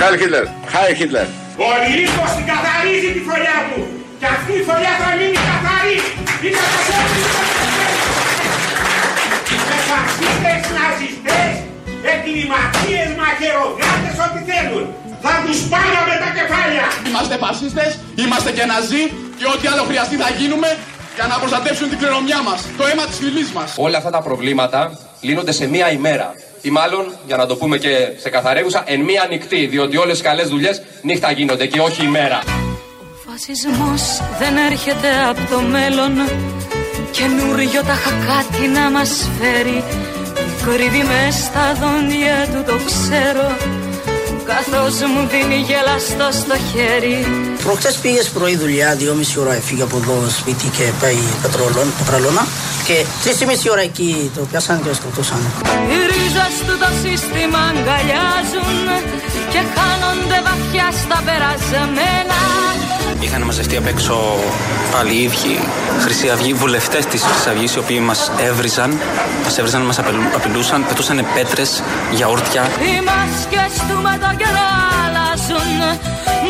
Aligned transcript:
Χάι 0.00 0.18
Χίτλερ. 0.20 0.44
Χάι 0.72 0.90
Χίτλερ. 0.98 1.26
Ο 1.66 1.68
Λύκος 1.96 2.30
την 2.36 2.46
καθαρίζει 2.50 3.10
τη 3.16 3.20
φωλιά 3.28 3.58
του. 3.68 3.80
Και 4.20 4.28
αυτή 4.36 4.52
η 4.60 4.62
φωλιά 4.68 4.94
θα 5.00 5.08
μείνει 5.18 5.38
καθαρή. 5.50 5.98
Είναι 6.44 6.58
Με 9.70 9.76
φασίστες, 9.90 10.62
ναζιστές, 10.76 11.52
εγκληματίες, 12.12 13.08
μαχαιρογάτες, 13.20 14.14
ό,τι 14.24 14.40
θέλουν. 14.50 14.84
Θα 15.24 15.34
τους 15.44 15.58
πάρω 15.72 16.00
με 16.10 16.16
τα 16.22 16.28
κεφάλια. 16.38 16.86
Είμαστε 17.08 17.36
φασίστες, 17.44 17.90
είμαστε 18.22 18.50
και 18.56 18.64
ναζί 18.72 19.02
και 19.38 19.46
ό,τι 19.54 19.64
άλλο 19.72 19.84
χρειαστεί 19.90 20.16
θα 20.22 20.30
γίνουμε 20.38 20.68
για 21.16 21.26
να 21.30 21.36
προστατεύσουν 21.42 21.86
την 21.90 21.98
κληρονομιά 22.00 22.40
μας, 22.48 22.58
το 22.78 22.84
αίμα 22.90 23.04
της 23.10 23.16
φυλής 23.22 23.50
μας. 23.56 23.68
Όλα 23.86 23.96
αυτά 24.00 24.10
τα 24.16 24.20
προβλήματα 24.28 24.80
λύνονται 25.26 25.52
σε 25.60 25.64
μία 25.74 25.88
ημέρα. 25.98 26.26
Ή 26.62 26.70
μάλλον, 26.70 27.16
για 27.26 27.36
να 27.36 27.46
το 27.46 27.56
πούμε 27.56 27.78
και 27.78 28.12
σε 28.16 28.30
καθαρέγουσα, 28.30 28.82
εν 28.86 29.00
μία 29.00 29.26
νυχτή. 29.30 29.66
Διότι 29.66 29.96
όλες 29.96 30.18
οι 30.18 30.22
καλές 30.22 30.48
δουλειές 30.48 30.82
νύχτα 31.02 31.30
γίνονται 31.30 31.66
και 31.66 31.80
όχι 31.80 32.04
ημέρα. 32.04 32.42
Ο 32.46 33.30
φασισμός 33.30 34.02
δεν 34.38 34.56
έρχεται 34.70 35.08
από 35.28 35.40
το 35.50 35.60
μέλλον. 35.60 36.12
Καινούριο 37.10 37.82
τα 37.82 37.98
κάτι 38.26 38.66
να 38.66 38.90
μας 38.90 39.28
φέρει. 39.40 39.84
Κρύβει 40.64 41.02
μες 41.02 41.34
στα 41.34 41.74
δόντια 41.80 42.48
του 42.52 42.72
το 42.72 42.76
ξέρω. 42.84 43.56
Καθώ 44.52 45.06
μου 45.06 45.28
δίνει 45.32 45.58
γελαστό 45.68 46.28
στο 46.40 46.56
χέρι. 46.70 47.18
Προχτές 47.64 47.96
πήγες 47.96 48.28
πρωί 48.28 48.56
δουλειά, 48.56 48.94
δυόμιση 48.94 49.38
ώρα 49.38 49.54
έφυγε 49.54 49.82
από 49.82 49.96
εδώ 49.96 50.28
σπίτι 50.28 50.68
και 50.76 50.84
πάει 51.00 51.18
πετραλώνα. 51.98 52.46
Και 52.86 53.04
τρεις 53.22 53.44
μισή 53.46 53.70
ώρα 53.70 53.80
εκεί 53.80 54.30
το 54.36 54.40
πιάσανε 54.50 54.80
και 54.82 54.88
το 54.88 54.94
σκοτώσαν. 54.94 55.40
Οι 55.90 55.98
ρίζες 56.10 56.54
του 56.66 56.74
το 56.82 56.90
σύστημα 57.02 57.60
αγκαλιάζουν 57.70 58.84
και 59.52 59.60
χάνονται 59.74 60.38
βαθιά 60.46 60.88
στα 61.02 61.18
περασμένα. 61.26 62.40
Είχαν 63.20 63.42
μαζευτεί 63.42 63.76
απ' 63.76 63.86
έξω 63.86 64.14
πάλι 64.92 65.12
οι 65.14 65.22
ίδιοι 65.22 65.58
Χρυσή 66.00 66.28
Αυγή, 66.28 66.52
βουλευτές 66.52 67.06
της 67.06 67.22
Χρυσής 67.22 67.46
Αυγής, 67.46 67.74
οι 67.74 67.78
οποίοι 67.78 68.00
μας 68.04 68.30
έβριζαν, 68.48 68.90
μας 69.44 69.58
έβριζαν, 69.58 69.82
μας 69.82 69.98
απειλούσαν, 70.34 70.86
πετούσαν 70.88 71.24
πέτρες, 71.34 71.82
γιαούρτια. 72.14 72.62
Οι 72.62 73.00
μάσκες 73.08 73.72
του 73.88 74.02
με 74.02 74.18
τον 74.20 74.36
καιρό 74.36 74.68
αλλάζουν, 75.04 75.78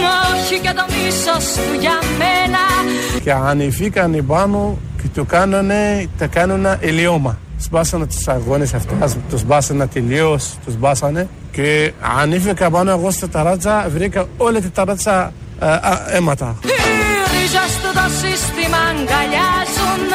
μα 0.03 0.15
όχι 0.35 0.59
και 0.61 0.73
το 0.77 0.85
μίσος 0.95 1.53
του 1.53 1.81
για 1.81 1.99
μένα. 2.19 2.59
Και 3.23 3.33
ανηφήκαν 3.33 4.25
πάνω 4.27 4.79
και 5.03 5.09
το 5.15 5.25
κάνανε, 5.25 6.09
τα 6.19 6.27
κάνουν 6.27 6.67
ελιώμα. 6.81 7.39
Σπάσανε 7.61 8.07
τους 8.07 8.29
αγώνες 8.29 8.75
αυτά, 8.75 9.11
τους 9.31 9.45
μπάσανε 9.45 9.87
τελείως, 9.87 10.55
τους 10.65 10.77
μπάσανε 10.77 11.29
και 11.53 11.93
ανήφηκα 12.19 12.71
πάνω 12.71 12.91
εγώ 12.91 13.11
στα 13.11 13.29
ταράτσα, 13.29 13.89
βρήκα 13.95 14.27
όλη 14.37 14.61
τη 14.61 14.71
ταράτσα 14.71 15.33
αίματα. 16.15 16.57
Οι 16.63 16.77
ρίζες 17.33 17.73
του 17.83 17.91
το 17.99 18.07
σύστημα 18.21 18.81
αγκαλιάζουν 18.91 20.11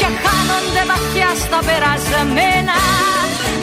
και 0.00 0.08
χάνονται 0.22 0.82
βαθιά 0.90 1.30
στα 1.44 1.58
περασμένα 1.68 2.76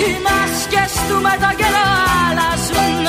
οι 0.02 0.12
μάσκες 0.26 0.92
του 1.08 1.16
με 1.26 1.34
το 1.44 1.50
καιρό 1.60 1.88
αλλάζουν 2.26 3.06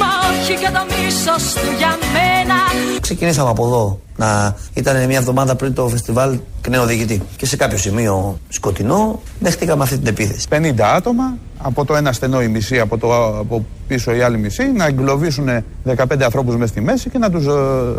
μα 0.00 0.10
όχι 0.28 0.54
και 0.62 0.70
το 0.76 0.82
μίσος 0.90 1.44
του 1.60 1.70
για 1.80 1.92
μένα 2.14 2.58
Ξεκινήσαμε 3.00 3.50
από 3.50 3.66
εδώ 3.66 4.00
να 4.16 4.56
ήταν 4.74 5.06
μια 5.06 5.18
εβδομάδα 5.18 5.56
πριν 5.56 5.74
το 5.74 5.88
φεστιβάλ 5.88 6.38
νέο 6.68 6.86
διοικητή. 6.86 7.22
Και 7.36 7.46
σε 7.46 7.56
κάποιο 7.56 7.78
σημείο 7.78 8.38
σκοτεινό 8.48 9.20
δεχτήκαμε 9.40 9.82
αυτή 9.82 9.98
την 9.98 10.06
επίθεση. 10.06 10.46
50 10.50 10.80
άτομα, 10.80 11.36
από 11.58 11.84
το 11.84 11.96
ένα 11.96 12.12
στενό 12.12 12.42
η 12.42 12.48
μισή, 12.48 12.80
από, 12.80 12.98
το, 12.98 13.26
από 13.38 13.64
πίσω 13.86 14.14
η 14.14 14.22
άλλη 14.22 14.38
μισή, 14.38 14.72
να 14.72 14.86
εγκλωβίσουν 14.86 15.48
15 15.96 16.22
ανθρώπους 16.22 16.54
μέσα 16.54 16.66
στη 16.66 16.80
μέση 16.80 17.10
και 17.10 17.18
να 17.18 17.30
τους 17.30 17.46
ε, 17.46 17.50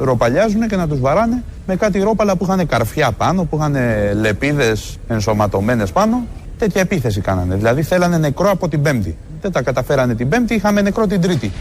ροπαλιάζουν 0.02 0.68
και 0.68 0.76
να 0.76 0.88
τους 0.88 1.00
βαράνε 1.00 1.44
με 1.68 1.76
κάτι 1.76 2.00
ρόπαλα 2.00 2.36
που 2.36 2.44
είχαν 2.44 2.68
καρφιά 2.68 3.12
πάνω, 3.12 3.44
που 3.44 3.58
είχαν 3.58 3.76
λεπίδες 4.20 4.98
ενσωματωμένες 5.08 5.92
πάνω. 5.92 6.24
Τέτοια 6.60 6.82
επίθεση 6.82 7.22
κάνανε. 7.22 7.56
Δηλαδή 7.56 7.84
θέλανε 7.84 8.18
νεκρό 8.18 8.50
από 8.50 8.68
την 8.68 8.82
Πέμπτη. 8.82 9.18
Δεν 9.42 9.52
τα 9.52 9.62
καταφέρανε 9.62 10.16
την 10.16 10.30
Πέμπτη, 10.30 10.54
είχαμε 10.54 10.82
νεκρό 10.82 11.08
την 11.08 11.22
Τρίτη. 11.22 11.52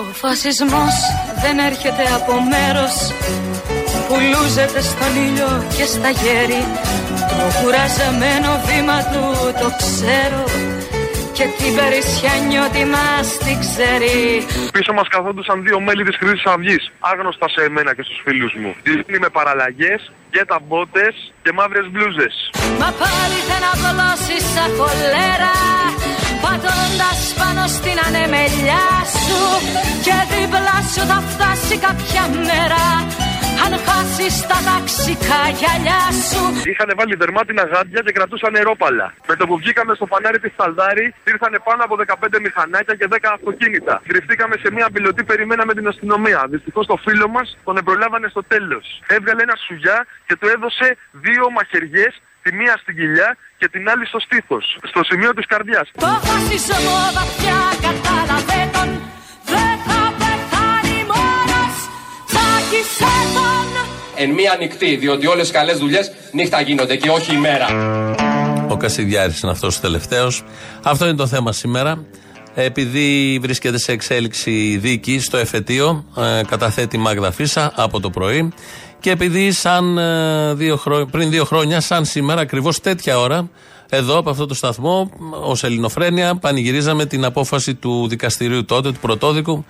Ο 0.00 0.12
φασισμός 0.12 0.94
δεν 1.42 1.58
έρχεται 1.58 2.04
από 2.18 2.32
μέρος 2.52 2.94
που 4.08 4.14
λούζεται 4.30 4.80
στον 4.80 5.12
ήλιο 5.26 5.64
και 5.76 5.84
στα 5.84 6.10
γέρη 6.20 6.62
Το 7.28 7.46
κουραζεμένο 7.58 8.50
βήμα 8.66 8.98
του 9.12 9.22
το 9.60 9.68
ξέρω 9.80 10.69
και 11.40 11.48
την 11.62 11.72
περισσιά 11.80 12.34
νιώτη 12.48 12.84
μας 12.94 13.26
την 13.44 13.56
ξέρει. 13.64 14.18
Πίσω 14.76 14.92
μας 14.98 15.08
καθόντουσαν 15.14 15.56
δύο 15.66 15.78
μέλη 15.86 16.02
της 16.08 16.16
Χρυσής 16.20 16.44
Αυγής 16.52 16.82
Άγνωστα 17.10 17.46
σε 17.54 17.60
εμένα 17.68 17.90
και 17.96 18.02
στους 18.06 18.18
φίλους 18.24 18.52
μου. 18.60 18.70
Δίνει 18.84 19.18
με 19.24 19.28
παραλλαγές 19.36 20.00
και 20.32 20.42
ταμπότες 20.50 21.14
και 21.42 21.50
μαύρες 21.58 21.86
μπλούζες. 21.90 22.34
Μα 22.80 22.88
πάλι 23.02 23.38
δεν 23.50 23.62
απολώσεις 23.72 24.44
σαν 24.54 24.70
κολέρα 24.78 25.54
Πατώντας 26.44 27.20
πάνω 27.40 27.62
στην 27.76 27.96
ανεμελιά 28.06 28.86
σου. 29.22 29.40
Και 30.04 30.16
δίπλα 30.30 30.76
σου 30.92 31.02
θα 31.10 31.18
φτάσει 31.30 31.74
κάποια 31.86 32.24
μέρα 32.48 32.84
αν 33.64 33.72
χάσεις 33.86 34.34
τα 34.50 34.58
ταξικά 34.68 35.40
γυαλιά 35.58 36.02
σου. 36.28 36.42
Είχαν 36.70 36.90
βάλει 36.98 37.14
δερμάτινα 37.22 37.64
γάντια 37.72 38.00
και 38.06 38.12
κρατούσαν 38.18 38.52
νερόπαλα. 38.52 39.06
Με 39.28 39.34
το 39.38 39.44
που 39.48 39.56
βγήκαμε 39.60 39.92
στο 39.98 40.06
φανάρι 40.12 40.38
της 40.44 40.52
Σταλδάρη, 40.56 41.06
ήρθαν 41.32 41.52
πάνω 41.68 41.82
από 41.86 41.94
15 41.96 42.38
μηχανάκια 42.46 42.94
και 43.00 43.06
10 43.10 43.16
αυτοκίνητα. 43.38 43.94
Κρυφτήκαμε 44.10 44.54
σε 44.62 44.68
μια 44.76 44.86
πιλωτή, 44.94 45.22
περιμέναμε 45.24 45.72
την 45.78 45.86
αστυνομία. 45.92 46.40
Δυστυχώς 46.54 46.86
το 46.86 46.96
φίλο 47.04 47.28
μας 47.28 47.46
τον 47.64 47.76
εμπρολάβανε 47.80 48.28
στο 48.34 48.42
τέλος. 48.52 48.84
Έβγαλε 49.06 49.42
ένα 49.42 49.56
σουγιά 49.66 50.06
και 50.26 50.36
του 50.36 50.46
έδωσε 50.54 50.86
δύο 51.12 51.44
μαχαιριές 51.56 52.12
τη 52.42 52.50
μία 52.54 52.74
στην 52.82 52.94
κοιλιά 52.94 53.36
και 53.58 53.68
την 53.68 53.90
άλλη 53.90 54.06
στο 54.06 54.18
στήθος, 54.20 54.78
στο 54.82 55.00
σημείο 55.04 55.34
της 55.34 55.46
καρδιάς. 55.46 55.90
Το 55.94 56.06
φασισμό 56.06 56.98
βαθιά 57.16 57.60
κατάλαβε 57.86 58.60
Εν 64.16 64.30
μία 64.30 64.56
νυχτή, 64.58 64.96
διότι 64.96 65.26
όλες 65.26 65.48
οι 65.48 65.52
καλές 65.52 65.78
δουλειές 65.78 66.12
νύχτα 66.32 66.60
γίνονται 66.60 66.96
και 66.96 67.08
όχι 67.08 67.34
ημέρα. 67.34 67.66
Ο 68.68 68.76
Κασιδιάρης 68.76 69.40
είναι 69.40 69.52
αυτός 69.52 69.76
ο 69.76 69.80
τελευταίος. 69.80 70.44
Αυτό 70.82 71.04
είναι 71.04 71.16
το 71.16 71.26
θέμα 71.26 71.52
σήμερα. 71.52 72.04
Επειδή 72.54 73.38
βρίσκεται 73.42 73.78
σε 73.78 73.92
εξέλιξη 73.92 74.76
δίκη 74.76 75.18
στο 75.18 75.36
εφετείο, 75.36 76.04
ε, 76.16 76.42
καταθέτει 76.46 76.98
Μάγδα 76.98 77.32
Φίσα 77.32 77.72
από 77.74 78.00
το 78.00 78.10
πρωί. 78.10 78.52
Και 79.00 79.10
επειδή 79.10 79.52
σαν 79.52 79.98
ε, 79.98 80.54
δύο 80.54 80.80
πριν 81.10 81.30
δύο 81.30 81.44
χρόνια, 81.44 81.80
σαν 81.80 82.04
σήμερα, 82.04 82.40
ακριβώς 82.40 82.80
τέτοια 82.80 83.18
ώρα, 83.18 83.50
εδώ 83.92 84.18
από 84.18 84.30
αυτό 84.30 84.46
το 84.46 84.54
σταθμό, 84.54 85.10
ως 85.42 85.64
Ελληνοφρένια, 85.64 86.34
πανηγυρίζαμε 86.34 87.06
την 87.06 87.24
απόφαση 87.24 87.74
του 87.74 88.08
δικαστηρίου 88.08 88.64
τότε, 88.64 88.92
του 88.92 88.98
πρωτόδικου, 89.00 89.64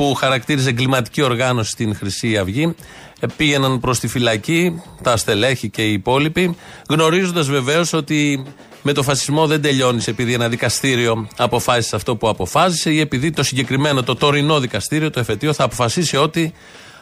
που 0.00 0.14
χαρακτήριζε 0.14 0.68
εγκληματική 0.68 1.22
οργάνωση 1.22 1.70
στην 1.70 1.96
Χρυσή 1.96 2.36
Αυγή. 2.36 2.74
Ε, 3.20 3.26
πήγαιναν 3.36 3.80
προς 3.80 3.98
τη 3.98 4.08
φυλακή, 4.08 4.82
τα 5.02 5.16
στελέχη 5.16 5.68
και 5.68 5.82
οι 5.82 5.92
υπόλοιποι, 5.92 6.56
γνωρίζοντας 6.88 7.48
βεβαίως 7.48 7.92
ότι 7.92 8.44
με 8.82 8.92
το 8.92 9.02
φασισμό 9.02 9.46
δεν 9.46 9.62
τελειώνεις 9.62 10.08
επειδή 10.08 10.32
ένα 10.32 10.48
δικαστήριο 10.48 11.28
αποφάσισε 11.36 11.96
αυτό 11.96 12.16
που 12.16 12.28
αποφάσισε 12.28 12.90
ή 12.90 13.00
επειδή 13.00 13.30
το 13.30 13.42
συγκεκριμένο, 13.42 14.02
το 14.02 14.14
τωρινό 14.14 14.60
δικαστήριο, 14.60 15.10
το 15.10 15.20
εφετείο, 15.20 15.52
θα 15.52 15.64
αποφασίσει 15.64 16.16
ό,τι 16.16 16.50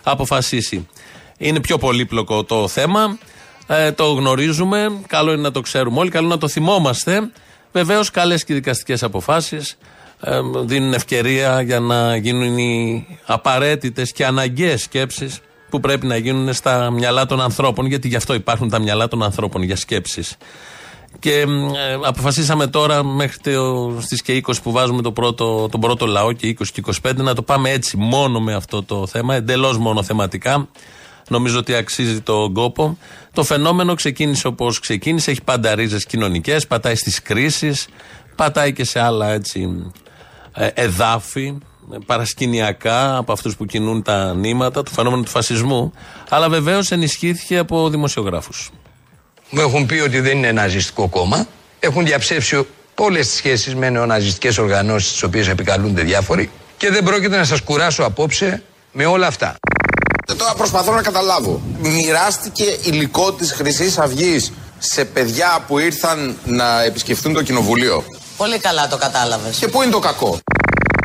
αποφασίσει. 0.02 0.88
Είναι 1.38 1.60
πιο 1.60 1.78
πολύπλοκο 1.78 2.44
το 2.44 2.68
θέμα. 2.68 3.18
Ε, 3.66 3.92
το 3.92 4.12
γνωρίζουμε. 4.12 5.00
Καλό 5.06 5.32
είναι 5.32 5.42
να 5.42 5.50
το 5.50 5.60
ξέρουμε 5.60 5.98
όλοι. 5.98 6.10
Καλό 6.10 6.24
είναι 6.24 6.34
να 6.34 6.40
το 6.40 6.48
θυμόμαστε. 6.48 7.30
Βεβαίως, 7.72 8.10
καλές 8.10 8.44
και 8.44 8.54
δικαστικές 8.54 9.02
αποφάσεις 9.02 9.70
ε, 9.70 9.76
δίνουν 10.64 10.92
ευκαιρία 10.92 11.60
για 11.60 11.80
να 11.80 12.16
γίνουν 12.16 12.58
οι 12.58 13.06
απαραίτητες 13.26 14.12
και 14.12 14.26
αναγκαίες 14.26 14.82
σκέψεις 14.82 15.40
που 15.70 15.80
πρέπει 15.80 16.06
να 16.06 16.16
γίνουν 16.16 16.52
στα 16.52 16.90
μυαλά 16.90 17.26
των 17.26 17.40
ανθρώπων. 17.40 17.86
Γιατί 17.86 18.08
γι' 18.08 18.16
αυτό 18.16 18.34
υπάρχουν 18.34 18.68
τα 18.68 18.78
μυαλά 18.78 19.08
των 19.08 19.22
ανθρώπων, 19.22 19.62
για 19.62 19.76
σκέψεις. 19.76 20.36
Και 21.18 21.40
ε, 21.40 21.46
αποφασίσαμε 22.04 22.66
τώρα 22.66 23.04
μέχρι 23.04 23.38
στις 23.98 24.22
και 24.22 24.42
20 24.46 24.52
που 24.62 24.72
βάζουμε 24.72 25.02
το 25.02 25.12
πρώτο, 25.12 25.68
τον 25.70 25.80
πρώτο 25.80 26.06
λαό 26.06 26.32
και 26.32 26.56
20 26.58 26.66
και 26.72 26.82
25 27.02 27.14
να 27.16 27.34
το 27.34 27.42
πάμε 27.42 27.70
έτσι 27.70 27.96
μόνο 27.96 28.40
με 28.40 28.54
αυτό 28.54 28.82
το 28.82 29.06
θέμα, 29.06 29.34
εντελώς 29.34 29.78
μόνο 29.78 30.02
θεματικά. 30.02 30.68
Νομίζω 31.28 31.58
ότι 31.58 31.74
αξίζει 31.74 32.20
τον 32.20 32.52
κόπο. 32.52 32.98
Το 33.32 33.44
φαινόμενο 33.44 33.94
ξεκίνησε 33.94 34.46
όπως 34.46 34.80
ξεκίνησε. 34.80 35.30
Έχει 35.30 35.42
πάντα 35.42 35.74
ρίζες 35.74 36.06
κοινωνικές, 36.06 36.66
πατάει 36.66 36.94
στις 36.94 37.22
κρίσεις, 37.22 37.88
πατάει 38.34 38.72
και 38.72 38.84
σε 38.84 39.00
άλλα 39.00 39.30
έτσι 39.30 39.60
ε, 39.60 40.07
εδάφη, 40.74 41.58
παρασκηνιακά 42.06 43.16
από 43.16 43.32
αυτούς 43.32 43.56
που 43.56 43.64
κινούν 43.64 44.02
τα 44.02 44.34
νήματα, 44.34 44.82
το 44.82 44.90
φαινόμενο 44.94 45.22
του 45.22 45.30
φασισμού. 45.30 45.92
Αλλά 46.28 46.48
βεβαίως 46.48 46.90
ενισχύθηκε 46.90 47.58
από 47.58 47.88
δημοσιογράφους. 47.88 48.70
Μου 49.50 49.60
έχουν 49.60 49.86
πει 49.86 49.98
ότι 49.98 50.20
δεν 50.20 50.36
είναι 50.36 50.52
ναζιστικό 50.52 51.08
κόμμα. 51.08 51.46
Έχουν 51.80 52.04
διαψεύσει 52.04 52.66
όλες 52.94 53.26
τις 53.26 53.36
σχέσεις 53.36 53.74
με 53.74 53.90
νεοναζιστικές 53.90 54.58
οργανώσεις, 54.58 55.12
τις 55.12 55.22
οποίες 55.22 55.48
επικαλούνται 55.48 56.02
διάφοροι. 56.02 56.50
Και 56.76 56.90
δεν 56.90 57.04
πρόκειται 57.04 57.36
να 57.36 57.44
σας 57.44 57.60
κουράσω 57.60 58.02
απόψε 58.02 58.62
με 58.92 59.06
όλα 59.06 59.26
αυτά. 59.26 59.56
Τώρα 60.36 60.54
προσπαθώ 60.54 60.92
να 60.92 61.02
καταλάβω. 61.02 61.60
Μοιράστηκε 61.80 62.64
υλικό 62.82 63.32
της 63.32 63.52
χρυσής 63.52 63.98
αυγής 63.98 64.52
σε 64.78 65.04
παιδιά 65.04 65.64
που 65.66 65.78
ήρθαν 65.78 66.36
να 66.44 66.82
επισκεφθούν 66.82 67.32
το 67.32 67.42
κοινοβουλίο. 67.42 68.04
Πολύ 68.38 68.58
καλά 68.58 68.88
το 68.88 68.96
κατάλαβες. 68.96 69.56
Και 69.58 69.68
πού 69.68 69.82
είναι 69.82 69.90
το 69.92 69.98
κακό; 69.98 70.38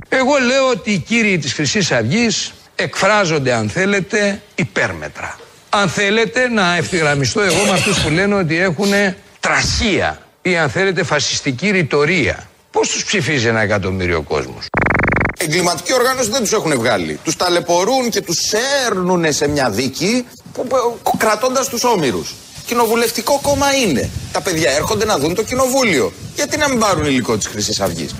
Εγώ 0.09 0.37
λέω 0.37 0.69
ότι 0.69 0.91
οι 0.91 0.97
κύριοι 0.97 1.37
της 1.37 1.53
χρυσής 1.53 1.91
αυγής 1.91 2.53
εκφράζονται 2.75 3.53
αν 3.53 3.69
θέλετε 3.69 4.41
υπέρμετρα. 4.55 5.39
Αν 5.69 5.89
θέλετε 5.89 6.47
να 6.47 6.75
ευθυγραμμιστώ 6.75 7.41
εγώ 7.41 7.63
με 7.63 7.71
αυτούς 7.71 7.99
που 7.99 8.09
λένε 8.09 8.35
ότι 8.35 8.57
έχουν 8.57 8.91
τραχία 9.39 10.21
ή 10.41 10.57
αν 10.57 10.69
θέλετε 10.69 11.03
φασιστική 11.03 11.69
ρητορία. 11.69 12.49
Πώς 12.71 12.89
τους 12.89 13.05
ψηφίζει 13.05 13.47
ένα 13.47 13.61
εκατομμύριο 13.61 14.21
κόσμος; 14.21 14.65
Εγκληματική 15.37 15.93
οργάνωση 15.93 16.29
δεν 16.29 16.39
τους 16.41 16.51
έχουν 16.51 16.77
βγάλει. 16.77 17.19
Τους 17.23 17.35
ταλαιπωρούν 17.35 18.09
και 18.09 18.21
τους 18.21 18.39
σέρνουν 18.87 19.33
σε 19.33 19.47
μια 19.47 19.69
δίκη 19.69 20.25
κρατώντας 21.17 21.67
τους 21.67 21.83
ομήρους. 21.83 22.33
Κοινοβουλευτικό 22.65 23.39
κόμμα 23.41 23.73
είναι. 23.75 24.09
Τα 24.31 24.41
παιδιά 24.41 24.71
έρχονται 24.71 25.05
να 25.05 25.17
δουν 25.17 25.35
το 25.35 25.43
κοινοβούλιο. 25.43 26.13
Γιατί 26.35 26.57
να 26.57 26.69
μην 26.69 26.79
πάρουν 26.79 27.05
υλικό 27.05 27.37
της 27.37 27.47
Χρυσής 27.47 27.79
Αυγής; 27.79 28.15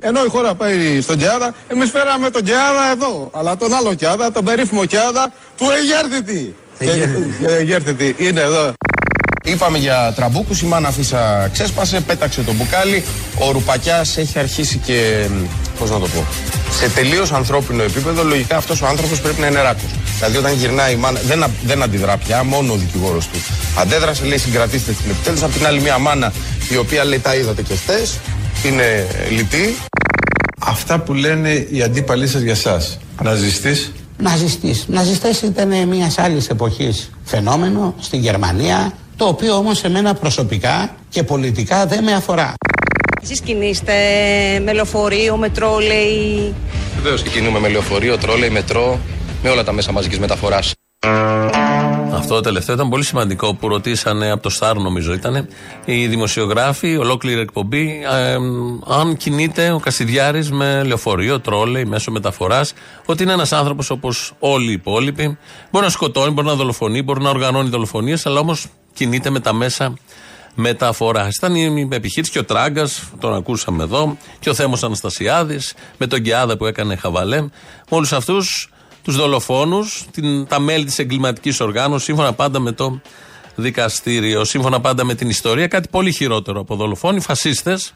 Ενώ 0.00 0.24
η 0.24 0.28
χώρα 0.28 0.54
πάει 0.54 1.00
στον 1.00 1.16
Καιάδα, 1.16 1.54
εμείς 1.68 1.90
φέραμε 1.90 2.30
τον 2.30 2.42
Καιάδα 2.42 2.90
εδώ. 2.92 3.30
Αλλά 3.32 3.56
τον 3.56 3.74
άλλο 3.74 3.94
Καιάδα, 3.94 4.32
τον 4.32 4.44
περίφημο 4.44 4.84
Καιάδα 4.84 5.32
του 5.56 5.66
Εγέρθητι. 5.70 6.54
Εγέρθητι 7.58 8.14
είναι 8.18 8.40
εδώ. 8.40 8.72
Είπαμε 9.46 9.78
για 9.78 10.12
τραμπούκους, 10.16 10.60
η 10.62 10.66
μάνα 10.66 10.90
Φύσσα 10.90 11.48
ξέσπασε, 11.52 12.00
πέταξε 12.00 12.42
το 12.42 12.52
μπουκάλι. 12.52 13.04
Ο 13.38 13.50
Ρουπακιάς 13.50 14.16
έχει 14.16 14.38
αρχίσει 14.38 14.78
και, 14.78 15.28
πώς 15.78 15.90
να 15.90 15.98
το 15.98 16.06
πω, 16.06 16.24
σε 16.70 16.88
τελείως 16.88 17.32
ανθρώπινο 17.32 17.82
επίπεδο, 17.82 18.22
λογικά 18.24 18.56
αυτός 18.56 18.82
ο 18.82 18.86
άνθρωπος 18.86 19.20
πρέπει 19.20 19.40
να 19.40 19.46
είναι 19.46 19.60
ράκος. 19.60 19.90
Δηλαδή 20.18 20.36
όταν 20.36 20.52
γυρνάει 20.54 20.92
η 20.92 20.96
μάνα, 20.96 21.20
δεν, 21.20 21.44
δεν 21.64 21.82
αντιδρά 21.82 22.16
πια, 22.16 22.44
μόνο 22.44 22.72
ο 22.72 22.76
δικηγόρος 22.76 23.26
του. 23.26 23.38
Αντέδρασε, 23.78 24.24
λέει 24.24 24.38
συγκρατήστε 24.38 24.92
την 24.92 25.10
επιτέλους. 25.10 25.42
Απ' 25.42 25.52
την 25.52 25.66
άλλη 25.66 25.80
μια 25.80 25.98
μάνα 25.98 26.32
η 26.70 26.76
οποία 26.76 27.04
λέει 27.04 27.18
τα 27.18 27.34
είδατε 27.34 27.62
και 27.62 27.74
χτες, 27.74 28.18
είναι 28.64 29.06
λυτή. 29.30 29.76
Αυτά 30.58 30.98
που 30.98 31.14
λένε 31.14 31.66
οι 31.70 31.82
αντίπαλοι 31.82 32.28
σας 32.28 32.40
για 32.40 32.54
σας, 32.54 32.98
ναζιστής, 33.22 33.92
Ναζιστής. 34.18 34.84
Ναζιστές 34.88 35.42
ήταν 35.42 35.88
μιας 35.88 36.18
άλλης 36.18 36.48
εποχής 36.48 37.10
φαινόμενο 37.24 37.94
στην 38.00 38.20
Γερμανία, 38.20 38.92
το 39.16 39.24
οποίο 39.24 39.54
όμως 39.54 39.84
εμένα 39.84 40.14
προσωπικά 40.14 40.96
και 41.08 41.22
πολιτικά 41.22 41.86
δεν 41.86 42.04
με 42.04 42.12
αφορά. 42.12 42.54
Εσείς 43.22 43.40
κινείστε 43.40 43.92
με 44.64 44.72
λεωφορείο, 44.72 45.36
με 45.36 45.48
τρόλεϊ; 45.48 46.54
Βεβαίως 46.96 47.22
και 47.22 47.28
κινούμε 47.28 47.58
με 47.58 47.68
λεωφορείο, 47.68 48.18
τρόλεϊ, 48.18 48.50
μετρό, 48.50 49.00
με 49.42 49.50
όλα 49.50 49.64
τα 49.64 49.72
μέσα 49.72 49.92
μαζικής 49.92 50.18
μεταφοράς. 50.18 50.72
Αυτό 52.12 52.34
το 52.34 52.40
τελευταίο 52.40 52.74
ήταν 52.74 52.88
πολύ 52.88 53.04
σημαντικό 53.04 53.54
που 53.54 53.68
ρωτήσανε 53.68 54.30
από 54.30 54.42
το 54.42 54.48
Στάρ, 54.48 54.76
νομίζω 54.76 55.12
ήταν, 55.12 55.48
οι 55.84 56.06
δημοσιογράφοι, 56.06 56.96
ολόκληρη 56.96 57.40
εκπομπή, 57.40 58.02
ε, 58.12 58.36
αν 59.00 59.16
κινείται 59.16 59.70
ο 59.70 59.78
Κασιδιάρης 59.78 60.50
με 60.50 60.82
λεωφορείο, 60.84 61.40
τρόλεϊ, 61.40 61.84
μέσω 61.84 62.10
μεταφοράς, 62.10 62.72
ότι 63.06 63.22
είναι 63.22 63.32
ένας 63.32 63.52
άνθρωπος 63.52 63.90
όπως 63.90 64.32
όλοι 64.38 64.70
οι 64.70 64.72
υπόλοιποι. 64.72 65.38
Μπορεί 65.70 65.84
να 65.84 65.90
σκοτώνει, 65.90 66.30
μπορεί 66.32 66.46
να 66.46 66.54
δολοφονεί, 66.54 67.02
μπορεί 67.02 67.22
να 67.22 67.30
οργανώνει 67.30 67.68
δολοφονίες, 67.68 68.26
αλλά 68.26 68.40
όμως 68.40 68.66
κινείται 68.96 69.30
με 69.30 69.40
τα 69.40 69.52
μέσα 69.52 69.94
μεταφοράς. 70.54 71.36
Ήταν 71.36 71.54
η 71.54 71.88
επιχείρηση 71.92 72.32
και 72.32 72.38
ο 72.38 72.44
Τράγκας, 72.44 73.02
τον 73.20 73.34
ακούσαμε 73.34 73.82
εδώ, 73.82 74.16
και 74.38 74.50
ο 74.50 74.54
Θέμος 74.54 74.82
Αναστασιάδης, 74.82 75.74
με 75.98 76.06
τον 76.06 76.20
Γκιάδα 76.20 76.56
που 76.56 76.66
έκανε 76.66 76.96
χαβαλέ. 76.96 77.40
Με 77.40 77.50
όλους 77.88 78.12
αυτούς 78.12 78.70
τους 79.02 79.16
δολοφόνους, 79.16 80.04
τα 80.48 80.58
μέλη 80.58 80.84
της 80.84 80.98
εγκληματικής 80.98 81.60
οργάνωσης, 81.60 82.04
σύμφωνα 82.04 82.32
πάντα 82.32 82.58
με 82.58 82.72
το 82.72 83.00
δικαστήριο, 83.54 84.44
σύμφωνα 84.44 84.80
πάντα 84.80 85.04
με 85.04 85.14
την 85.14 85.28
ιστορία, 85.28 85.66
κάτι 85.66 85.88
πολύ 85.88 86.12
χειρότερο 86.12 86.60
από 86.60 86.76
δολοφόνοι, 86.76 87.20
φασίστες, 87.20 87.92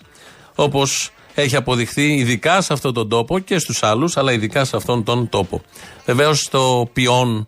όπως 0.55 1.11
έχει 1.35 1.57
αποδειχθεί 1.57 2.15
ειδικά 2.15 2.61
σε 2.61 2.73
αυτόν 2.73 2.95
τον 2.95 3.09
τόπο 3.09 3.39
και 3.39 3.59
στους 3.59 3.83
άλλους, 3.83 4.17
αλλά 4.17 4.33
ειδικά 4.33 4.65
σε 4.65 4.77
αυτόν 4.77 5.05
τον 5.05 5.29
τόπο. 5.29 5.63
Βεβαίως 6.07 6.49
το 6.51 6.89
ποιόν 6.93 7.47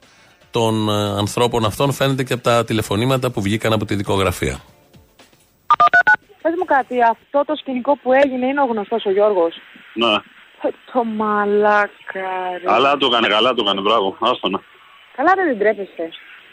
των 0.53 0.89
ε, 0.89 0.93
ανθρώπων 1.19 1.65
αυτών 1.65 1.93
φαίνεται 1.93 2.23
και 2.25 2.33
από 2.33 2.43
τα 2.43 2.65
τηλεφωνήματα 2.65 3.31
που 3.31 3.41
βγήκαν 3.43 3.73
από 3.73 3.85
τη 3.85 3.95
δικογραφία. 3.95 4.57
Πες 6.43 6.55
μου 6.59 6.65
κάτι, 6.65 7.03
αυτό 7.03 7.43
το 7.47 7.55
σκηνικό 7.57 7.97
που 8.03 8.13
έγινε 8.13 8.47
είναι 8.47 8.61
ο 8.61 8.65
γνωστός 8.65 9.05
ο 9.05 9.11
Γιώργος; 9.11 9.55
Ναι. 9.95 10.15
Ε, 10.63 10.69
Το 10.93 11.05
μαλάκα 11.05 12.31
ρε. 12.61 12.67
Καλά 12.67 12.97
το 12.97 13.07
έκανε, 13.07 13.29
καλά 13.29 13.55
το 13.55 13.63
έκανε, 13.65 13.81
μπράβο. 13.81 14.17
Άστονα. 14.21 14.61
Καλά 15.17 15.33
δεν 15.37 15.49
την 15.49 15.59
τρέπεσαι. 15.59 16.09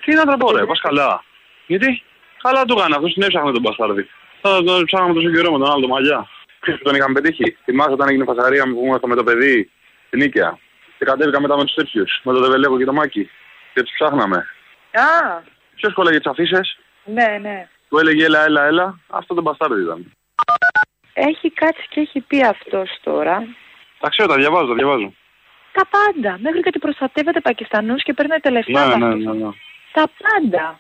Τι 0.06 0.16
να 0.16 0.24
τραπώ 0.26 0.52
ρε, 0.52 0.66
πας 0.66 0.80
καλά. 0.82 1.24
Γιατί; 1.68 2.04
Καλά 2.44 2.66
το 2.66 2.76
έκανε, 2.78 2.96
αυτός 2.96 3.14
την 3.14 3.24
έψαχνε 3.24 3.52
τον 3.52 3.62
Μπαστάρδη. 3.62 4.04
Θα 4.42 4.64
τον 4.64 4.86
ψάχναμε 4.86 5.14
τόσο 5.14 5.30
καιρό 5.30 5.52
με 5.52 5.58
τον 5.58 5.72
άλλο, 5.72 5.82
τον 5.82 5.90
Μαλλιά. 5.90 6.28
Ξέρεις 6.60 6.80
που 6.80 6.86
τον 6.88 6.96
είχαμε 6.96 7.14
πετύχει; 7.20 7.58
Θυμάσαι 7.64 7.92
όταν 7.92 8.08
έγινε 8.10 8.24
φασαρία 8.24 8.64
που 8.64 8.82
ήμασταν 8.86 9.10
με 9.10 9.16
το 9.16 9.24
παιδί 9.24 9.70
στην 10.08 10.20
Νίκαια. 10.20 10.58
Και 10.98 11.06
κατέβηκα 11.06 11.42
μετά 11.42 11.58
με 11.58 11.64
τους 11.66 11.74
τέτοιους, 11.74 12.22
με 12.24 12.34
τον 12.34 12.42
Δεβελέκο 12.44 12.78
και 12.78 12.86
τον 12.86 12.96
Μάκη. 12.96 13.30
Και 13.80 13.86
τους 13.86 13.94
ψάχναμε. 14.00 14.38
Α, 14.92 15.42
Ποιος 15.76 15.94
κόλλαγε 15.94 16.18
τις 16.18 16.32
αφήσεις, 16.32 16.78
ναι, 17.04 17.38
ναι. 17.42 17.68
που 17.90 18.00
έλεγε 18.00 18.26
έλα, 18.26 18.44
έλα, 18.46 18.66
έλα. 18.66 19.00
Αυτό 19.10 19.34
τον 19.34 19.44
Μπαστάρδη 19.44 19.82
ήταν. 19.82 20.12
Έχει 21.14 21.52
κάτσει 21.52 21.86
και 21.90 22.00
έχει 22.00 22.20
πει 22.20 22.44
αυτός 22.46 22.90
τώρα. 23.04 23.44
Τα 24.00 24.10
ξέρω, 24.10 24.28
τα 24.28 24.36
διαβάζω, 24.36 24.68
τα 24.68 24.74
διαβάζω. 24.74 25.14
Τα 25.72 25.82
πάντα. 25.96 26.38
Μέχρι 26.42 26.60
και 26.62 26.68
ότι 26.68 26.80
προστατεύεται 26.80 27.40
Πακιστανούς 27.42 28.04
και 28.04 28.14
παίρνει 28.14 28.40
τα 28.42 28.52
λεφτά. 28.52 28.72
Ναι, 28.88 28.94
από 28.94 28.98
ναι, 28.98 29.06
αυτούς. 29.06 29.24
ναι, 29.26 29.32
ναι. 29.34 29.50
Τα 29.92 30.04
πάντα. 30.24 30.80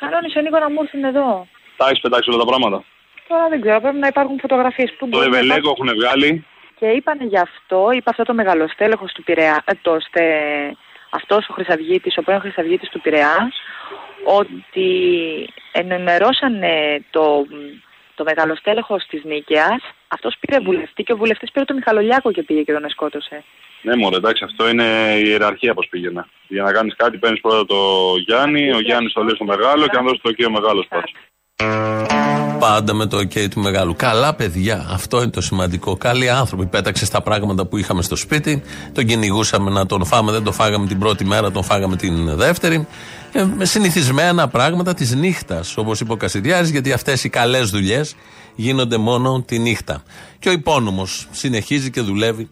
Κανόνισε 0.00 0.40
λίγο 0.40 0.58
να 0.58 0.70
μου 0.70 0.78
έρθουν 0.82 1.04
εδώ. 1.04 1.46
Τα 1.76 1.86
έχεις 1.88 2.00
πετάξει 2.00 2.30
όλα 2.30 2.38
τα 2.38 2.44
πράγματα. 2.50 2.84
Τώρα 3.28 3.48
δεν 3.48 3.60
ξέρω, 3.60 3.80
πρέπει 3.80 3.96
να 3.98 4.06
υπάρχουν 4.06 4.38
φωτογραφίες 4.40 4.90
που 4.90 4.96
Το 4.98 5.06
μπορεί 5.06 5.24
να 5.24 5.30
Δεβελέκο 5.30 5.58
υπάρχουν. 5.58 5.86
έχουν 5.88 5.98
βγάλει. 6.00 6.46
Και 6.78 6.86
είπαν 6.86 7.18
γι' 7.26 7.38
αυτό, 7.38 7.90
είπε 7.92 8.10
αυτό 8.10 8.22
το 8.22 8.34
μεγαλοστέλεχος 8.34 9.12
του 9.12 9.22
Πειραιά, 9.22 9.62
ε, 9.64 9.72
το 9.82 9.96
στε, 10.00 10.24
αυτός 11.18 11.48
ο 11.48 11.52
Χρυσαυγίτης, 11.52 12.16
ο 12.18 12.22
πρώην 12.22 12.40
Χρυσαυγίτης 12.40 12.88
του 12.88 13.00
Πειραιά, 13.00 13.52
ότι 14.24 14.88
ενημερώσανε 15.72 17.04
το, 17.10 17.46
το 18.14 18.24
μεγαλοστέλεχος 18.24 19.06
της 19.08 19.24
Νίκαιας, 19.24 19.82
αυτός 20.08 20.36
πήρε 20.40 20.60
βουλευτή 20.60 21.02
και 21.02 21.12
ο 21.12 21.16
βουλευτής 21.16 21.50
πήρε 21.50 21.64
τον 21.64 21.76
Μιχαλολιάκο 21.76 22.32
και 22.32 22.42
πήγε 22.42 22.62
και 22.62 22.72
τον 22.72 22.88
σκότωσε. 22.88 23.44
Ναι, 23.82 23.96
μωρέ, 23.96 24.16
εντάξει, 24.16 24.44
αυτό 24.44 24.68
είναι 24.68 25.14
η 25.18 25.22
ιεραρχία 25.26 25.74
πώς 25.74 25.86
πήγαινε. 25.90 26.26
Για 26.48 26.62
να 26.62 26.72
κάνεις 26.72 26.94
κάτι, 26.96 27.18
παίρνεις 27.18 27.40
πρώτα 27.40 27.66
το 27.66 27.76
Γιάννη, 28.26 28.72
ο 28.72 28.80
Γιάννης 28.80 29.12
το 29.12 29.22
λέει 29.22 29.34
στο 29.34 29.44
μεγάλο 29.44 29.86
και 29.86 29.96
αν 29.96 30.04
δώσεις 30.04 30.20
το 30.22 30.28
εκεί 30.28 30.44
ο 30.44 30.50
μεγάλο 30.50 30.84
πα. 30.88 31.02
Πάντα 32.62 32.94
με 32.94 33.06
το 33.06 33.18
OK 33.18 33.48
του 33.50 33.60
μεγάλου. 33.60 33.94
Καλά 33.96 34.34
παιδιά, 34.34 34.86
αυτό 34.90 35.22
είναι 35.22 35.30
το 35.30 35.40
σημαντικό. 35.40 35.96
Καλοί 35.96 36.30
άνθρωποι. 36.30 36.66
Πέταξε 36.66 37.04
στα 37.04 37.22
πράγματα 37.22 37.66
που 37.66 37.76
είχαμε 37.76 38.02
στο 38.02 38.16
σπίτι. 38.16 38.62
Τον 38.92 39.06
κυνηγούσαμε 39.06 39.70
να 39.70 39.86
τον 39.86 40.04
φάμε, 40.04 40.32
δεν 40.32 40.42
τον 40.42 40.52
φάγαμε 40.52 40.86
την 40.86 40.98
πρώτη 40.98 41.24
μέρα, 41.24 41.50
τον 41.50 41.64
φάγαμε 41.64 41.96
την 41.96 42.36
δεύτερη. 42.36 42.86
Ε, 43.32 43.44
με 43.44 43.64
συνηθισμένα 43.64 44.48
πράγματα 44.48 44.94
της 44.94 45.14
νύχτας, 45.14 45.76
όπως 45.76 46.00
είπε 46.00 46.12
ο 46.12 46.16
Κασιδιάρης, 46.16 46.70
γιατί 46.70 46.92
αυτές 46.92 47.24
οι 47.24 47.28
καλές 47.28 47.70
δουλειές 47.70 48.14
γίνονται 48.54 48.96
μόνο 48.96 49.42
τη 49.46 49.58
νύχτα. 49.58 50.02
Και 50.38 50.48
ο 50.48 50.52
υπόνομος 50.52 51.28
συνεχίζει 51.30 51.90
και 51.90 52.00
δουλεύει 52.00 52.48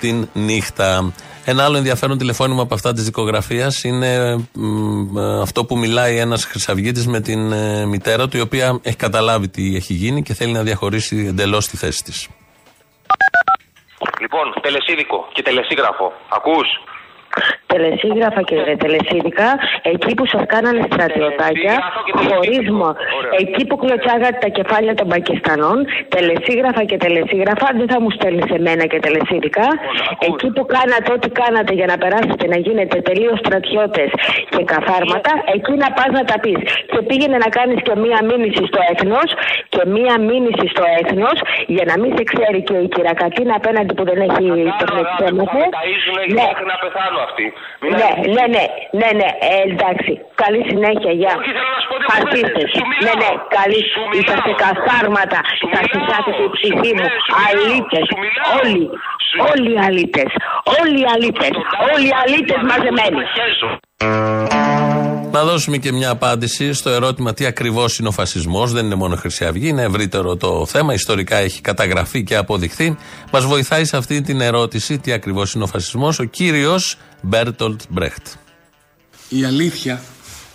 την 0.00 0.28
νύχτα. 0.32 1.12
Ένα 1.44 1.64
άλλο 1.64 1.76
ενδιαφέρον 1.76 2.18
τηλεφώνημα 2.18 2.62
από 2.62 2.74
αυτά 2.74 2.92
της 2.92 3.04
δικογραφίας 3.04 3.84
είναι 3.84 4.36
μ, 4.54 5.18
ε, 5.18 5.40
αυτό 5.40 5.64
που 5.64 5.78
μιλάει 5.78 6.16
ένας 6.16 6.44
Χρυσαυγίτης 6.44 7.06
με 7.06 7.20
την 7.20 7.52
ε, 7.52 7.86
μητέρα 7.86 8.28
του, 8.28 8.36
η 8.36 8.40
οποία 8.40 8.80
έχει 8.82 8.96
καταλάβει 8.96 9.48
τι 9.48 9.76
έχει 9.76 9.94
γίνει 9.94 10.22
και 10.22 10.34
θέλει 10.34 10.52
να 10.52 10.62
διαχωρίσει 10.62 11.26
εντελώς 11.28 11.66
τη 11.66 11.76
θέση 11.76 12.02
της. 12.04 12.28
Λοιπόν, 14.20 14.54
τελεσίδικο 14.60 15.28
και 15.32 15.42
τελεσίγραφο. 15.42 16.12
Ακούς; 16.28 16.68
Τελεσίγραφα 17.72 18.42
και 18.42 18.56
τελεσίδικα, 18.84 19.48
εκεί 19.92 20.14
που 20.14 20.26
σας 20.32 20.42
κάνανε 20.52 20.80
στρατιωτάκια, 20.90 21.74
χωρίσμα, 22.26 22.90
εκεί 23.42 23.62
που 23.66 23.76
κλωτσάγατε 23.82 24.38
τα 24.44 24.48
κεφάλια 24.58 24.94
των 24.94 25.08
Πακιστανών, 25.08 25.76
τελεσίγραφα 26.14 26.82
και 26.90 26.96
τελεσίγραφα, 27.04 27.66
δεν 27.78 27.88
θα 27.92 27.98
μου 28.02 28.10
στέλνεις 28.16 28.46
σε 28.52 28.58
μένα 28.66 28.84
και 28.90 28.98
τελεσίδικα. 29.06 29.66
Εκεί 30.28 30.48
που 30.54 30.62
κάνατε 30.74 31.08
ό,τι 31.16 31.28
κάνατε 31.40 31.72
για 31.78 31.86
να 31.92 31.96
περάσετε 32.02 32.44
να 32.52 32.58
γίνετε 32.66 32.96
τελείως 33.08 33.38
στρατιώτες 33.44 34.08
και 34.54 34.62
καθάρματα, 34.72 35.32
εκεί 35.54 35.72
να 35.82 35.88
πας 35.96 36.10
να 36.18 36.24
τα 36.30 36.36
πεις. 36.42 36.60
Και 36.92 37.00
πήγαινε 37.08 37.36
να 37.44 37.48
κάνεις 37.58 37.78
και 37.86 37.94
μία 38.04 38.18
μήνυση 38.30 38.62
στο 38.70 38.80
έθνος 38.92 39.28
και 39.74 39.82
μία 39.96 40.14
μήνυση 40.28 40.64
στο 40.74 40.84
έθνος 41.00 41.36
για 41.74 41.84
να 41.90 41.94
μην 42.00 42.10
σε 42.16 42.22
ξέρει 42.30 42.60
και 42.68 42.76
η 42.86 42.88
κυρακατίνα 42.94 43.54
απέναντι 43.60 43.92
που 43.96 44.04
δεν 44.10 44.18
έχει 44.28 44.44
ιντερνετ 44.70 45.06
Ταΐζουνε 45.18 46.24
Ναι. 46.36 46.44
μέχρι 46.48 46.66
να 46.72 46.76
πεθάνω 46.82 47.19
αυτοί. 47.28 47.46
Μην 47.80 47.90
Ναι, 48.00 48.10
ναι, 48.36 48.44
ναι, 48.54 48.64
ναι, 49.00 49.10
ναι, 49.20 49.28
ε, 49.50 49.54
εντάξει. 49.70 50.12
Καλή 50.42 50.60
συνέχεια, 50.70 51.12
γεια. 51.20 51.32
Όχι, 51.40 51.50
θέλω 51.56 51.70
να 51.76 51.80
σου 51.82 51.88
πω 51.90 51.94
ότι 51.98 52.06
Φασίστες. 52.12 52.66
Σου 52.74 52.84
μιλάω. 52.90 53.06
Ναι, 53.06 53.14
ναι, 53.22 53.30
καλή. 53.58 53.80
Σου 53.92 54.02
μιλάω. 54.08 54.20
Είσαστε 54.20 54.52
καθάρματα. 54.64 55.38
Θα 55.72 55.80
συσάσετε 55.90 56.42
η 56.48 56.50
ψυχή 56.56 56.90
μου. 56.96 57.06
Ναι, 57.08 57.18
σου 57.24 57.32
μιλάω. 57.32 57.46
Αλήτες. 57.48 58.04
Σου 58.10 58.16
μιλάω. 58.24 58.48
Όλοι. 58.58 58.82
Όλοι 59.50 59.68
οι 59.74 59.78
αλήτες. 59.88 60.30
Όλοι 60.78 60.98
οι 61.02 61.06
αλήτες. 61.14 61.54
Όλοι 61.92 62.06
οι 62.10 62.14
αλήτες 62.22 62.60
μαζεμένοι. 62.70 63.22
Να 65.32 65.44
δώσουμε 65.44 65.76
και 65.76 65.92
μια 65.92 66.10
απάντηση 66.10 66.72
στο 66.72 66.90
ερώτημα 66.90 67.34
τι 67.34 67.46
ακριβώς 67.46 67.98
είναι 67.98 68.08
ο 68.08 68.10
φασισμός. 68.10 68.72
Δεν 68.72 68.84
είναι 68.84 68.94
μόνο 68.94 69.16
Χρυσή 69.16 69.44
Αυγή, 69.44 69.68
είναι 69.68 69.82
ευρύτερο 69.82 70.36
το 70.36 70.66
θέμα. 70.66 70.94
Ιστορικά 70.94 71.36
έχει 71.36 71.60
καταγραφεί 71.60 72.24
και 72.24 72.36
αποδειχθεί. 72.36 72.96
Μας 73.32 73.44
βοηθάει 73.44 73.84
σε 73.84 73.96
αυτή 73.96 74.20
την 74.20 74.40
ερώτηση 74.40 74.98
τι 74.98 75.12
ακριβώς 75.12 75.52
είναι 75.52 75.64
ο 75.64 75.66
φασισμός 75.66 76.18
ο 76.18 76.24
κύριος 76.24 76.96
Μπέρτολτ 77.22 77.80
Μπρέχτ. 77.88 78.26
Η 79.28 79.44
αλήθεια 79.44 80.02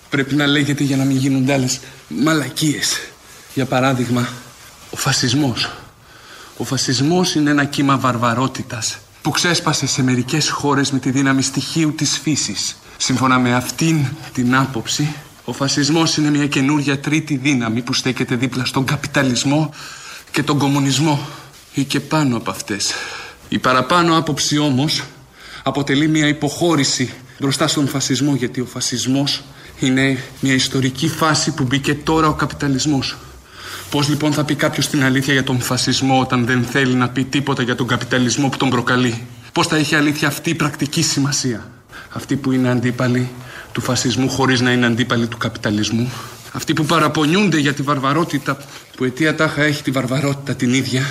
πρέπει 0.10 0.36
να 0.36 0.48
λέγεται 0.48 0.84
για 0.84 0.98
να 0.98 1.04
μην 1.04 1.18
γίνονται 1.18 1.54
άλλες 1.54 1.80
μαλακίες. 2.08 3.10
Για 3.54 3.66
παράδειγμα, 3.66 4.30
ο 4.90 4.98
φασισμός. 4.98 5.72
Ο 6.58 6.64
φασισμός 6.64 7.36
είναι 7.36 7.50
ένα 7.50 7.66
κύμα 7.66 7.98
βαρβαρότητας 7.98 8.98
που 9.22 9.32
ξέσπασε 9.32 9.88
σε 9.88 10.04
μερικές 10.04 10.50
χώρες 10.50 10.92
με 10.92 11.00
τη 11.00 11.12
δύναμη 11.12 11.42
στοιχείου 11.42 11.94
της 11.96 12.20
φύσης. 12.24 12.78
Σύμφωνα 12.98 13.40
με 13.40 13.54
αυτήν 13.54 14.06
την 14.34 14.56
άποψη, 14.56 15.16
ο 15.46 15.54
φασισμός 15.54 16.18
είναι 16.18 16.30
μια 16.30 16.48
καινούρια 16.48 17.00
τρίτη 17.00 17.36
δύναμη 17.36 17.82
που 17.82 17.94
στέκεται 17.94 18.36
δίπλα 18.36 18.66
στον 18.66 18.86
καπιταλισμό 18.86 19.74
και 20.32 20.44
τον 20.44 20.58
κομμουνισμό 20.58 21.28
ή 21.74 21.84
και 21.84 22.00
πάνω 22.00 22.38
από 22.38 22.52
αυτές. 22.52 22.94
Η 23.50 23.60
παραπάνω 23.60 24.18
άποψη 24.18 24.58
όμως 24.58 25.04
αποτελεί 25.64 26.08
μια 26.08 26.28
υποχώρηση 26.28 27.14
μπροστά 27.40 27.68
στον 27.68 27.88
φασισμό 27.88 28.36
γιατί 28.36 28.62
ο 28.62 28.66
φασισμός 28.66 29.44
είναι 29.80 30.24
μια 30.40 30.54
ιστορική 30.54 31.08
φάση 31.08 31.52
που 31.52 31.64
μπήκε 31.64 31.96
τώρα 31.96 32.28
ο 32.28 32.34
καπιταλισμός. 32.34 33.18
Πώς 33.90 34.10
λοιπόν 34.10 34.34
θα 34.34 34.44
πει 34.46 34.56
κάποιος 34.56 34.88
την 34.88 35.04
αλήθεια 35.04 35.34
για 35.34 35.44
τον 35.44 35.62
φασισμό 35.62 36.20
όταν 36.20 36.46
δεν 36.46 36.64
θέλει 36.64 36.94
να 36.94 37.10
πει 37.10 37.24
τίποτα 37.24 37.64
για 37.64 37.76
τον 37.76 37.88
καπιταλισμό 37.88 38.50
που 38.50 38.58
τον 38.58 38.70
προκαλεί; 38.70 39.28
Πώς 39.52 39.68
θα 39.68 39.76
έχει 39.76 39.96
αλήθεια 39.96 40.28
αυτή 40.28 40.50
η 40.50 40.56
πρακτική 40.56 41.02
σημασία; 41.02 41.70
Αυτοί 42.16 42.36
που 42.36 42.52
είναι 42.52 42.70
αντίπαλοι 42.70 43.30
του 43.72 43.82
φασισμού 43.82 44.30
χωρίς 44.30 44.62
να 44.62 44.72
είναι 44.72 44.86
αντίπαλοι 44.86 45.28
του 45.28 45.38
καπιταλισμού. 45.38 46.12
Αυτοί 46.52 46.74
που 46.74 46.86
παραπονιούνται 46.86 47.58
για 47.58 47.74
τη 47.74 47.82
βαρβαρότητα 47.82 48.58
που 48.96 49.04
αιτία 49.04 49.36
τάχα 49.36 49.64
έχει 49.64 49.84
τη 49.84 49.92
βαρβαρότητα 49.92 50.56
την 50.56 50.74
ίδια. 50.74 51.06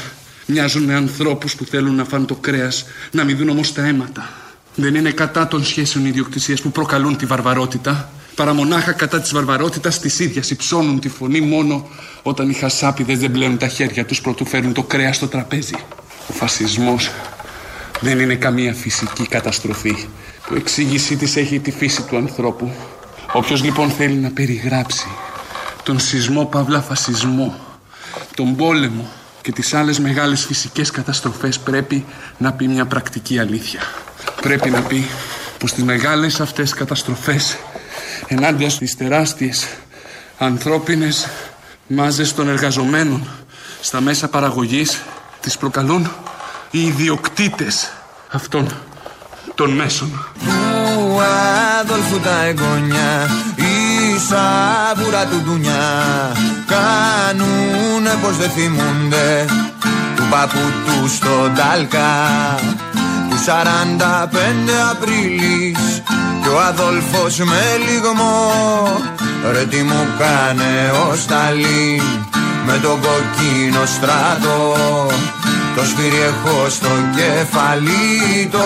Μοιάζουν 0.46 0.82
με 0.82 0.94
ανθρώπους 0.94 1.54
που 1.54 1.64
θέλουν 1.64 1.94
να 1.94 2.04
φάνε 2.04 2.24
το 2.24 2.34
κρέας, 2.34 2.84
να 3.10 3.24
μην 3.24 3.36
δουν 3.36 3.48
όμως 3.48 3.72
τα 3.72 3.86
αίματα. 3.86 4.28
Δεν 4.74 4.94
είναι 4.94 5.10
κατά 5.10 5.48
των 5.48 5.64
σχέσεων 5.64 6.06
ιδιοκτησίας 6.06 6.60
που 6.60 6.70
προκαλούν 6.70 7.16
τη 7.16 7.26
βαρβαρότητα, 7.26 8.10
παρά 8.34 8.52
μονάχα 8.52 8.92
κατά 8.92 9.20
της 9.20 9.32
βαρβαρότητας 9.32 9.98
της 9.98 10.18
ίδιας 10.18 10.50
υψώνουν 10.50 11.00
τη 11.00 11.08
φωνή 11.08 11.40
μόνο 11.40 11.88
όταν 12.22 12.50
οι 12.50 12.54
χασάπιδες 12.54 13.18
δεν 13.18 13.30
πλένουν 13.30 13.58
τα 13.58 13.68
χέρια 13.68 14.04
τους 14.04 14.20
προτού 14.20 14.46
φέρουν 14.46 14.72
το 14.72 14.82
κρέας 14.82 15.16
στο 15.16 15.26
τραπέζι. 15.26 15.76
Ο 16.28 16.32
φασισμός 16.32 17.10
δεν 18.00 18.20
είναι 18.20 18.34
καμία 18.34 18.74
φυσική 18.74 19.26
καταστροφή 19.26 20.06
που 20.46 20.54
εξήγησή 20.54 21.16
της 21.16 21.36
έχει 21.36 21.60
τη 21.60 21.70
φύση 21.70 22.02
του 22.02 22.16
ανθρώπου. 22.16 22.72
Όποιος 23.32 23.62
λοιπόν 23.62 23.90
θέλει 23.90 24.14
να 24.14 24.30
περιγράψει 24.30 25.08
τον 25.82 26.00
σεισμό 26.00 26.44
παύλα 26.44 26.80
φασισμό, 26.80 27.54
τον 28.34 28.56
πόλεμο 28.56 29.08
και 29.42 29.52
τις 29.52 29.74
άλλες 29.74 29.98
μεγάλες 29.98 30.44
φυσικές 30.44 30.90
καταστροφές 30.90 31.58
πρέπει 31.58 32.04
να 32.38 32.52
πει 32.52 32.68
μια 32.68 32.86
πρακτική 32.86 33.38
αλήθεια. 33.38 33.80
Πρέπει 34.40 34.70
να 34.70 34.82
πει 34.82 35.04
πως 35.58 35.72
τις 35.72 35.84
μεγάλες 35.84 36.40
αυτές 36.40 36.74
καταστροφές 36.74 37.56
ενάντια 38.26 38.70
στις 38.70 38.96
τεράστιες 38.96 39.66
ανθρώπινες 40.38 41.28
μάζες 41.86 42.34
των 42.34 42.48
εργαζομένων 42.48 43.28
στα 43.80 44.00
μέσα 44.00 44.28
παραγωγής 44.28 45.00
τις 45.40 45.56
προκαλούν 45.56 46.10
οι 46.70 46.86
ιδιοκτήτες 46.86 47.92
αυτών 48.30 48.68
των 49.54 49.70
μέσων. 49.70 50.10
Του 50.44 51.20
Αδόλφου 51.80 52.20
τα 52.20 52.44
εγγόνια 52.44 53.28
Η 53.56 54.18
σαβούρα 54.28 55.24
του 55.26 55.42
ντουνιά. 55.44 55.92
Κάνουνε 56.66 58.14
πως 58.22 58.36
δεν 58.36 58.50
θυμούνται 58.50 59.44
Του 60.16 60.22
παππού 60.30 60.58
του 60.86 61.08
στον 61.08 61.54
Τάλκα. 61.54 62.10
Του 63.30 63.36
45 63.46 64.70
Απρίλης 64.90 66.02
Κι 66.42 66.48
ο 66.48 66.60
Αδόλφος 66.60 67.38
με 67.38 67.62
λιγμό. 67.86 68.52
Ρε 69.52 69.64
τι 69.64 69.82
μου 69.82 70.06
κάνε 70.18 70.92
ο 71.08 71.14
Σταλίν 71.16 72.02
Με 72.66 72.78
τον 72.82 73.00
κοκκίνο 73.00 73.84
στράτο 73.86 74.76
το 75.76 75.84
σφύρι 75.84 76.20
έχω 76.20 76.68
στο 76.68 76.88
κεφάλι, 77.16 78.48
το 78.50 78.58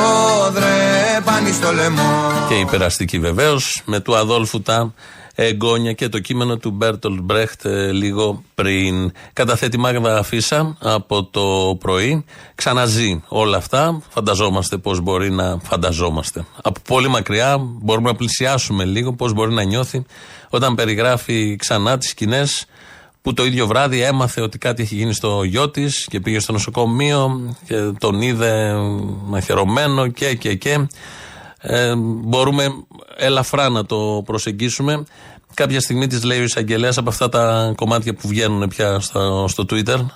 δρέπανι 0.51 1.53
στο 1.53 1.73
λαιμό. 1.73 2.31
Και 2.49 2.55
η 2.55 2.65
περαστική 2.65 3.19
βεβαίως 3.19 3.83
με 3.85 4.01
του 4.01 4.17
Αδόλφου 4.17 4.63
τα 4.63 4.93
εγγόνια 5.35 5.93
και 5.93 6.09
το 6.09 6.19
κείμενο 6.19 6.57
του 6.57 6.71
Μπέρτολ 6.71 7.21
Μπρέχτ 7.23 7.65
ε, 7.65 7.93
λίγο 7.93 8.43
πριν. 8.55 9.13
Καταθέτει 9.33 9.79
Μάγδα 9.79 10.23
Φίσα 10.23 10.77
από 10.81 11.25
το 11.25 11.77
πρωί. 11.81 12.25
Ξαναζεί 12.55 13.23
όλα 13.29 13.57
αυτά. 13.57 14.03
Φανταζόμαστε 14.09 14.77
πώς 14.77 15.01
μπορεί 15.01 15.31
να 15.31 15.59
φανταζόμαστε. 15.63 16.45
Από 16.63 16.81
πολύ 16.89 17.09
μακριά 17.09 17.57
μπορούμε 17.59 18.11
να 18.11 18.17
πλησιάσουμε 18.17 18.85
λίγο 18.85 19.13
πώς 19.13 19.33
μπορεί 19.33 19.53
να 19.53 19.63
νιώθει 19.63 20.05
όταν 20.49 20.75
περιγράφει 20.75 21.57
ξανά 21.57 21.99
τις 21.99 22.09
σκηνές 22.09 22.67
που 23.23 23.33
το 23.33 23.45
ίδιο 23.45 23.67
βράδυ 23.67 24.03
έμαθε 24.03 24.41
ότι 24.41 24.59
κάτι 24.59 24.83
έχει 24.83 24.95
γίνει 24.95 25.13
στο 25.13 25.43
γιο 25.43 25.71
της 25.71 26.07
και 26.11 26.21
πήγε 26.21 26.39
στο 26.39 26.53
νοσοκομείο 26.53 27.55
και 27.67 27.75
τον 27.99 28.21
είδε 28.21 28.75
μαχαιρωμένο 29.25 30.07
και 30.07 30.35
και 30.35 30.55
και. 30.55 30.87
Ε, 31.61 31.95
μπορούμε 31.97 32.67
ελαφρά 33.17 33.69
να 33.69 33.87
το 33.87 34.23
προσεγγίσουμε. 34.25 35.05
Κάποια 35.55 35.81
στιγμή 35.81 36.07
της 36.07 36.23
λέει 36.23 36.41
ο 36.41 36.43
εισαγγελέας 36.43 36.99
από 36.99 37.09
αυτά 37.09 37.29
τα 37.29 37.73
κομμάτια 37.77 38.15
που 38.15 38.29
βγαίνουν 38.29 38.69
πια 38.69 39.01
στο, 39.01 39.47
στο 39.49 39.65
Twitter, 39.71 40.07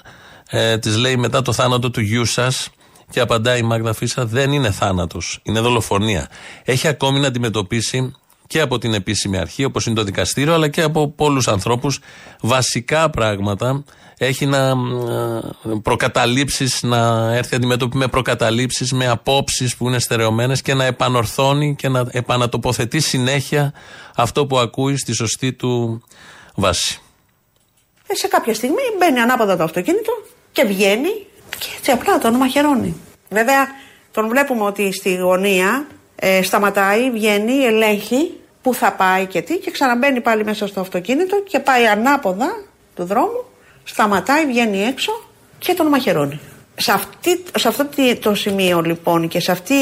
ε, 0.51 0.79
της 0.79 0.97
λέει 0.97 1.17
μετά 1.17 1.43
το 1.43 1.53
θάνατο 1.53 1.91
του 1.91 2.01
γιού 2.01 2.25
σας 2.25 2.71
και 3.11 3.21
απαντάει 3.21 3.59
η 3.59 3.63
Μάγδα 3.63 3.93
Φίσα: 3.93 4.27
Δεν 4.27 4.53
είναι 4.53 4.71
θάνατος, 4.71 5.41
είναι 5.43 5.61
δολοφονία. 5.61 6.29
Έχει 6.65 6.89
ακόμη 6.89 7.21
να 7.21 7.27
αντιμετωπίσει 7.27 8.15
και 8.53 8.61
από 8.61 8.79
την 8.79 8.95
επίσημη 8.95 9.39
αρχή, 9.39 9.65
όπως 9.65 9.87
είναι 9.87 9.95
το 9.95 10.05
δικαστήριο, 10.05 10.55
αλλά 10.55 10.69
και 10.69 10.83
από 10.83 11.09
πολλούς 11.09 11.49
ανθρώπους 11.49 12.01
βασικά 12.41 13.11
πράγματα. 13.11 13.85
Έχει 14.19 14.47
να 14.47 14.75
προκαταλήψεις, 15.83 16.83
να 16.83 17.33
έρθει 17.35 17.55
αντιμέτωπη 17.55 17.97
με 17.97 18.07
προκαταλήψεις, 18.07 18.93
με 18.93 19.09
απόψεις 19.09 19.77
που 19.77 19.89
είναι 19.89 19.99
στερεωμένες 19.99 20.63
και 20.63 20.75
να 20.75 20.85
επανορθώνει 20.85 21.75
και 21.77 21.89
να 21.89 22.05
επανατοποθετεί 22.11 23.01
συνέχεια 23.01 23.73
αυτό 24.17 24.47
που 24.47 24.59
ακούει 24.59 24.97
στη 24.97 25.13
σωστή 25.13 25.53
του 25.53 26.03
βάση. 26.55 27.01
Ε, 28.07 28.15
σε 28.15 28.29
κάποια 28.29 28.55
στιγμή 28.55 28.83
μπαίνει 28.99 29.21
ανάποδα 29.21 29.57
το 29.57 29.63
αυτοκίνητο 29.63 30.13
και 30.53 30.65
βγαίνει 30.65 31.27
και 31.59 31.69
έτσι 31.79 31.91
απλά 31.91 32.19
τον 32.19 32.35
μαχαιρώνει. 32.35 32.97
Βέβαια, 33.29 33.67
τον 34.11 34.29
βλέπουμε 34.29 34.65
ότι 34.65 34.93
στη 34.93 35.15
γωνία 35.15 35.87
ε, 36.17 36.43
σταματάει, 36.43 37.11
βγαίνει, 37.11 37.65
ελέγχει 37.65 38.37
πού 38.63 38.75
θα 38.75 38.93
πάει 38.93 39.27
και 39.27 39.43
τι 39.43 39.59
και 39.59 39.71
ξαναμπαίνει 39.71 40.21
πάλι 40.21 40.45
μέσα 40.45 40.67
στο 40.67 40.81
αυτοκίνητο 40.81 41.43
και 41.49 41.59
πάει 41.59 41.87
ανάποδα 41.87 42.63
του 42.95 43.05
δρόμου, 43.05 43.45
σταματάει, 43.85 44.47
βγαίνει 44.47 44.85
έξω 44.85 45.13
και 45.59 45.75
τον 45.75 45.87
μαχαιρώνει. 45.87 46.41
Σε, 46.75 46.93
αυτή, 46.93 47.43
σε 47.59 47.69
αυτό 47.69 47.89
το 48.21 48.35
σημείο 48.35 48.81
λοιπόν 48.81 49.29
και 49.29 49.41
σε 49.41 49.53
αυτή 49.53 49.77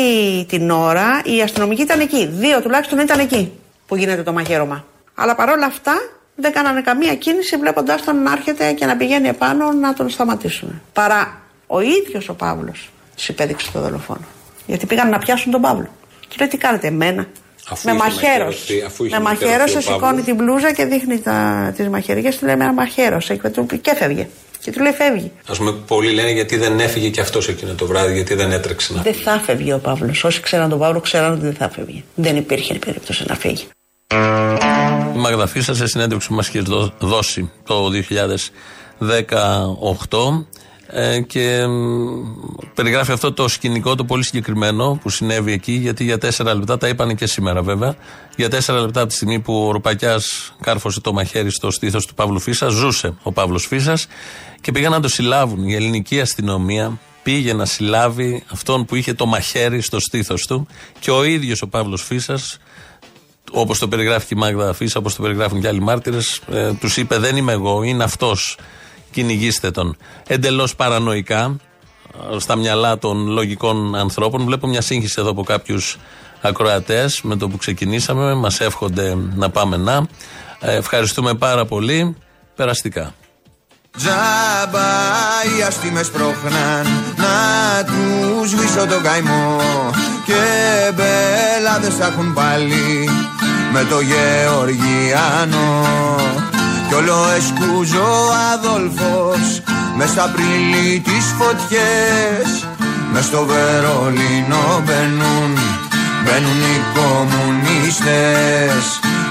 την 0.49 0.71
ώρα 0.71 1.21
οι 1.25 1.43
αστυνομικοί 1.43 1.83
ήταν 1.83 2.01
εκεί. 2.01 2.27
Δύο 2.27 2.61
τουλάχιστον 2.61 2.99
ήταν 2.99 3.19
εκεί 3.19 3.53
που 3.87 3.97
γίνεται 3.97 4.23
το 4.23 4.33
μαχαίρωμα. 4.33 4.85
Αλλά 5.15 5.35
παρόλα 5.35 5.67
αυτά 5.67 5.93
δεν 6.35 6.53
κάνανε 6.53 6.81
καμία 6.81 7.15
κίνηση 7.15 7.57
βλέποντάς 7.57 8.05
τον 8.05 8.23
να 8.23 8.33
έρχεται 8.33 8.73
και 8.73 8.87
να 8.87 8.97
πηγαίνει 8.97 9.29
επάνω 9.29 9.73
να 9.73 9.93
τον 9.93 10.09
σταματήσουν. 10.09 10.83
Παρά 10.93 11.41
ο 11.67 11.81
ίδιος 11.81 12.29
ο 12.29 12.35
Παύλος 12.35 12.91
του 13.17 13.25
υπέδειξε 13.29 13.71
το 13.73 13.81
δολοφόνο. 13.81 14.25
Γιατί 14.67 14.87
πήγαν 14.87 15.09
να 15.09 15.19
πιάσουν 15.19 15.53
τον 15.53 15.61
Παύλο. 15.61 15.89
Και 16.29 16.37
λέει 16.39 16.49
τι 16.49 16.57
κάνετε 16.57 16.87
εμένα. 16.87 17.27
Αφού 17.71 17.89
με 17.89 17.95
είχε 17.95 18.03
μαχαίρωσε. 18.05 18.35
μαχαιρώσει, 18.45 18.83
αφού 18.87 19.05
είχε 19.05 19.17
Με 19.17 19.23
μαχαιρώσει 19.23 19.53
μαχαίρωσε, 19.55 19.77
ο 19.79 19.81
σηκώνει 19.81 20.01
Παύλος. 20.01 20.25
την 20.25 20.35
μπλούζα 20.35 20.73
και 20.73 20.85
δείχνει 20.85 21.23
τις 21.77 21.89
μαχαιριέ. 21.89 22.31
Του 22.31 22.47
λέει 22.47 22.57
με 22.57 22.73
μαχαίρωσε. 22.73 23.37
Και, 23.37 23.49
του- 23.49 23.67
και 23.81 23.95
φεύγε. 23.97 24.29
Και 24.63 24.71
του 24.73 24.81
λέει 24.83 24.93
φεύγει. 24.93 25.33
Α 25.47 25.53
πούμε, 25.53 25.73
πολλοί 25.73 26.11
λένε 26.13 26.31
γιατί 26.31 26.57
δεν 26.57 26.81
έφυγε 26.81 27.09
και 27.09 27.21
αυτός 27.21 27.49
εκείνο 27.49 27.73
το 27.75 27.87
βράδυ, 27.87 28.13
γιατί 28.15 28.35
δεν 28.35 28.53
έτρεξε 28.53 28.93
να 28.93 29.03
Δεν 29.03 29.15
θα 29.15 29.41
φεύγει 29.45 29.73
ο 29.73 29.79
Παύλος. 29.79 30.25
Όσοι 30.25 30.41
ξέραν 30.41 30.69
τον 30.71 30.79
Παύλο, 30.79 31.01
ξέραν 31.01 31.33
ότι 31.33 31.41
δεν 31.41 31.55
θα 31.55 31.71
φεύγει. 31.71 32.05
Δεν 32.15 32.37
υπήρχε 32.37 32.75
περίπτωση 32.75 33.25
να 33.29 33.35
φύγει. 33.35 33.65
Η 35.15 35.19
Μάγδα 35.19 35.47
Φίσα 35.47 35.75
σε 35.75 35.87
συνέντευξη 35.87 36.29
που 36.29 36.35
μας 36.35 36.49
είχε 36.49 36.61
δω- 36.61 36.93
δώσει 36.99 37.51
το 37.67 37.89
2018 38.99 40.47
Ε, 40.93 41.21
και 41.21 41.67
περιγράφει 42.75 43.13
αυτό 43.13 43.33
το 43.33 43.49
σκηνικό 43.49 43.95
το 43.95 44.05
πολύ 44.05 44.25
συγκεκριμένο 44.25 44.99
που 45.03 45.11
συνέβη 45.11 45.53
εκεί, 45.53 45.73
γιατί 45.73 46.05
για 46.05 46.19
τέσσερα 46.19 46.55
λεπτά, 46.55 46.79
τα 46.79 46.89
είπανε 46.89 47.15
και 47.15 47.27
σήμερα 47.27 47.63
βέβαια, 47.63 47.95
για 48.37 48.49
τέσσερα 48.49 48.81
λεπτά 48.81 49.01
από 49.01 49.09
τη 49.09 49.15
στιγμή 49.15 49.41
που 49.41 49.67
ο 49.67 49.71
Ρουπακιάς 49.71 50.55
κάρφωσε 50.61 51.01
το 51.01 51.13
μαχαίρι 51.13 51.51
στο 51.51 51.71
στήθος 51.71 52.07
του 52.07 52.15
Παύλου 52.15 52.41
Φίσα, 52.41 52.69
ζούσε 52.69 53.15
ο 53.23 53.33
Παύλος 53.33 53.67
Φίσας 53.67 54.07
και 54.61 54.73
πήγαν 54.73 54.91
να 54.91 55.01
το 55.01 55.09
συλλάβουν. 55.09 55.69
Η 55.69 55.75
ελληνική 55.75 56.21
αστυνομία 56.21 56.99
πήγε 57.23 57.53
να 57.53 57.65
συλλάβει 57.65 58.43
αυτόν 58.53 58.85
που 58.85 58.95
είχε 58.95 59.15
το 59.15 59.27
μαχαίρι 59.27 59.81
στο 59.81 60.01
στήθος 60.01 60.47
του 60.47 60.67
και 60.99 61.11
ο 61.11 61.25
ίδιος 61.25 61.63
ο 61.63 61.69
Παύλος 61.69 62.03
Φίσας 62.03 62.59
όπως 63.53 63.79
το 63.79 63.89
περιγράφει 63.89 64.27
και 64.27 64.35
η 64.37 64.39
Μάγδα 64.39 64.73
Φίσα, 64.73 64.99
όπως 64.99 65.15
το 65.15 65.23
περιγράφουν 65.23 65.61
και 65.61 65.69
άλλοι 65.69 65.81
μάρτυρες, 65.81 66.41
ε, 66.53 66.73
τους 66.73 66.97
είπε: 66.97 67.19
Δεν 67.19 67.37
είμαι 67.37 67.53
εγώ, 67.53 67.83
είναι 67.83 68.05
αυτός. 68.05 68.59
Κυνηγήστε 69.11 69.71
τον. 69.71 69.97
Εντελώς 70.27 70.77
παρανοϊκά, 70.77 71.57
στα 72.39 72.57
μυαλά 72.57 72.99
των 72.99 73.27
λογικών 73.27 73.95
ανθρώπων. 73.95 74.45
Βλέπω 74.45 74.67
μια 74.67 74.81
σύγχυση 74.81 75.15
εδώ 75.19 75.31
από 75.31 75.43
κάποιους 75.43 75.99
ακροατές 76.41 77.23
με 77.23 77.37
το 77.37 77.49
που 77.49 77.57
ξεκινήσαμε. 77.57 78.35
Μας 78.35 78.61
εύχονται 78.61 79.17
να 79.35 79.51
πάμε 79.51 79.77
να. 79.77 80.07
Ε, 80.61 80.77
ευχαριστούμε 80.77 81.35
πάρα 81.35 81.65
πολύ. 81.65 82.17
Περαστικά. 82.57 83.15
Τζάμπα 83.97 84.89
οι 85.59 85.63
αστήμες 85.63 86.11
πρόχναν 86.11 86.87
να 87.17 87.85
τους 87.85 88.51
σβήσω 88.51 88.87
τον 88.87 89.03
καημό 89.03 89.61
και 90.27 90.43
μπελάδες 90.95 91.95
θα 91.95 92.07
έχουν 92.07 92.35
πάλι 92.35 93.09
με 93.73 93.85
το 93.85 94.01
Γεωργιάνο 94.01 95.85
κι 96.91 96.97
όλο 96.97 97.19
εσκούζω 97.37 98.03
ο 98.03 98.33
Αδόλφος 98.53 99.63
μες 99.97 100.11
στα 100.11 100.33
πρίλη 100.35 101.01
τις 101.01 101.35
φωτιές. 101.39 102.67
Μες 103.13 103.25
στο 103.25 103.47
Βερολίνο 103.47 104.83
μπαίνουν 104.85 105.59
μπαίνουν 106.25 106.61
οι 106.73 106.81
κομμουνίστες 106.95 108.85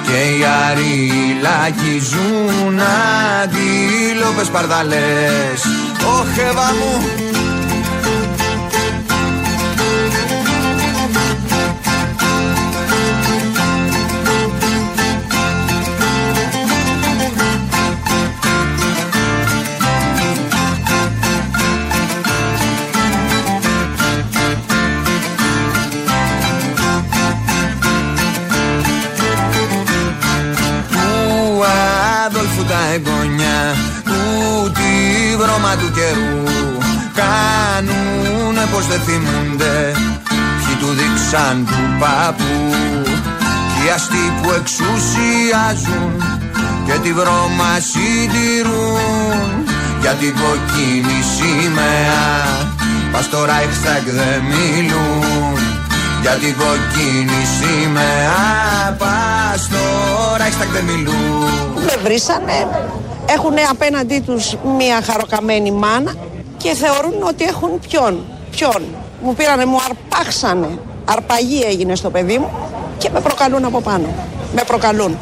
και 0.06 0.18
οι 0.36 0.44
αριλάκοι 0.70 2.00
ζουν 2.00 2.80
αντίλοπες 3.42 4.48
παρδαλές. 4.48 5.60
Ωχ, 6.18 6.36
μου 6.80 7.29
πως 38.80 38.88
δεν 38.88 39.02
θυμούνται. 39.08 39.92
Ποιοι 40.60 40.76
του 40.82 40.92
δείξαν 41.00 41.66
του 41.68 41.82
παππού 42.00 42.56
κι 43.72 43.86
οι 43.86 43.90
αστεί 43.96 44.26
που 44.42 44.50
εξουσιάζουν 44.60 46.12
και 46.86 46.96
τη 47.04 47.14
βρώμα 47.14 47.72
συντηρούν. 47.92 49.50
Για 50.02 50.14
την 50.22 50.34
κοκκίνη 50.42 51.20
σημαία 51.36 52.24
πας 53.12 53.26
στο 53.26 53.46
Ράιχσταγκ 53.46 54.06
δεν 54.20 54.40
μιλούν. 54.52 55.60
Για 56.22 56.36
την 56.42 56.54
κοκκίνη 56.62 57.42
σημαία 57.58 58.42
πας 59.02 59.60
στο 59.68 59.84
Ράιχσταγκ 60.38 60.70
δεν 60.70 60.84
μιλούν. 60.84 61.84
Με 61.86 61.96
βρήσανε, 62.04 62.58
έχουν 63.36 63.56
απέναντί 63.72 64.20
τους 64.20 64.56
μία 64.78 65.02
χαροκαμένη 65.08 65.72
μάνα 65.72 66.14
και 66.58 66.74
θεωρούν 66.74 67.18
ότι 67.28 67.44
έχουν 67.44 67.80
ποιον, 67.88 68.14
ποιον; 68.60 68.84
Μου 69.22 69.36
πήρανε, 69.36 69.66
μου 69.66 69.78
αρπάξανε, 69.90 70.80
αρπαγή 71.06 71.62
έγινε 71.62 71.96
στο 71.96 72.10
παιδί 72.10 72.38
μου 72.38 72.52
και 72.98 73.10
με 73.10 73.22
προκαλούν 73.22 73.66
από 73.66 73.82
πάνω. 73.82 74.16
Με 74.56 74.64
προκαλούν. 74.68 75.18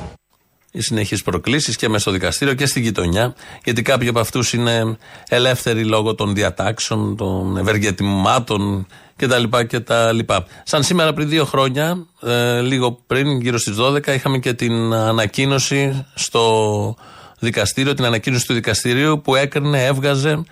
Οι 0.71 0.81
συνεχεί 0.81 1.23
προκλήσεις 1.23 1.75
και 1.75 1.87
μέσα 1.87 1.99
στο 1.99 2.11
δικαστήριο 2.11 2.53
και 2.53 2.65
στην 2.65 2.81
γειτονιά, 2.81 3.35
γιατί 3.63 3.81
κάποιοι 3.81 4.07
από 4.07 4.19
αυτούς 4.19 4.53
είναι 4.53 4.97
ελεύθεροι 5.29 5.85
λόγω 5.85 6.15
των 6.15 6.33
διατάξεων, 6.35 7.15
των 7.17 7.57
ευεργετημάτων 7.57 8.87
κτλ. 9.15 9.43
κτλ. 9.67 10.19
Σαν 10.63 10.83
σήμερα 10.83 11.13
πριν 11.13 11.29
δύο 11.29 11.45
χρόνια, 11.45 12.05
ε, 12.21 12.61
λίγο 12.61 12.99
πριν, 13.07 13.41
γύρω 13.41 13.57
στις 13.57 13.75
12, 13.75 14.13
είχαμε 14.13 14.37
και 14.37 14.53
την 14.53 14.93
ανακοίνωση 14.93 16.05
στο 16.13 16.95
δικαστήριο, 17.39 17.93
την 17.93 18.05
ανακοίνωση 18.05 18.47
του 18.47 18.53
δικαστηρίου 18.53 19.21
που 19.23 19.35
έκρινε, 19.35 19.85
έβγαζε 19.85 20.43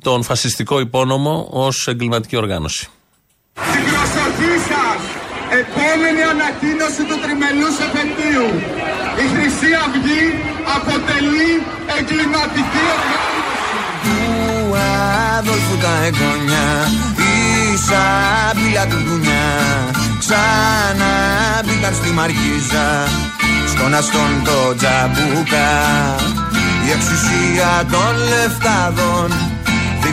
τον 0.00 0.22
φασιστικό 0.22 0.80
υπόνομο 0.80 1.48
ως 1.50 1.86
εγκληματική 1.88 2.36
οργάνωση. 2.36 2.88
Στην 3.54 3.84
προσοχή 3.90 4.54
σας, 4.70 5.00
επόμενη 5.60 6.22
ανακοίνωση 6.32 7.02
του 7.08 7.16
τριμελούς 7.22 7.76
επαιτίου. 7.86 8.48
Η 9.22 9.24
Χρυσή 9.32 9.70
Αυγή 9.84 10.24
αποτελεί 10.76 11.52
εγκληματική 11.98 12.82
οργάνωση. 12.94 13.36
Του 14.02 14.76
Αδόλφου 15.38 15.76
τα 15.82 15.94
εγγονιά 16.04 16.66
σάμπηλα 17.88 18.86
του 18.86 18.98
δουνιά 19.06 19.48
Ξανά 20.18 21.14
μπήκαν 21.64 21.94
στη 21.94 22.10
Μαργίζα 22.10 22.86
Στον 23.66 23.94
αστόν 23.94 24.32
το 24.44 24.74
τζαμπούκα 24.76 25.70
Η 26.86 26.90
εξουσία 26.90 27.70
των 27.92 28.12
λεφτάδων 28.30 29.57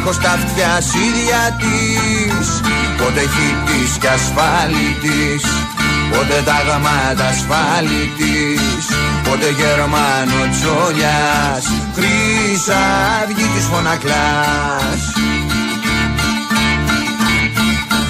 Δίχως 0.08 0.24
τα 0.24 0.32
αυτιά 0.32 0.82
σίδια 0.82 1.58
της 1.60 2.48
Πότε 2.98 3.20
χιτής 3.20 3.98
κι 3.98 4.08
ασφάλιτης. 4.08 5.44
Πότε 6.12 6.42
τα 6.46 6.58
γαμάτα 6.68 7.28
ασφάλιτης 7.28 8.86
Πότε 9.24 9.50
Γερμανο 9.60 10.40
τσόλιας 10.52 11.66
Χρύσα 11.96 12.82
αυγή 13.24 13.48
της 13.56 13.66
φωνακλάς. 13.72 15.02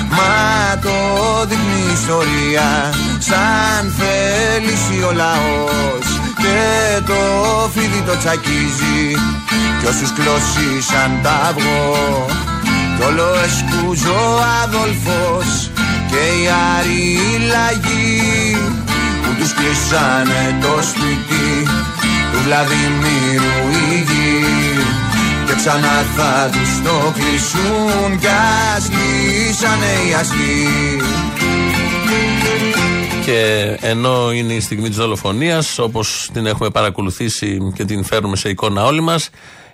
Μα 0.10 0.80
το 0.82 0.96
δείχνει 1.48 1.90
η 1.90 1.94
ιστορία 1.94 2.94
σαν 3.20 3.94
θέληση 3.98 5.04
ο 5.04 5.12
λαός 5.12 6.15
και 6.46 7.02
το 7.06 7.20
φίδι 7.74 8.02
το 8.08 8.18
τσακίζει. 8.18 9.02
Κι 9.80 9.88
όσους 9.92 10.12
κλώσισαν 10.18 11.12
τα 11.24 11.36
αυγό 11.50 12.26
κι 12.96 13.04
όλο 13.04 13.28
εσκούζω 13.46 14.22
Αδόλφος 14.64 15.72
και 16.10 16.22
οι 16.38 16.46
αριλαγοί 16.78 18.58
που 19.22 19.32
τους 19.38 19.54
κλείσανε 19.54 20.58
το 20.62 20.74
σπίτι 20.90 21.48
του 22.32 22.40
Βλαδιμίρου 22.44 23.60
η 23.92 23.96
γη. 24.08 24.44
Και 25.46 25.54
ξανά 25.56 25.98
θα 26.16 26.50
τους 26.52 26.72
το 26.84 27.14
κλείσουν 27.18 28.20
κι 28.20 28.34
ας 28.76 28.90
κλείσανε 28.94 29.94
οι 30.08 30.14
αστεί 30.14 30.66
και 33.26 33.78
ενώ 33.82 34.32
είναι 34.32 34.54
η 34.54 34.60
στιγμή 34.60 34.88
της 34.88 34.98
δολοφονίας 34.98 35.80
όπως 35.80 36.30
την 36.34 36.46
έχουμε 36.46 36.70
παρακολουθήσει 36.70 37.72
και 37.76 37.86
την 37.86 38.04
φέρνουμε 38.04 38.36
σε 38.36 38.50
εικόνα 38.50 38.84
όλοι 38.86 39.02
μας 39.02 39.30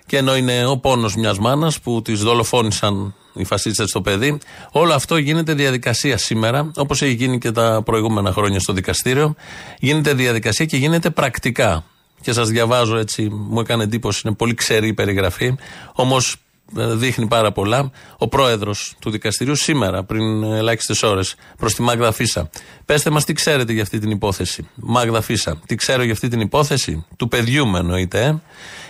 και 0.06 0.16
ενώ 0.16 0.36
είναι 0.36 0.66
ο 0.66 0.78
πόνος 0.78 1.14
μιας 1.14 1.38
μάνας 1.38 1.80
που 1.80 2.02
τις 2.02 2.20
δολοφόνησαν 2.20 3.14
οι 3.34 3.44
φασίστες 3.44 3.88
στο 3.88 4.00
παιδί 4.00 4.38
όλο 4.70 4.92
αυτό 4.94 5.16
γίνεται 5.16 5.54
διαδικασία 5.54 6.18
σήμερα 6.18 6.70
όπως 6.76 7.02
έχει 7.02 7.12
γίνει 7.12 7.38
και 7.38 7.50
τα 7.50 7.82
προηγούμενα 7.84 8.32
χρόνια 8.32 8.60
στο 8.60 8.72
δικαστήριο. 8.72 9.34
Γίνεται 9.78 10.14
διαδικασία 10.14 10.64
και 10.64 10.76
γίνεται 10.76 11.10
πρακτικά. 11.10 11.84
Και 12.20 12.32
σας 12.32 12.48
διαβάζω 12.48 12.96
έτσι, 12.96 13.28
μου 13.30 13.60
έκανε 13.60 13.82
εντύπωση, 13.82 14.22
είναι 14.24 14.34
πολύ 14.34 14.54
ξερή 14.54 14.88
η 14.88 14.92
περιγραφή, 14.92 15.54
όμως 15.92 16.32
ε, 16.32 16.36
δείχνει 16.74 17.26
πάρα 17.26 17.52
πολλά. 17.52 17.90
Ο 18.18 18.28
πρόεδρος 18.28 18.94
του 18.98 19.10
δικαστηρίου 19.10 19.54
σήμερα, 19.54 20.04
πριν 20.04 20.42
ελάχιστες 20.42 21.02
ώρες, 21.02 21.34
προς 21.56 21.74
τη 21.74 21.82
Μάγδα 21.82 22.12
Φίσα. 22.12 22.50
Πέστε 22.84 23.10
μας 23.10 23.24
τι 23.24 23.32
ξέρετε 23.32 23.72
για 23.72 23.82
αυτή 23.82 23.98
την 23.98 24.10
υπόθεση. 24.10 24.68
Μάγδα 24.74 25.20
Φίσα, 25.20 25.60
τι 25.66 25.74
ξέρω 25.74 26.02
για 26.02 26.12
αυτή 26.12 26.28
την 26.28 26.40
υπόθεση. 26.40 27.06
Του 27.16 27.28
παιδιού 27.28 27.66
με 27.66 27.78
εννοείται, 27.78 28.24
ε; 28.24 28.34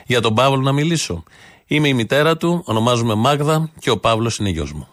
Για 0.06 0.20
τον 0.20 0.34
Παύλο 0.34 0.60
να 0.60 0.72
μιλήσω. 0.72 1.24
Είμαι 1.66 1.88
η 1.88 1.94
μητέρα 1.94 2.36
του, 2.36 2.62
ονομάζομαι 2.66 3.14
Μάγδα 3.14 3.70
και 3.78 3.90
ο 3.90 3.98
Παύλος 3.98 4.36
είναι 4.36 4.48
γιος 4.48 4.72
μου. 4.72 4.88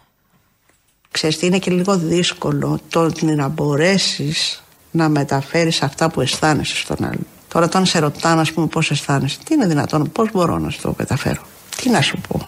Ξέρεις 1.12 1.38
τι 1.38 1.46
είναι 1.46 1.60
και 1.60 1.72
λίγο 1.72 1.98
δύσκολο 1.98 2.80
το 2.90 3.12
να 3.22 3.48
μπορέσεις 3.48 4.64
να 4.92 5.10
μεταφέρεις 5.10 5.82
αυτά 5.82 6.10
που 6.10 6.22
αισθάνεσαι 6.22 6.76
στον 6.76 7.04
άλλο. 7.04 7.20
Τώρα, 7.48 7.66
όταν 7.66 7.86
σε 7.86 8.00
ρωτάνε, 8.00 8.42
ας 8.42 8.52
πούμε, 8.52 8.68
πώς 8.68 8.92
αισθάνεσαι, 8.92 9.38
τι 9.44 9.54
είναι 9.54 9.68
δυνατόν, 9.68 10.12
πώς 10.12 10.32
μπορώ 10.32 10.58
να 10.58 10.70
σου 10.70 10.82
το 10.82 10.94
μεταφέρω; 10.98 11.42
Τι 11.82 11.90
να 11.90 12.02
σου 12.02 12.18
πω. 12.28 12.48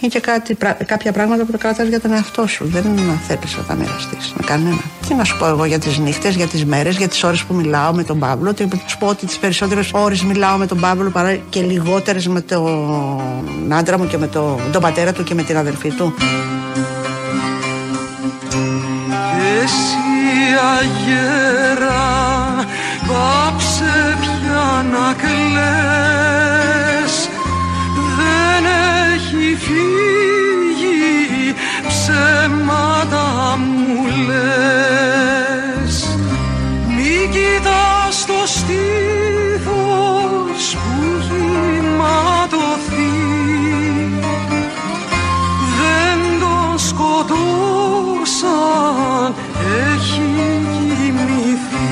Είναι 0.00 0.12
και 0.12 0.20
κάτι, 0.20 0.54
πρα- 0.54 0.76
κάποια 0.86 1.12
πράγματα 1.12 1.44
που 1.44 1.52
τα 1.52 1.58
κρατάς 1.58 1.88
για 1.88 2.00
τον 2.00 2.12
εαυτό 2.12 2.46
σου. 2.46 2.64
Δεν 2.68 2.84
είναι 2.84 3.00
να 3.02 3.12
θέλεις 3.28 3.56
να 3.56 3.62
τα 3.62 3.74
μοιραστείς 3.74 4.32
με 4.36 4.44
κανένα. 4.46 4.76
Τι 5.08 5.14
να 5.14 5.24
σου 5.24 5.36
πω 5.38 5.46
εγώ 5.46 5.64
για 5.64 5.78
τις 5.78 5.98
νύχτες, 5.98 6.34
για 6.34 6.46
τις 6.46 6.64
μέρες, 6.64 6.96
για 6.96 7.08
τις 7.08 7.22
ώρες 7.24 7.42
που 7.42 7.54
μιλάω 7.54 7.92
με 7.92 8.02
τον 8.04 8.18
Παύλο. 8.18 8.54
Τι 8.54 8.64
να 8.64 8.70
σου 8.86 8.98
πω 8.98 9.06
ότι 9.06 9.26
τις 9.26 9.36
περισσότερες 9.36 9.90
ώρες 9.92 10.22
μιλάω 10.22 10.56
με 10.56 10.66
τον 10.66 10.80
Παύλο 10.80 11.10
παρά 11.10 11.34
και 11.34 11.60
λιγότερες 11.60 12.26
με 12.28 12.40
τον 12.40 13.72
άντρα 13.72 13.98
μου 13.98 14.06
και 14.06 14.18
με 14.18 14.26
το- 14.26 14.58
τον 14.72 14.82
πατέρα 14.82 15.12
του 15.12 15.24
και 15.24 15.34
με 15.34 15.42
την 15.42 15.56
αδελφή 15.56 15.90
του. 15.90 16.14
Και 18.50 19.62
εσύ 19.62 19.98
αγέρα 20.76 22.00
πάψε 23.06 24.16
πια 24.20 24.84
να 24.92 25.12
κλαις 25.12 26.89
ψέματα 32.10 33.56
μου 33.58 34.06
λες. 34.26 35.94
Μη 36.88 37.28
κοιτάς 37.30 38.16
το 38.26 38.40
στήθος 38.46 39.70
που 40.74 40.94
έχει 41.18 41.44
ματωθεί 41.98 43.12
δεν 45.78 46.18
τον 46.40 46.78
σκοτώσαν, 46.78 47.28
έχει 49.92 50.28
κοιμηθεί. 50.88 51.88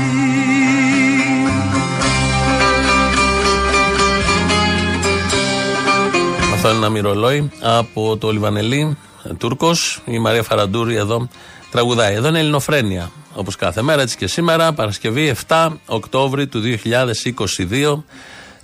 Αυτό 6.54 6.68
είναι 6.68 6.78
ένα 6.78 6.88
μυρολόι 6.88 7.50
από 7.62 8.16
το 8.16 8.30
Λιβανελί, 8.30 8.96
Τούρκος. 9.38 10.02
Η 10.04 10.18
Μαρία 10.18 10.42
Φαραντούρη 10.42 10.94
εδώ 10.94 11.28
τραγουδάει. 11.70 12.14
Εδώ 12.14 12.28
είναι 12.28 12.38
Ελληνοφρένεια. 12.38 13.10
Όπως 13.34 13.56
κάθε 13.56 13.82
μέρα, 13.82 14.02
έτσι 14.02 14.16
και 14.16 14.26
σήμερα, 14.26 14.72
Παρασκευή 14.72 15.34
7 15.48 15.68
Οκτώβρη 15.86 16.46
του 16.46 16.60
2022. 16.60 18.04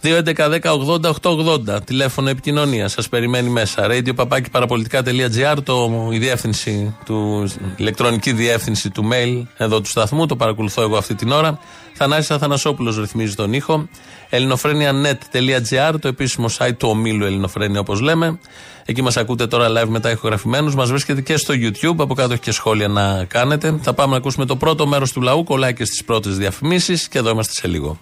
2.11.10.80.880 0.05 1.85
τηλέφωνο 1.85 2.29
επικοινωνίας. 2.29 2.93
Σας 2.93 3.09
περιμένει 3.09 3.49
μέσα. 3.49 3.87
Radio 3.91 4.15
παπάκι 4.15 4.51
παραπολιτικά.gr, 4.51 5.57
το, 5.63 6.09
η 6.13 6.19
διεύθυνση 6.19 6.97
του, 7.05 7.45
η 7.61 7.73
ηλεκτρονική 7.77 8.33
διεύθυνση 8.33 8.91
του 8.91 9.09
mail 9.13 9.43
εδώ 9.57 9.81
του 9.81 9.89
σταθμού. 9.89 10.27
Το 10.27 10.37
παρακολουθώ 10.37 10.83
εγώ 10.83 10.97
αυτή 10.97 11.15
την 11.15 11.33
ώρα. 11.33 11.59
Θανάσης 11.93 12.31
Αθανασόπουλος 12.31 12.99
ρυθμίζει 12.99 13.35
τον 13.35 13.53
ήχο. 13.53 13.89
ελληνοφρένια.net.gr, 14.31 15.95
το 16.01 16.09
επίσημο 16.09 16.49
site 16.59 16.77
του 16.77 16.89
ομίλου 16.89 17.25
Ελληνοφρένια 17.25 17.81
όπως 17.81 18.01
λέμε. 18.01 18.39
Εκεί 18.87 19.03
μας 19.03 19.17
ακούτε 19.17 19.47
τώρα 19.47 19.67
live 19.69 19.89
μετά 19.89 20.11
ηχογραφημένους. 20.11 20.75
Μας 20.75 20.89
βρίσκεται 20.91 21.21
και 21.21 21.37
στο 21.37 21.55
YouTube. 21.63 21.97
Από 21.99 22.15
κάτω 22.15 22.33
έχει 22.33 22.43
και 22.43 22.53
σχόλια 22.53 22.89
να 22.89 23.25
κάνετε. 23.25 23.79
Θα 23.83 23.93
πάμε 23.95 24.11
να 24.11 24.17
ακούσουμε 24.17 24.47
το 24.47 24.57
πρώτο 24.57 24.87
μέρος 24.87 25.13
του 25.13 25.21
λαού. 25.21 25.45
Κολλάει 25.45 25.75
και 25.75 25.85
στις 25.85 26.05
πρώτες 26.05 26.37
διαφημίσεις. 26.37 27.09
Και 27.09 27.19
εδώ 27.19 27.31
είμαστε 27.31 27.53
σε 27.53 27.69
λίγο. 27.69 27.99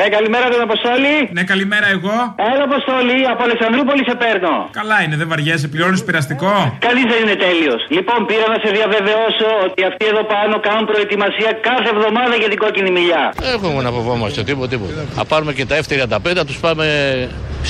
Ναι, 0.00 0.06
καλημέρα 0.16 0.46
τον 0.54 0.60
Αποστόλη. 0.68 1.14
Ναι, 1.36 1.42
καλημέρα 1.52 1.88
εγώ. 1.96 2.16
Έλα, 2.52 2.64
Αποστόλη, 2.70 3.18
από 3.32 3.42
Αλεξανδρούπολη 3.48 4.02
σε 4.08 4.14
παίρνω. 4.22 4.54
Καλά 4.80 4.96
είναι, 5.04 5.16
δεν 5.20 5.28
βαριέσαι, 5.32 5.66
πληρώνεις 5.72 6.02
πειραστικό; 6.06 6.52
Κανείς 6.86 7.06
δεν 7.12 7.18
είναι 7.22 7.36
τέλειος. 7.46 7.80
Λοιπόν, 7.96 8.18
πήρα 8.28 8.46
να 8.54 8.58
σε 8.64 8.68
διαβεβαιώσω 8.76 9.48
ότι 9.66 9.80
αυτοί 9.90 10.04
εδώ 10.12 10.22
πάνω 10.34 10.54
κάνουν 10.66 10.84
προετοιμασία 10.92 11.50
κάθε 11.68 11.88
εβδομάδα 11.94 12.34
για 12.42 12.48
την 12.52 12.58
κόκκινη 12.64 12.90
μιλιά. 12.96 13.22
Έχουμε 13.54 13.80
να 13.86 13.90
φοβόμαστε 13.96 14.40
τίποτα, 14.48 14.68
τίποτα. 14.74 15.00
Θα 15.18 15.24
πάρουμε 15.30 15.52
και 15.58 15.64
τα 15.70 15.74
F35, 15.82 16.26
θα 16.40 16.44
τους 16.48 16.58
πάμε 16.64 16.86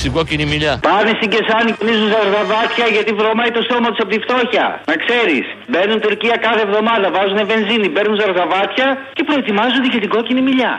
στην 0.01 0.11
κόκκινη 0.17 0.45
μιλιά. 0.53 0.73
Πάνε 0.89 1.11
στην 1.19 1.29
Κεσάνη, 1.33 1.71
κνίζουν 1.81 2.07
ζαρδαβάτια 2.15 2.85
γιατί 2.95 3.11
βρωμάει 3.19 3.51
το 3.57 3.61
στόμα 3.67 3.87
τους 3.91 3.99
από 4.03 4.11
τη 4.13 4.19
φτώχεια. 4.25 4.65
Να 4.89 4.95
ξέρεις. 5.03 5.45
Μπαίνουν 5.71 5.97
Τουρκία 6.05 6.35
κάθε 6.45 6.61
εβδομάδα, 6.67 7.05
βάζουν 7.15 7.39
βενζίνη, 7.51 7.87
παίρνουν 7.95 8.15
ζαρδαβάτια 8.21 8.87
και 9.15 9.23
προετοιμάζονται 9.29 9.89
για 9.93 10.01
την 10.05 10.11
κόκκινη 10.15 10.41
μιλιά. 10.49 10.71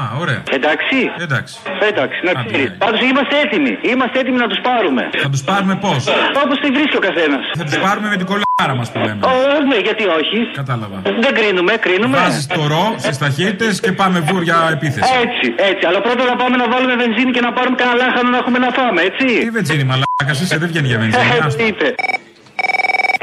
Α, 0.00 0.02
ωραία. 0.22 0.42
Εντάξει. 0.58 0.98
Εντάξει. 1.24 1.54
Εντάξει, 1.90 2.18
να 2.26 2.32
ξέρεις. 2.40 2.70
Πάντως 2.84 3.00
είμαστε 3.08 3.34
έτοιμοι. 3.44 3.72
Είμαστε 3.92 4.16
έτοιμοι 4.22 4.38
να 4.44 4.48
τους 4.52 4.60
πάρουμε. 4.68 5.02
Θα 5.24 5.30
τους 5.34 5.42
πάρουμε 5.50 5.74
πώς; 5.84 6.00
Όπως 6.44 6.56
τη 6.62 6.68
βρίσκει 6.76 6.96
ο 7.00 7.04
καθένας. 7.08 7.42
Θα 7.60 7.64
τους 7.64 7.78
πάρουμε 7.86 8.08
με 8.12 8.16
την 8.20 8.26
κολλάρα 8.60 8.74
μας 8.80 8.88
που 8.92 8.98
λέμε. 8.98 9.20
ναι, 9.70 9.78
γιατί 9.86 10.04
όχι. 10.18 10.38
Κατάλαβα. 10.60 10.96
Δεν 11.24 11.32
κρίνουμε, 11.38 11.72
κρίνουμε. 11.86 12.16
Βάζεις 12.18 12.46
το 12.46 12.66
ρο 12.72 12.84
στις 13.04 13.18
ταχύτητες 13.18 13.80
και 13.80 13.92
πάμε 13.92 14.18
βούρια 14.20 14.56
επίθεση. 14.76 15.12
Έτσι, 15.24 15.46
έτσι. 15.70 15.86
Αλλά 15.88 16.00
πρώτα 16.06 16.24
να 16.24 16.36
πάμε 16.36 16.56
να 16.62 16.66
βάλουμε 16.72 16.94
βενζίνη 17.02 17.30
και 17.36 17.40
να 17.40 17.52
πάρουμε 17.52 17.76
κανένα 17.80 17.96
λάχανο 18.02 18.28
να 18.34 18.38
έχουμε 18.42 18.58
να 18.58 18.70
φάμε, 18.78 19.00
έτσι. 19.08 19.26
Τι 19.44 19.50
βενζίνη, 19.50 19.84
μαλάκα, 19.90 20.32
είσαι 20.42 20.56
δεν 20.62 20.68
βγαίνει 20.68 20.86
για 20.92 20.98
βενζίνη. 20.98 21.24
άστο. 21.46 21.64
Είτε. 21.66 21.94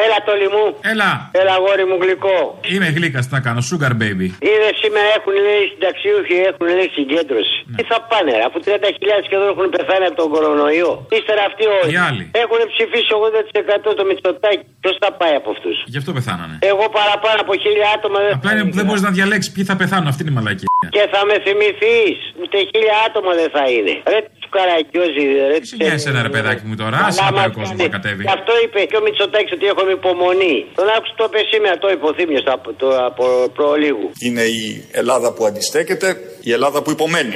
Έλα 0.05 0.17
το 0.27 0.33
λιμού. 0.41 0.65
Έλα. 0.91 1.11
Έλα 1.39 1.53
αγόρι 1.59 1.85
μου 1.89 1.97
γλυκό. 2.03 2.37
Είμαι 2.73 2.87
γλύκας, 2.97 3.23
τι 3.27 3.33
να 3.37 3.41
κάνω, 3.47 3.61
sugar 3.69 3.93
baby. 4.01 4.27
Είδες 4.49 4.73
σήμερα 4.83 5.09
έχουν 5.17 5.33
λέει 5.47 5.63
συνταξιούχοι, 5.71 6.35
έχουν 6.51 6.67
λέει 6.77 6.89
συγκέντρωση. 6.97 7.55
Τι 7.77 7.83
θα 7.91 7.97
πάνε, 8.09 8.31
ρε, 8.39 8.43
αφού 8.47 8.57
30.000 8.65 9.27
σχεδόν 9.27 9.47
έχουν 9.53 9.65
πεθάνει 9.75 10.05
από 10.09 10.17
τον 10.21 10.29
κορονοϊό. 10.33 10.91
Ύστερα 11.17 11.41
αυτοί 11.49 11.63
όλοι 11.77 11.91
Οι 11.95 11.99
άλλοι. 12.07 12.23
έχουν 12.43 12.59
ψηφίσει 12.73 13.09
80% 13.19 13.89
το 13.99 14.03
Μητσοτάκι. 14.09 14.63
Ποιος 14.83 14.95
θα 15.03 15.09
πάει 15.19 15.35
από 15.41 15.49
αυτούς; 15.55 15.75
Γι' 15.93 15.99
αυτό 16.01 16.11
πεθάνανε. 16.17 16.55
Εγώ 16.71 16.85
παραπάνω 16.99 17.37
από 17.45 17.53
χίλια 17.63 17.87
άτομα 17.97 18.17
δεν 18.25 18.31
Απλά 18.37 18.49
είναι 18.53 18.63
που 18.69 18.75
δεν 18.79 18.85
μπορείς 18.87 19.03
να 19.07 19.11
διαλέξεις 19.17 19.49
ποιοι 19.53 19.63
θα 19.71 19.75
πεθάνουν, 19.81 20.07
αυτή 20.13 20.21
είναι 20.23 20.33
η 20.35 20.37
μαλακή. 20.39 20.65
Και 20.95 21.03
θα 21.13 21.21
με 21.29 21.35
θυμηθείς. 21.45 22.17
Ούτε 22.41 22.57
χίλια 22.71 22.95
άτομα 23.07 23.31
δεν 23.39 23.49
θα 23.55 23.63
είναι. 23.75 23.93
Ρε 24.13 24.19
του 24.41 24.49
καραγκιόζη, 24.57 25.23
ρε 25.51 25.57
του. 25.63 25.75
Για 25.85 25.93
εσένα 25.97 26.19
ρε 26.25 26.31
παιδάκι 26.35 26.63
μου 26.69 26.75
τώρα, 26.81 26.97
άσε 27.07 27.23
να 27.27 27.31
πάει 27.37 27.47
ο 27.51 27.55
κόσμος 27.59 27.77
να 27.85 27.89
κατέβει. 27.97 28.23
Γι' 28.29 28.35
αυτό 28.39 28.51
είπε 28.63 28.79
και 28.89 28.97
ο 28.99 29.01
Μητσοτάκης 29.05 29.51
ότι 29.57 29.65
έχουμε 29.87 30.09
υπομονή. 30.09 30.65
Τον 30.75 30.87
άκουσε 30.95 31.13
το 31.17 31.23
είπε 31.27 31.39
σήμερα 31.51 31.77
το 31.77 31.89
υποθύμιο 31.89 32.41
από, 32.45 32.73
το, 32.73 32.87
από 33.05 33.25
προλίγου. 33.53 34.11
Είναι 34.19 34.41
η 34.41 34.85
Ελλάδα 34.91 35.33
που 35.33 35.45
αντιστέκεται, 35.45 36.07
η 36.43 36.51
Ελλάδα 36.51 36.81
που 36.81 36.91
υπομένει. 36.91 37.35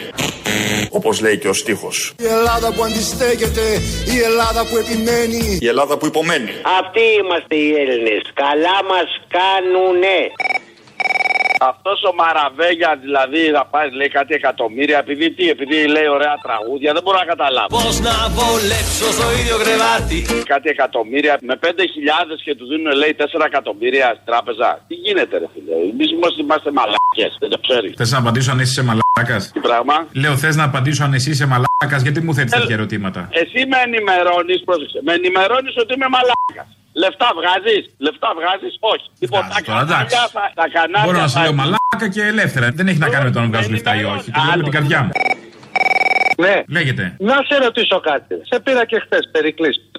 Όπως 0.90 1.22
λέει 1.22 1.38
και 1.38 1.48
ο 1.48 1.54
στίχος. 1.54 2.14
Η 2.20 2.26
Ελλάδα 2.26 2.74
που 2.74 2.84
αντιστέκεται, 2.84 3.66
η 4.16 4.18
Ελλάδα 4.30 4.62
που 4.68 4.76
επιμένει. 4.84 5.58
Η 5.62 5.68
Ελλάδα 5.68 5.98
που 5.98 6.06
υπομένει. 6.06 6.52
Αυτοί 6.80 7.04
είμαστε 7.22 7.56
οι 7.56 7.70
Έλληνες. 7.84 8.22
Καλά 8.34 8.78
μας 8.92 9.10
κάνουνε. 9.38 10.18
Αυτός 11.70 12.00
ο 12.10 12.12
Μαραβέγια 12.22 12.92
δηλαδή 13.06 13.42
θα 13.58 13.64
πάρει 13.74 13.90
λέει 14.00 14.12
κάτι 14.18 14.34
εκατομμύρια 14.40 14.98
επειδή 15.04 15.26
τι, 15.36 15.46
επειδή 15.56 15.78
λέει 15.96 16.08
ωραία 16.18 16.36
τραγούδια, 16.46 16.90
δεν 16.96 17.04
μπορώ 17.04 17.18
να 17.24 17.28
καταλάβω. 17.34 17.70
Πώς 17.78 17.96
να 18.08 18.16
βολέψω 18.38 19.08
στο 19.18 19.28
ίδιο 19.40 19.56
κρεβάτι; 19.64 20.20
Κάτι 20.54 20.68
εκατομμύρια 20.76 21.34
με 21.50 21.56
5.000 21.64 21.68
και 22.46 22.54
του 22.58 22.66
δίνουν 22.72 22.92
λέει 23.02 23.14
4 23.18 23.24
εκατομμύρια 23.52 24.08
στην 24.16 24.26
τράπεζα. 24.30 24.68
Τι 24.88 24.96
γίνεται, 25.06 25.36
ρε 25.42 25.48
φίλε; 25.54 25.74
Εμείς 25.94 26.10
είμαστε 26.42 26.70
μαλάκες, 26.80 27.32
δεν 27.42 27.50
το 27.54 27.58
ξέρεις. 27.66 27.92
Θες 28.00 28.12
να 28.12 28.20
απαντήσω 28.24 28.52
αν 28.54 28.60
εσύ 28.60 28.72
είσαι 28.72 28.84
μαλάκας; 28.90 29.44
Τι 29.56 29.60
πράγμα; 29.68 29.96
Λέω, 30.22 30.36
θες 30.44 30.56
να 30.62 30.66
απαντήσω 30.70 31.04
αν 31.08 31.14
εσύ 31.18 31.30
είσαι 31.34 31.48
μαλάκας, 31.54 32.02
γιατί 32.06 32.20
μου 32.26 32.34
θέτεις 32.38 32.54
τέτοια 32.58 32.76
ερωτήματα; 32.80 33.22
Εσύ 33.42 33.60
με 33.72 33.78
ενημερώνεις, 33.88 34.60
πρόσεξε, 34.68 35.00
με 35.06 35.14
ενημερώνεις 35.20 35.74
ότι 35.82 35.92
είμαι 35.96 36.10
μαλάκας. 36.16 36.70
Λεφτά 36.94 37.28
βγάζεις, 37.40 37.84
λεφτά 37.98 38.30
βγάζεις, 38.38 38.74
όχι. 38.80 39.08
Λοιπόν, 39.20 39.42
τα 39.42 39.62
Τώρα 39.66 39.82
εντάξει. 39.82 40.16
κανάλια 40.16 40.30
θα- 40.36 40.52
τα 40.56 40.66
κανάλια 40.76 41.06
Μπορώ 41.06 41.18
να 41.20 41.28
σε 41.28 41.38
θα- 41.38 41.44
λέω 41.44 41.54
μαλάκα 41.54 42.08
και 42.14 42.22
ελεύθερα. 42.34 42.68
Δεν 42.74 42.88
έχει 42.88 42.98
να 42.98 43.10
κάνει 43.10 43.24
με 43.26 43.32
το 43.32 43.40
αν 43.40 43.48
βγάζω 43.52 43.70
λεφτά 43.70 43.92
ή 44.02 44.04
όχι. 44.04 44.32
Το 44.32 44.42
λέω 44.46 44.58
με 44.58 44.64
την 44.64 44.72
καρδιά 44.72 45.00
μου. 45.04 45.12
Ναι. 46.38 46.64
Λέγεται. 46.70 47.16
Να 47.20 47.34
σε 47.48 47.56
ρωτήσω 47.64 48.00
κάτι. 48.00 48.36
Σε 48.50 48.60
πήρα 48.60 48.86
και 48.86 49.00
χθες, 49.06 49.30
Περικλής. 49.32 49.91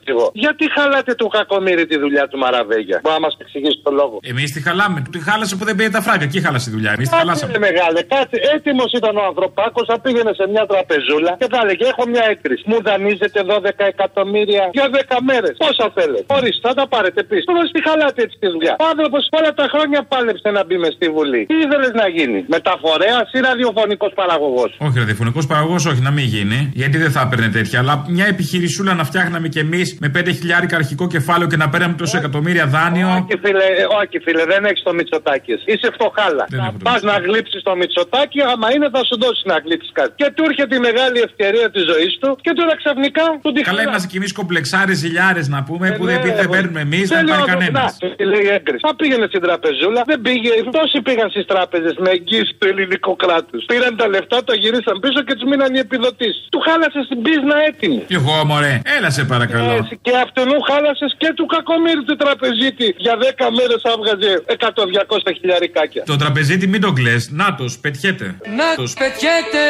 Γιατί 0.45 0.65
χαλάτε 0.77 1.13
του 1.21 1.29
κακομίρι 1.37 1.85
τη 1.87 1.97
δουλειά 2.05 2.25
του 2.31 2.39
Μαραβέγια; 2.45 2.99
Μπορεί 3.03 3.15
να 3.19 3.23
μας 3.27 3.35
εξηγήσει 3.45 3.81
το 3.87 3.91
λόγο. 4.01 4.17
Εμείς 4.33 4.49
τη 4.55 4.61
χαλάμε. 4.67 4.99
Τη 5.15 5.21
χάλασε 5.29 5.53
που 5.59 5.65
δεν 5.69 5.75
πήρε 5.77 5.91
τα 5.97 6.03
φράγκα. 6.07 6.25
Εκεί 6.29 6.41
χάλασε 6.47 6.67
τη 6.69 6.75
δουλειά. 6.77 6.93
Εμείς 6.97 7.09
τη 7.09 7.15
χαλάσαμε. 7.21 7.53
Κάτσε, 7.53 7.67
μεγάλε, 7.69 8.01
κάτσε. 8.15 8.37
Έτοιμος 8.55 8.91
ήταν 9.01 9.15
ο 9.23 9.25
ανθρωπάκος, 9.31 9.85
θα 9.91 9.97
πήγαινε 10.05 10.33
σε 10.41 10.45
μια 10.53 10.65
τραπεζούλα 10.73 11.33
και 11.41 11.49
θα 11.53 11.59
έλεγε: 11.65 11.85
Έχω 11.93 12.03
μια 12.15 12.25
έκρηση. 12.35 12.63
Μου 12.71 12.79
δανείζετε 12.87 13.41
12 13.51 13.85
εκατομμύρια 13.95 14.65
για 14.77 14.87
10 14.93 15.19
μέρες. 15.31 15.55
Πόσα 15.65 15.87
θέλετε. 15.97 16.27
Ορίστε, 16.37 16.63
θα 16.69 16.73
τα 16.81 16.85
πάρετε 16.93 17.21
πίσω. 17.29 17.45
Τώρα 17.51 17.65
στη 17.73 17.81
χαλάτε 17.87 18.21
έτσι 18.25 18.37
τη 18.43 18.49
δουλειά. 18.55 18.75
Ο 18.85 18.87
άνθρωπος 18.93 19.23
όλα 19.39 19.51
τα 19.61 19.67
χρόνια 19.75 20.01
πάλεψε 20.13 20.49
να 20.57 20.63
μπει 20.67 20.77
μες 20.83 20.93
στη 20.99 21.07
Βουλή. 21.17 21.43
Τι 21.51 21.57
ήθελες 21.65 21.93
να 22.01 22.07
γίνει, 22.17 22.39
Μεταφορέας 22.57 23.27
ή 23.37 23.39
ραδιοφωνικός 23.49 24.13
παραγωγός; 24.21 24.71
Όχι, 24.87 24.97
ραδιοφωνικός 24.99 25.45
παραγωγός, 25.47 25.83
όχι, 25.91 26.01
να 26.09 26.11
μην 26.17 26.25
γίνει. 26.25 26.59
Γιατί 26.75 26.97
δεν 26.99 27.11
θα 27.11 27.21
έπαιρνε 27.27 27.49
τέτοια. 27.49 27.79
Αλλά 27.83 27.95
μια 28.09 28.27
επιχειρησούλα 28.27 28.95
να 28.95 29.05
φτιάχναμε 29.05 29.49
κι 29.49 29.59
εμείς 29.59 29.92
με 30.01 30.09
5 30.19 30.33
χιλιάρικα 30.39 30.77
αρχικό 30.77 31.07
κεφάλαιο 31.15 31.49
και 31.49 31.57
να 31.57 31.69
παίρνουμε 31.69 31.95
τόσο 32.03 32.17
εκατομμύρια 32.19 32.67
δάνειο. 32.67 33.09
Όχι 33.09 33.39
φίλε, 33.45 33.67
όχι 34.03 34.17
φίλε, 34.25 34.45
δεν 34.53 34.65
έχεις 34.65 34.83
το 34.83 34.93
Μητσοτάκι. 34.95 35.53
Είσαι 35.73 35.89
φτωχάλα. 35.97 36.45
Δεν 36.49 36.59
έχω 36.61 36.71
το 36.73 36.79
Πας 36.89 37.03
να 37.11 37.17
γλύψεις 37.27 37.63
το 37.63 37.73
Μητσοτάκι, 37.77 38.41
άμα 38.53 38.67
είναι 38.75 38.89
θα 38.95 39.01
σου 39.09 39.17
δώσεις 39.23 39.45
να 39.53 39.57
γλύψεις 39.65 39.91
κάτι. 39.99 40.13
Και 40.21 40.29
του 40.35 40.43
έρχεται 40.49 40.75
η 40.77 40.83
μεγάλη 40.89 41.19
ευκαιρία 41.29 41.67
της 41.75 41.83
ζωής 41.91 42.13
του 42.21 42.29
και 42.45 42.53
τώρα 42.59 42.77
ξαφνικά 42.83 43.25
του 43.43 43.53
τη 43.53 43.61
Καλά, 43.69 43.83
είμαστε 43.83 44.07
κι 44.13 44.17
εμείς 44.21 44.33
κομπλεξάρες 44.33 44.97
ζηλιάρες 45.03 45.47
να 45.55 45.61
πούμε 45.69 45.87
που 45.97 46.05
δεν, 46.05 46.15
ναι, 46.15 46.21
επειδή 46.21 46.35
δεν 46.35 46.45
εγώ- 46.45 46.55
παίρνουμε 46.57 46.81
εμείς, 46.89 47.07
δεν 47.09 47.19
Θέλω 47.19 47.29
πάρει 47.33 47.41
να 47.43 47.47
το- 47.47 47.53
κανένας. 47.53 47.97
να, 48.03 48.09
τι 48.19 48.25
λέει 48.33 48.45
η 48.49 48.53
έγκριση. 48.59 48.83
Θα 48.87 48.93
πήγαινε 49.01 49.27
στην 49.33 49.41
τραπεζούλα, 49.47 50.01
δεν 50.11 50.19
πήγε. 50.27 50.51
Τόσοι 50.79 50.99
πήγαν 51.07 51.29
στις 51.35 51.45
τράπεζες 51.53 51.95
με 52.05 52.11
εγγύηση 52.17 52.53
του 52.59 52.67
ελληνικού 52.73 53.13
κράτου. 53.23 53.57
Πήραν 53.71 53.93
τα 54.01 54.07
λεφτά, 54.15 54.39
τα 54.49 54.55
γυρίσαν 54.63 54.97
πίσω 55.05 55.21
και 55.27 55.35
τους 55.39 55.47
μείναν 55.51 55.71
οι 55.75 55.79
επιδοτήσεις. 55.87 56.47
Του 56.53 56.61
χάλασε 56.67 57.01
την 57.09 57.23
πίσνα 57.23 57.57
έτοιμη. 57.69 58.01
Κι 58.11 58.15
εγώ, 58.21 58.37
μωρέ, 58.51 58.75
έλα 58.97 59.11
σε 59.11 59.23
παρακαλώ. 59.25 59.82
Έτσι, 59.83 59.99
και 60.07 60.13
αυτού 60.25 60.43
χάλασες 60.71 61.13
και 61.23 61.31
του 61.39 61.47
κακομίρι 61.55 62.03
του 62.09 62.17
τραπεζίτη. 62.23 62.87
Για 63.05 63.15
10 63.17 63.51
μέρες 63.59 63.81
άβγαζε 63.93 64.31
100-200 64.47 65.33
χιλιαρικάκια. 65.41 66.03
Το 66.13 66.17
τραπεζίτη 66.17 66.67
μην 66.73 66.81
τον 66.81 66.95
κλε. 66.95 67.15
Νάτος, 67.31 67.79
πετιέται. 67.79 68.27
Να 68.59 68.69
πετιέται. 69.03 69.65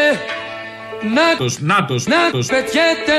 Νάτος, 1.15 1.61
νάτος, 1.61 2.07
Να 2.07 2.17
νάτος. 2.23 2.47
πετιέται. 2.47 3.19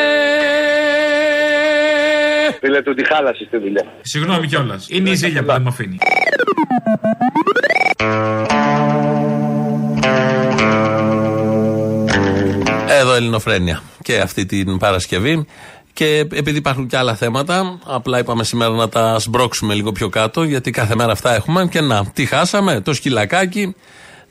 Φίλε 2.60 2.82
του 2.82 2.94
τη 2.94 3.06
χάλασες 3.14 3.48
στη 3.48 3.58
δουλειά. 3.58 3.86
Συγγνώμη 4.02 4.48
κιόλας. 4.48 4.88
Είναι 4.90 5.10
η 5.10 5.16
ζήλια 5.16 5.42
που 5.44 5.52
δεν 5.52 5.62
με 5.62 5.70
αφήνει. 5.70 5.98
Εδώ 12.88 13.14
Ελληνοφρένια 13.14 13.82
και 14.02 14.20
αυτή 14.20 14.46
την 14.46 14.78
Παρασκευή. 14.78 15.46
Και 15.94 16.18
επειδή 16.18 16.58
υπάρχουν 16.58 16.88
και 16.88 16.98
άλλα 16.98 17.16
θέματα, 17.16 17.80
απλά 17.86 18.20
είπαμε 18.20 18.44
σήμερα 18.44 18.74
να 18.74 18.90
τα 18.90 19.20
σμπρώξουμε 19.20 19.74
λίγο 19.74 19.92
πιο 19.92 20.10
κάτω, 20.10 20.44
γιατί 20.44 20.72
κάθε 20.72 20.96
μέρα 20.96 21.12
αυτά 21.12 21.36
έχουμε. 21.36 21.68
Και 21.68 21.82
να, 21.82 22.06
τι 22.06 22.26
χάσαμε, 22.26 22.82
το 22.82 22.94
σκυλακάκι 22.94 23.76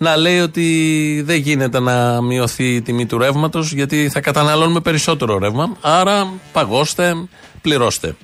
να 0.03 0.17
λέει 0.17 0.41
ότι 0.41 1.23
δεν 1.25 1.37
γίνεται 1.37 1.81
να 1.81 2.23
μειωθεί 2.23 2.75
η 2.75 2.83
τιμή 2.83 3.07
του 3.07 3.19
ρεύματος, 3.19 3.73
γιατί 3.73 4.09
θα 4.09 4.21
καταναλώνουμε 4.21 4.81
περισσότερο 4.81 5.39
ρεύμα. 5.39 5.77
Άρα 5.81 6.33
παγώστε, 6.53 7.15
πληρώστε. 7.63 8.17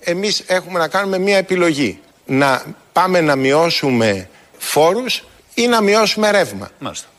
εμείς 0.00 0.42
έχουμε 0.46 0.78
να 0.78 0.88
κάνουμε 0.88 1.18
μία 1.18 1.36
επιλογή. 1.36 1.98
Να 2.26 2.62
πάμε 2.92 3.20
να 3.20 3.36
μειώσουμε 3.36 4.28
φόρους 4.58 5.24
ή 5.54 5.66
να 5.66 5.82
μειώσουμε 5.82 6.30
ρεύμα. 6.30 6.70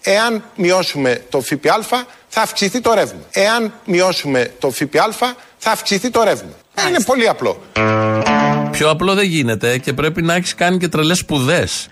Εάν 0.02 0.44
μειώσουμε 0.56 1.24
το 1.30 1.42
ΦΠΑ 1.42 2.06
θα 2.40 2.46
αυξηθεί 2.46 2.82
το 2.82 2.94
ρεύμα. 2.94 3.20
Εάν 3.32 3.74
μειώσουμε 3.86 4.52
το 4.60 4.70
ΦΠΑ 4.70 5.36
θα 5.58 5.72
αυξηθεί 5.72 6.10
το 6.10 6.24
ρεύμα. 6.24 6.50
Είναι 6.88 7.04
πολύ 7.06 7.28
απλό. 7.28 7.62
Πιο 8.72 8.90
απλό 8.90 9.14
δεν 9.14 9.26
γίνεται 9.26 9.78
και 9.78 9.94
πρέπει 9.94 10.22
να 10.22 10.34
έχεις 10.34 10.56
κάνει 10.56 10.78
και 10.78 10.88
τρελές 10.88 11.18
σπουδές. 11.18 11.88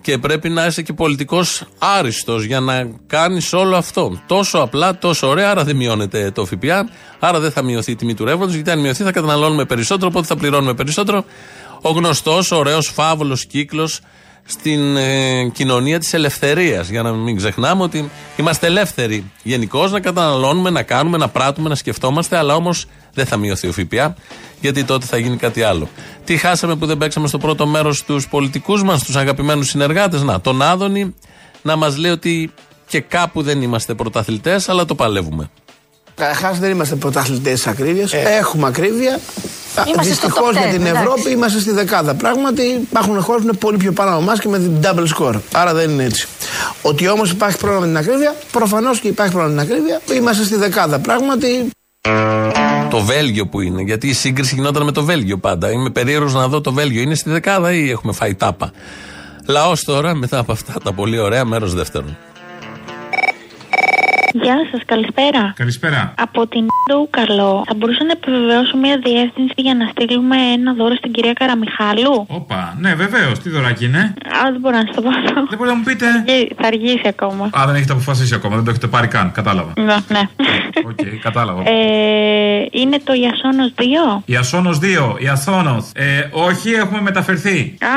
Και 0.00 0.18
πρέπει 0.18 0.48
να 0.48 0.66
είσαι 0.66 0.82
και 0.82 0.92
πολιτικός 0.92 1.64
άριστος 1.78 2.44
για 2.44 2.60
να 2.60 2.90
κάνεις 3.06 3.52
όλο 3.52 3.76
αυτό. 3.76 4.22
Τόσο 4.26 4.58
απλά, 4.58 4.98
τόσο 4.98 5.28
ωραία, 5.28 5.50
άρα 5.50 5.64
δεν 5.64 5.76
μειώνεται 5.76 6.30
το 6.30 6.44
ΦΠΑ, 6.44 6.88
άρα 7.18 7.40
δεν 7.40 7.52
θα 7.52 7.62
μειωθεί 7.62 7.90
η 7.90 7.96
τιμή 7.96 8.14
του 8.14 8.24
ρεύματος, 8.24 8.54
γιατί 8.54 8.70
αν 8.70 8.78
μειωθεί 8.78 9.02
θα 9.02 9.12
καταναλώνουμε 9.12 9.64
περισσότερο, 9.64 10.06
οπότε 10.06 10.26
θα 10.26 10.36
πληρώνουμε 10.36 10.74
περισσότερο. 10.74 11.24
Ο 11.80 11.90
γνωστός, 11.90 12.50
ωραίος, 12.50 12.88
φαύλος 12.94 13.46
κύκλος 13.46 14.00
στην 14.50 14.96
ε, 14.96 15.48
κοινωνία 15.52 15.98
της 15.98 16.14
ελευθερίας. 16.14 16.88
Για 16.88 17.02
να 17.02 17.12
μην 17.12 17.36
ξεχνάμε 17.36 17.82
ότι 17.82 18.10
είμαστε 18.36 18.66
ελεύθεροι 18.66 19.30
γενικώ 19.42 19.86
να 19.86 20.00
καταναλώνουμε, 20.00 20.70
να 20.70 20.82
κάνουμε, 20.82 21.16
να 21.16 21.28
πράττουμε, 21.28 21.68
να 21.68 21.74
σκεφτόμαστε, 21.74 22.36
αλλά 22.36 22.54
όμως 22.54 22.86
δεν 23.14 23.26
θα 23.26 23.36
μειωθεί 23.36 23.68
ο 23.68 23.72
ΦΠΑ, 23.72 24.14
γιατί 24.60 24.84
τότε 24.84 25.06
θα 25.06 25.16
γίνει 25.18 25.36
κάτι 25.36 25.62
άλλο. 25.62 25.88
Τι 26.24 26.36
χάσαμε 26.36 26.76
που 26.76 26.86
δεν 26.86 26.96
παίξαμε 26.96 27.28
στο 27.28 27.38
πρώτο 27.38 27.66
μέρος 27.66 28.04
τους 28.04 28.28
πολιτικούς 28.28 28.82
μας, 28.82 29.04
τους 29.04 29.16
αγαπημένους 29.16 29.68
συνεργάτες; 29.68 30.22
Να, 30.22 30.40
τον 30.40 30.62
Άδωνη 30.62 31.14
να 31.62 31.76
μας 31.76 31.96
λέει 31.96 32.10
ότι 32.10 32.52
και 32.86 33.00
κάπου 33.00 33.42
δεν 33.42 33.62
είμαστε 33.62 33.94
πρωταθλητές, 33.94 34.68
αλλά 34.68 34.84
το 34.84 34.94
παλεύουμε. 34.94 35.50
Καταρχάς 36.14 36.58
δεν 36.58 36.70
είμαστε 36.70 36.94
πρωταθλητές 36.94 37.62
τη 37.62 37.70
ακρίβεια. 37.70 38.08
Έχουμε 38.38 38.66
ακρίβεια. 38.66 39.20
Είμαστε 39.76 40.10
Δυστυχώς 40.10 40.38
στο 40.38 40.46
top 40.46 40.50
10, 40.50 40.52
για 40.52 40.78
την 40.78 40.86
εντάξει. 40.86 41.02
Ευρώπη 41.02 41.30
είμαστε 41.30 41.60
στη 41.60 41.72
δεκάδα. 41.72 42.14
Πράγματι 42.14 42.62
υπάρχουν 42.62 43.20
χώρες 43.20 43.42
που 43.42 43.48
είναι 43.48 43.56
πολύ 43.56 43.76
πιο 43.76 43.92
πάνω 43.92 44.10
από 44.10 44.20
εμάς 44.20 44.40
και 44.40 44.48
με 44.48 44.80
double 44.82 45.06
score. 45.18 45.34
Άρα 45.52 45.74
δεν 45.74 45.90
είναι 45.90 46.04
έτσι. 46.04 46.26
Ότι 46.82 47.08
όμως 47.08 47.30
υπάρχει 47.30 47.58
πρόβλημα 47.58 47.80
με 47.80 47.86
την 47.86 47.96
ακρίβεια, 47.96 48.34
προφανώς 48.52 49.00
και 49.00 49.08
υπάρχει 49.08 49.32
πρόβλημα 49.32 49.60
με 49.60 49.66
την 49.66 49.72
ακρίβεια. 49.72 50.00
Είμαστε 50.14 50.44
στη 50.44 50.56
δεκάδα. 50.56 50.98
Πράγματι 50.98 51.70
Το 52.90 53.00
Βέλγιο 53.00 53.46
που 53.46 53.60
είναι, 53.60 53.82
γιατί 53.82 54.08
η 54.08 54.12
σύγκριση 54.12 54.54
γινόταν 54.54 54.84
με 54.84 54.92
το 54.92 55.04
Βέλγιο 55.04 55.38
πάντα. 55.38 55.70
Είμαι 55.70 55.90
περίεργος 55.90 56.34
να 56.34 56.48
δω 56.48 56.60
το 56.60 56.72
Βέλγιο. 56.72 57.02
Είναι 57.02 57.14
στη 57.14 57.30
δεκάδα 57.30 57.72
ή 57.72 57.90
έχουμε 57.90 58.12
φάει 58.12 58.34
τάπα; 58.34 58.72
Λαός 59.46 59.84
τώρα, 59.84 60.14
μετά 60.14 60.38
από 60.38 60.52
αυτά 60.52 60.72
τα 60.84 60.92
πολύ 60.92 61.18
ωραία, 61.18 61.44
μέρος 61.44 61.74
δεύτερον. 61.74 62.16
Γεια 64.32 64.56
σας, 64.70 64.80
καλησπέρα. 64.86 65.52
Καλησπέρα. 65.56 66.14
Από 66.18 66.46
την 66.46 66.66
Ντούκαλο, 66.90 67.64
θα 67.66 67.74
μπορούσα 67.76 68.04
να 68.04 68.12
επιβεβαιώσω 68.12 68.76
μια 68.76 68.98
διεύθυνση 69.04 69.54
για 69.56 69.74
να 69.74 69.86
στείλουμε 69.92 70.36
ένα 70.36 70.72
δώρο 70.74 70.94
στην 70.94 71.12
κυρία 71.12 71.32
Καραμιχάλου; 71.32 72.24
Όπα, 72.28 72.76
ναι, 72.80 72.94
βεβαίως. 72.94 73.38
Τι 73.38 73.48
δωράκι 73.50 73.84
είναι; 73.84 74.14
Α, 74.38 74.50
δεν 74.52 74.60
μπορώ 74.60 74.76
να 74.76 74.82
σας 74.86 74.94
το 74.94 75.02
πω 75.02 75.08
αυτό. 75.08 75.46
Δεν 75.48 75.58
μπορεί 75.58 75.70
να 75.70 75.76
μου 75.76 75.82
πείτε; 75.82 76.06
Θα 76.60 76.66
αργήσει 76.66 77.08
ακόμα. 77.08 77.44
Α, 77.44 77.66
δεν 77.66 77.74
έχετε 77.74 77.92
αποφασίσει 77.92 78.34
ακόμα, 78.34 78.54
δεν 78.54 78.64
το 78.64 78.70
έχετε 78.70 78.86
πάρει 78.86 79.06
καν. 79.06 79.32
Κατάλαβα. 79.32 79.72
Ναι, 79.76 79.96
ναι. 80.08 80.22
Οκ, 80.90 81.00
κατάλαβα. 81.22 81.62
Ε, 81.70 82.66
είναι 82.70 82.98
το 83.04 83.12
Ιάσονος 83.12 83.72
2. 83.76 84.22
Ιάσονος 84.24 84.70
2, 84.82 85.14
Ιάσονος. 85.18 85.84
Ε, 85.94 86.28
όχι, 86.30 86.70
έχουμε 86.70 87.00
μεταφερθεί. 87.00 87.76
Α, 87.80 87.88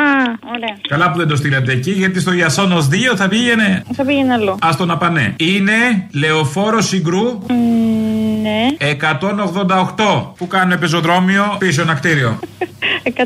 ωραία. 0.56 0.78
Καλά 0.88 1.12
που 1.12 1.17
δεν 1.17 1.28
το 1.28 1.36
στείλατε 1.36 1.72
εκεί, 1.72 1.91
γιατί 1.91 2.19
στο 2.19 2.34
Ιάσονος 2.34 2.88
2 2.88 3.15
θα 3.15 3.28
πήγαινε. 3.28 3.84
Θα 3.93 4.06
πήγαινε 4.06 4.34
αλλού. 4.34 4.52
Α 4.52 4.69
το 4.78 4.86
να 4.86 4.98
πάνε. 4.98 5.34
Είναι 5.38 6.08
λεωφόρο 6.25 6.81
Συγγρού 6.82 7.39
Ναι, 8.41 8.67
188 9.97 10.23
που 10.38 10.47
κάνουν 10.47 10.79
πεζοδρόμιο 10.79 11.55
πίσω 11.59 11.81
ένα 11.81 11.93
κτίριο. 11.93 12.39
188, 13.03 13.19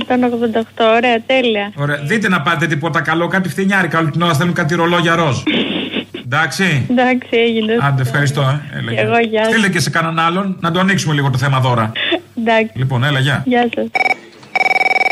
ωραία, 0.95 1.21
τέλεια. 1.25 1.71
Ωραία. 1.75 1.97
Δείτε 2.03 2.29
να 2.29 2.41
πάτε 2.41 2.67
τίποτα 2.67 3.01
καλό, 3.01 3.27
κάτι 3.27 3.49
φθηνιάρικα. 3.49 3.99
Όλη 3.99 4.11
την 4.11 4.21
ώρα 4.21 4.33
θέλουν 4.33 4.53
κάτι 4.53 4.75
ρολόγια 4.75 5.15
ροζ. 5.15 5.37
Εντάξει. 6.25 6.85
Εντάξει, 6.89 7.29
έγινε. 7.31 7.77
Άντε, 7.81 8.01
ευχαριστώ, 8.01 8.41
ε. 8.41 8.77
Έλα, 8.77 8.91
γεια. 8.91 9.01
Εγώ, 9.01 9.17
γεια 9.29 9.43
σας. 9.43 9.51
Στείλτε 9.51 9.69
και 9.69 9.79
σε 9.79 9.89
κανέναν 9.89 10.25
άλλον 10.25 10.57
να 10.59 10.71
το 10.71 10.79
ανοίξουμε 10.79 11.13
λίγο 11.13 11.29
το 11.29 11.37
θέμα 11.37 11.59
δώρα. 11.59 11.91
Εντάξει. 12.37 12.71
Λοιπόν, 12.75 13.03
έλα, 13.03 13.19
γεια. 13.19 13.43
Γεια 13.45 13.69
σας. 13.75 13.85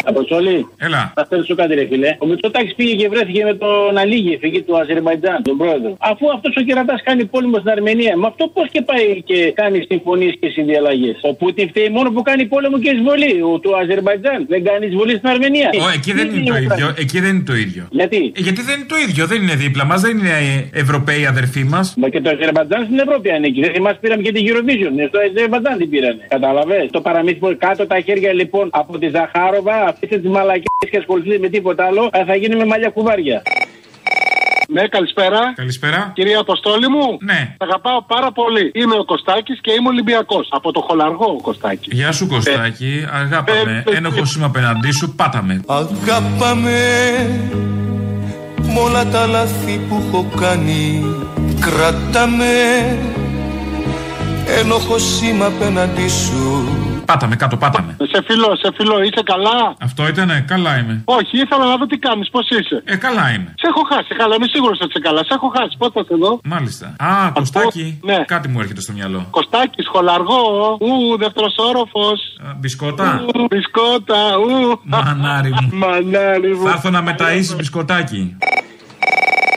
Αποστολή. 0.05 0.67
Έλα. 0.77 1.11
Θα 1.15 1.25
θέλω 1.29 1.43
σου 1.43 1.55
κάτι, 1.55 1.73
ρε 1.75 1.85
φίλε. 1.89 2.15
Ο 2.19 2.25
Μητσοτάκης 2.25 2.75
πήγε 2.75 2.95
και 2.95 3.07
βρέθηκε 3.09 3.43
με 3.43 3.53
τον 3.53 3.97
Αλίγη, 3.97 4.37
φυγή 4.41 4.61
του 4.61 4.77
Αζερβαϊτζάν, 4.77 5.43
τον 5.43 5.57
πρόεδρο. 5.57 5.97
Αφού 5.99 6.25
αυτός 6.35 6.55
ο 6.59 6.61
κερατάς 6.61 7.01
κάνει 7.03 7.25
πόλεμο 7.25 7.57
στην 7.57 7.69
Αρμενία, 7.69 8.17
με 8.17 8.27
αυτό 8.27 8.47
πώς 8.47 8.67
και 8.71 8.81
πάει 8.81 9.21
και 9.29 9.51
κάνει 9.55 9.85
συμφωνίες 9.89 10.33
και 10.39 10.47
συνδιαλλαγές; 10.49 11.17
Ο 11.21 11.33
Πούτιν 11.33 11.67
φταίει 11.69 11.89
μόνο 11.89 12.11
που 12.11 12.21
κάνει 12.21 12.45
πόλεμο 12.45 12.79
και 12.79 12.89
εισβολή. 12.89 13.41
Ο 13.41 13.59
του 13.59 13.77
Αζερβαϊτζάν 13.77 14.45
δεν 14.49 14.63
κάνει 14.63 14.85
εισβολή 14.85 15.15
στην 15.17 15.29
Αρμενία. 15.29 15.69
Ω, 15.85 15.89
εκεί 15.97 16.11
δεν 16.13 16.27
είναι 16.33 16.49
το 16.49 16.57
ίδιο. 16.57 16.93
Εκεί 16.97 17.19
δεν 17.19 17.35
είναι 17.35 17.43
το 17.43 17.55
ίδιο. 17.55 17.87
Γιατί; 17.91 18.31
Ε, 18.35 18.41
γιατί 18.47 18.61
δεν 18.61 18.75
είναι 18.77 18.87
το 18.87 18.97
ίδιο. 19.07 19.25
Δεν 19.25 19.41
είναι 19.41 19.55
δίπλα 19.55 19.85
μας, 19.85 20.01
δεν 20.01 20.17
είναι 20.17 20.29
ε, 20.73 20.79
Ευρωπαίοι 20.79 21.25
αδερφοί 21.25 21.63
μας. 21.63 21.93
Μα 21.97 22.09
και 22.09 22.21
το 22.21 22.29
Αζερβαϊτζάν 22.29 22.83
στην 22.85 22.99
Ευρώπη 22.99 23.29
ανήκει. 23.31 23.61
Δεν 23.61 23.81
μας 23.81 23.97
πήραμε 24.01 24.21
και 24.21 24.31
την 24.31 24.43
Eurovision. 24.49 24.93
Ε, 25.03 25.07
Στο 25.07 25.19
Αζερβαϊτζάν 25.19 25.77
την 25.77 25.89
πήρανε. 25.89 26.25
Κατάλαβες; 26.27 26.87
Το 26.91 27.01
παραμύθι 27.01 27.37
που 27.37 27.55
κάτω 27.59 27.87
τα 27.87 27.99
χέρια 27.99 28.33
λοιπόν 28.33 28.69
από 28.71 28.97
τη 28.97 29.07
Ζαχάροβα, 29.09 29.94
αφήστε 29.95 30.17
τις 30.17 30.29
μαλακίες 30.29 30.89
και 30.91 30.97
ασχοληθείτε 30.97 31.38
με 31.39 31.49
τίποτα 31.49 31.86
άλλο, 31.86 32.10
ε, 32.13 32.23
θα 32.25 32.36
γίνει 32.36 32.55
με 32.55 32.65
μαλλιά 32.65 32.89
κουβάρια. 32.89 33.41
Ναι, 34.67 34.88
καλησπέρα. 34.88 35.53
Καλησπέρα. 35.55 36.12
Κυρία 36.13 36.39
Αποστόλη 36.39 36.88
μου. 36.89 37.17
Ναι. 37.21 37.55
Αγαπάω 37.58 38.01
πάρα 38.01 38.31
πολύ. 38.31 38.71
Είμαι 38.73 38.95
ο 38.95 39.05
Κωστάκης 39.05 39.60
και 39.62 39.71
είμαι 39.71 39.88
Ολυμπιακός. 39.88 40.47
Από 40.51 40.71
το 40.71 40.81
χολαργό 40.81 41.25
ο 41.25 41.41
Κωστάκης. 41.41 41.93
Γεια 41.93 42.12
σου 42.12 42.27
Κωστάκη, 42.27 43.05
αγάπαμε. 43.12 43.84
Ε, 43.88 43.95
Ένοχο 43.95 44.21
είμαι 44.38 44.45
απέναντί 44.45 44.91
σου, 44.91 45.15
πάταμε. 45.15 45.62
Αγάπαμε 45.67 46.79
μ' 48.62 48.77
όλα 48.77 49.05
τα 49.05 49.25
λάθη 49.25 49.79
που 49.89 50.03
έχω 50.08 50.31
κάνει 50.39 51.03
Κράταμε 51.60 52.53
Ένοχος 54.60 55.21
είμαι 55.21 55.45
απέναντί 55.45 56.10
σου 56.10 56.67
Πάταμε 57.05 57.35
κάτω, 57.35 57.55
πάταμε. 57.57 57.91
Σε 58.13 58.19
φιλό, 58.27 58.49
σε 58.61 58.69
φιλό, 58.77 58.97
είσαι 59.03 59.23
καλά; 59.33 59.75
Αυτό 59.87 60.07
ήτανε, 60.07 60.45
καλά 60.47 60.77
είμαι. 60.79 61.01
Όχι, 61.05 61.33
ήθελα 61.43 61.65
να 61.65 61.75
δω 61.79 61.85
τι 61.85 61.97
κάνεις, 61.97 62.29
πώς 62.29 62.45
είσαι; 62.49 62.77
Ε, 62.85 62.95
καλά 62.95 63.25
είμαι. 63.33 63.49
Σε 63.61 63.67
έχω 63.71 63.81
χάσει, 63.91 64.11
καλά, 64.21 64.35
είμαι 64.35 64.47
σίγουρος 64.55 64.77
ότι 64.81 64.89
είσαι 64.93 65.03
καλά. 65.07 65.21
Σε 65.27 65.33
έχω 65.37 65.47
χάσει, 65.57 65.75
πώς 65.77 65.89
θα 65.93 66.03
σε 66.09 66.15
δω. 66.23 66.39
Μάλιστα. 66.43 66.85
Α, 66.99 67.31
Κωστάκη. 67.33 67.99
Ναι. 68.03 68.17
Κάτι 68.33 68.47
μου 68.47 68.59
έρχεται 68.59 68.81
στο 68.81 68.93
μυαλό. 68.93 69.27
Κωστάκη, 69.29 69.81
σχολαργό, 69.81 70.41
ου, 70.85 71.17
δεύτερος 71.17 71.55
όροφος. 71.69 72.19
Μπισκότα. 72.59 73.25
Μπισκότα, 73.49 74.21
ου. 74.43 74.79
Μανάρι 74.83 75.49
μου. 75.49 75.69
Μανάρι 75.83 76.55
μου. 76.55 76.63
Θα 76.65 76.69
έρθω 76.69 76.89
να 76.89 77.01
μεταΐσεις 77.09 77.55
μπισκοτάκι. 77.57 78.37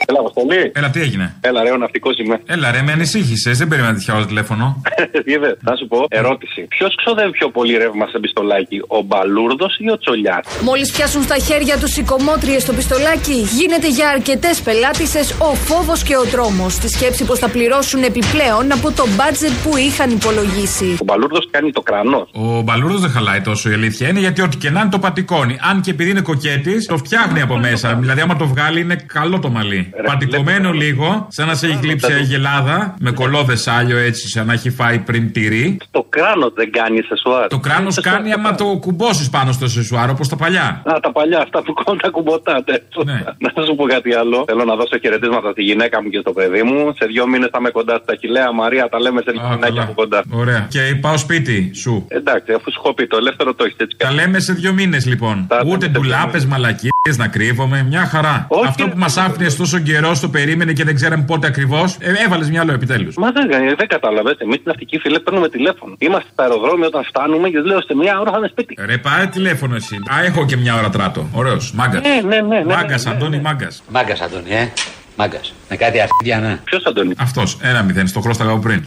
Έλα, 0.09 0.19
Αποστολή. 0.19 0.71
Έλα, 0.75 0.89
τι 0.89 1.01
έγινε; 1.01 1.35
Έλα, 1.41 1.63
ρε, 1.63 1.71
ο 1.71 1.77
ναυτικός 1.77 2.17
είμαι. 2.17 2.41
Έλα, 2.45 2.71
ρε, 2.71 2.81
με 2.81 2.91
ανησύχησες. 2.91 3.57
Δεν 3.57 3.67
περίμενα 3.67 3.93
τέτοια 3.93 4.13
ώρα 4.15 4.25
τηλέφωνο. 4.25 4.81
Είδε, 5.33 5.57
θα 5.63 5.75
σου 5.77 5.87
πω, 5.87 6.05
ερώτηση. 6.09 6.61
Ποιος 6.69 6.95
ξοδεύει 6.95 7.31
πιο 7.31 7.49
πολύ 7.49 7.77
ρεύμα 7.77 8.07
σε 8.07 8.19
πιστολάκι, 8.19 8.77
ο 8.87 9.01
Μπαλούρδος 9.01 9.77
ή 9.79 9.89
ο 9.89 9.97
Τσολιάς; 9.97 10.45
Μόλις 10.61 10.91
πιάσουν 10.91 11.23
στα 11.23 11.37
χέρια 11.37 11.77
τους 11.77 11.97
οι 11.97 12.03
κομμότριες 12.03 12.61
στο 12.61 12.73
πιστολάκι, 12.73 13.33
γίνεται 13.59 13.89
για 13.89 14.09
αρκετές 14.09 14.61
πελάτησες 14.61 15.31
ο 15.39 15.53
φόβος 15.55 16.03
και 16.03 16.15
ο 16.17 16.25
τρόμος. 16.31 16.73
Στη 16.73 16.89
σκέψη 16.89 17.25
πως 17.25 17.39
θα 17.39 17.49
πληρώσουν 17.49 18.03
επιπλέον 18.03 18.71
από 18.71 18.91
το 18.91 19.05
μπάτζετ 19.15 19.51
που 19.63 19.77
είχαν 19.77 20.09
υπολογίσει. 20.11 20.97
Ο 21.01 21.03
Μπαλούρδος 21.05 21.47
κάνει 21.51 21.71
το 21.71 21.81
κρανό. 21.81 22.27
Ο 22.31 22.61
μπαλούρδος 22.61 23.01
δεν 23.01 23.09
χαλάει 23.09 23.41
τόσο 23.41 23.69
η 23.69 23.73
αλήθεια 23.73 24.07
είναι 24.09 24.19
γιατί 24.19 24.41
ό,τι 24.41 24.57
και 24.57 24.69
να 24.69 24.79
είναι 24.81 24.89
το 24.89 24.99
πατικώνει. 24.99 25.57
Αν 25.69 25.81
και 25.81 25.91
επειδή 25.91 26.09
είναι 26.09 26.21
κοκέτης, 26.21 26.85
το 26.85 26.97
φτιάχνει 26.97 27.41
από 27.41 27.57
μέσα. 27.57 27.93
Δηλαδή, 27.95 28.21
άμα 28.21 28.35
το 28.35 28.47
βγάλει, 28.47 28.79
είναι 28.79 28.95
καλό 28.95 29.39
το 29.39 29.49
μαλλί. 29.49 29.93
Πατικωμένο 30.05 30.71
λίγο, 30.71 31.27
σαν 31.29 31.47
να 31.47 31.55
σε 31.55 31.67
έχει 31.67 31.77
κλείψει 31.77 32.13
αγελάδα, 32.13 32.95
με 32.99 33.11
κολόδες 33.11 33.67
άλιο 33.67 33.97
έτσι, 33.97 34.29
σαν 34.29 34.45
να 34.45 34.53
έχει 34.53 34.69
φάει 34.69 34.99
πριν 34.99 35.31
τυρί. 35.31 35.77
Το 35.91 36.05
κράνο 36.09 36.51
δεν 36.55 36.71
κάνει 36.71 37.01
σεσουάρ. 37.01 37.47
Το 37.47 37.59
κράνος 37.59 37.99
κάνει 38.01 38.31
άμα 38.31 38.55
το 38.55 38.65
κουμπώσεις 38.65 39.29
πάνω 39.29 39.51
στο 39.51 39.67
σεσουάρ, 39.67 40.09
όπως 40.09 40.27
τα 40.27 40.35
παλιά. 40.35 40.81
Α, 40.85 40.99
τα 41.01 41.11
παλιά, 41.11 41.39
αυτά 41.41 41.63
που 41.63 41.73
κόντα 41.73 42.09
κουμποτάτε. 42.09 42.83
Ναι. 43.05 43.23
Να 43.37 43.63
σου 43.65 43.75
πω 43.75 43.85
κάτι 43.85 44.13
άλλο. 44.13 44.43
Θέλω 44.47 44.63
να 44.65 44.75
δώσω 44.75 44.97
χαιρετίσματα 45.01 45.51
στη 45.51 45.63
γυναίκα 45.63 46.01
μου 46.01 46.09
και 46.09 46.19
στο 46.19 46.31
παιδί 46.31 46.63
μου. 46.63 46.93
Σε 46.97 47.05
δύο 47.05 47.27
μήνες 47.27 47.49
θα 47.51 47.57
είμαι 47.59 47.69
κοντά 47.69 47.99
στα 48.03 48.15
χιλέα 48.19 48.53
Μαρία, 48.53 48.89
τα 48.89 48.99
λέμε 48.99 49.21
σε 49.25 49.31
λίγο 49.31 49.47
γυναίκα 49.53 49.81
από 49.81 49.93
κοντά. 49.93 50.23
Ωραία. 50.31 50.67
Και 50.69 50.79
πάω 51.01 51.17
σπίτι 51.17 51.71
σου. 51.73 52.05
Εντάξει, 52.07 52.51
αφού 52.53 52.71
σου 52.71 52.81
έχω 52.83 52.93
πει 52.93 53.07
το 53.07 53.17
ελεύθερο 53.17 53.53
το 53.53 53.63
έχεις 53.63 53.77
έτσι. 53.77 53.97
Τα 53.97 54.11
λέμε 54.11 54.39
σε 54.39 54.53
δύο 54.53 54.73
μήνες 54.73 55.05
λοιπόν. 55.05 55.47
Ούτε 55.65 55.87
ντουλάπες, 55.87 56.45
μαλακίες, 56.45 56.91
να 57.17 57.27
κρύβομαι. 57.27 57.83
Μια 57.83 58.05
χαρά. 58.05 58.47
Αυτό 58.65 58.87
που 58.87 58.97
μας 58.97 59.17
άφηνες 59.17 59.55
τόσο 59.55 59.79
καιρό, 59.79 60.17
το 60.21 60.29
περίμενε 60.29 60.73
και 60.73 60.83
δεν 60.83 60.95
ξέραμε 60.95 61.23
πότε 61.23 61.47
ακριβώς. 61.47 61.97
Ε, 61.99 62.13
Έβαλες 62.25 62.49
μυαλό 62.49 62.73
επιτέλους. 62.73 63.15
Μα 63.15 63.31
δεν, 63.31 63.47
δεν 63.77 63.87
κατάλαβες. 63.87 64.35
Εμείς 64.37 64.55
την 64.55 64.63
ναυτική 64.65 64.99
φίλε 64.99 65.19
παίρνουμε 65.19 65.49
τηλέφωνο. 65.49 65.95
Είμαστε 65.97 66.29
στο 66.33 66.43
αεροδρόμιο 66.43 66.87
όταν 66.87 67.03
φτάνουμε 67.03 67.49
και 67.49 67.59
λέω 67.59 67.81
σε 67.81 67.95
μία 67.95 68.19
ώρα 68.19 68.31
θα 68.31 68.37
είναι 68.37 68.47
σπίτι. 68.47 68.77
Ρε, 68.85 68.97
πάρε 68.97 69.25
τηλέφωνο 69.25 69.75
εσύ. 69.75 69.95
Α, 69.95 70.23
έχω 70.25 70.45
και 70.45 70.57
μια 70.57 70.75
ώρα 70.75 70.89
τράτο. 70.89 71.29
Ωραίος. 71.33 71.71
Μάγκας. 71.71 72.01
Ναι, 72.01 72.35
ναι, 72.35 72.41
ναι. 72.41 72.57
ναι, 72.57 72.73
Μάγκας, 72.73 73.05
ναι, 73.05 73.11
ναι. 73.11 73.17
Αντώνη, 73.17 73.39
μάγκας. 73.39 73.83
Μάγκας, 73.89 74.21
Αντώνη, 74.21 74.49
ε. 74.49 74.67
Μάγκας. 75.15 75.53
Με 75.69 75.75
κάτι 75.75 75.99
αρχίδια, 76.01 76.39
ναι. 76.39 76.59
Ποιος 76.63 76.85
Αντώνη; 76.85 77.13
Αυτός. 77.17 77.57
Ένα 77.61 77.83
μηδέν. 77.83 78.07
Στο 78.07 78.21
χρώστα 78.21 78.43
από 78.49 78.59
πριν. 78.59 78.83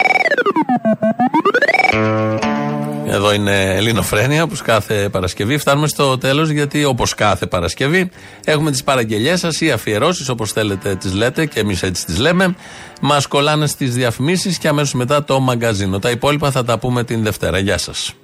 Εδώ 3.12 3.32
είναι 3.32 3.74
Ελληνοφρένια, 3.74 4.42
όπως 4.42 4.62
κάθε 4.62 5.08
Παρασκευή. 5.08 5.58
Φτάνουμε 5.58 5.88
στο 5.88 6.18
τέλος, 6.18 6.50
γιατί 6.50 6.84
όπως 6.84 7.14
κάθε 7.14 7.46
Παρασκευή 7.46 8.10
έχουμε 8.44 8.70
τις 8.70 8.84
παραγγελίε 8.84 9.36
σας 9.36 9.60
ή 9.60 9.70
αφιερώσεις, 9.70 10.28
όπως 10.28 10.52
θέλετε 10.52 10.94
τις 10.94 11.14
λέτε 11.14 11.46
και 11.46 11.60
εμείς 11.60 11.82
έτσι 11.82 12.04
τις 12.04 12.18
λέμε. 12.18 12.54
Μας 13.00 13.26
κολλάνε 13.26 13.66
στις 13.66 13.94
διαφημίσεις 13.94 14.58
και 14.58 14.68
αμέσως 14.68 14.94
μετά 14.94 15.24
το 15.24 15.40
μαγκαζίνο. 15.40 15.98
Τα 15.98 16.10
υπόλοιπα 16.10 16.50
θα 16.50 16.64
τα 16.64 16.78
πούμε 16.78 17.04
την 17.04 17.22
Δευτέρα. 17.22 17.58
Γεια 17.58 17.78
σας. 17.78 18.14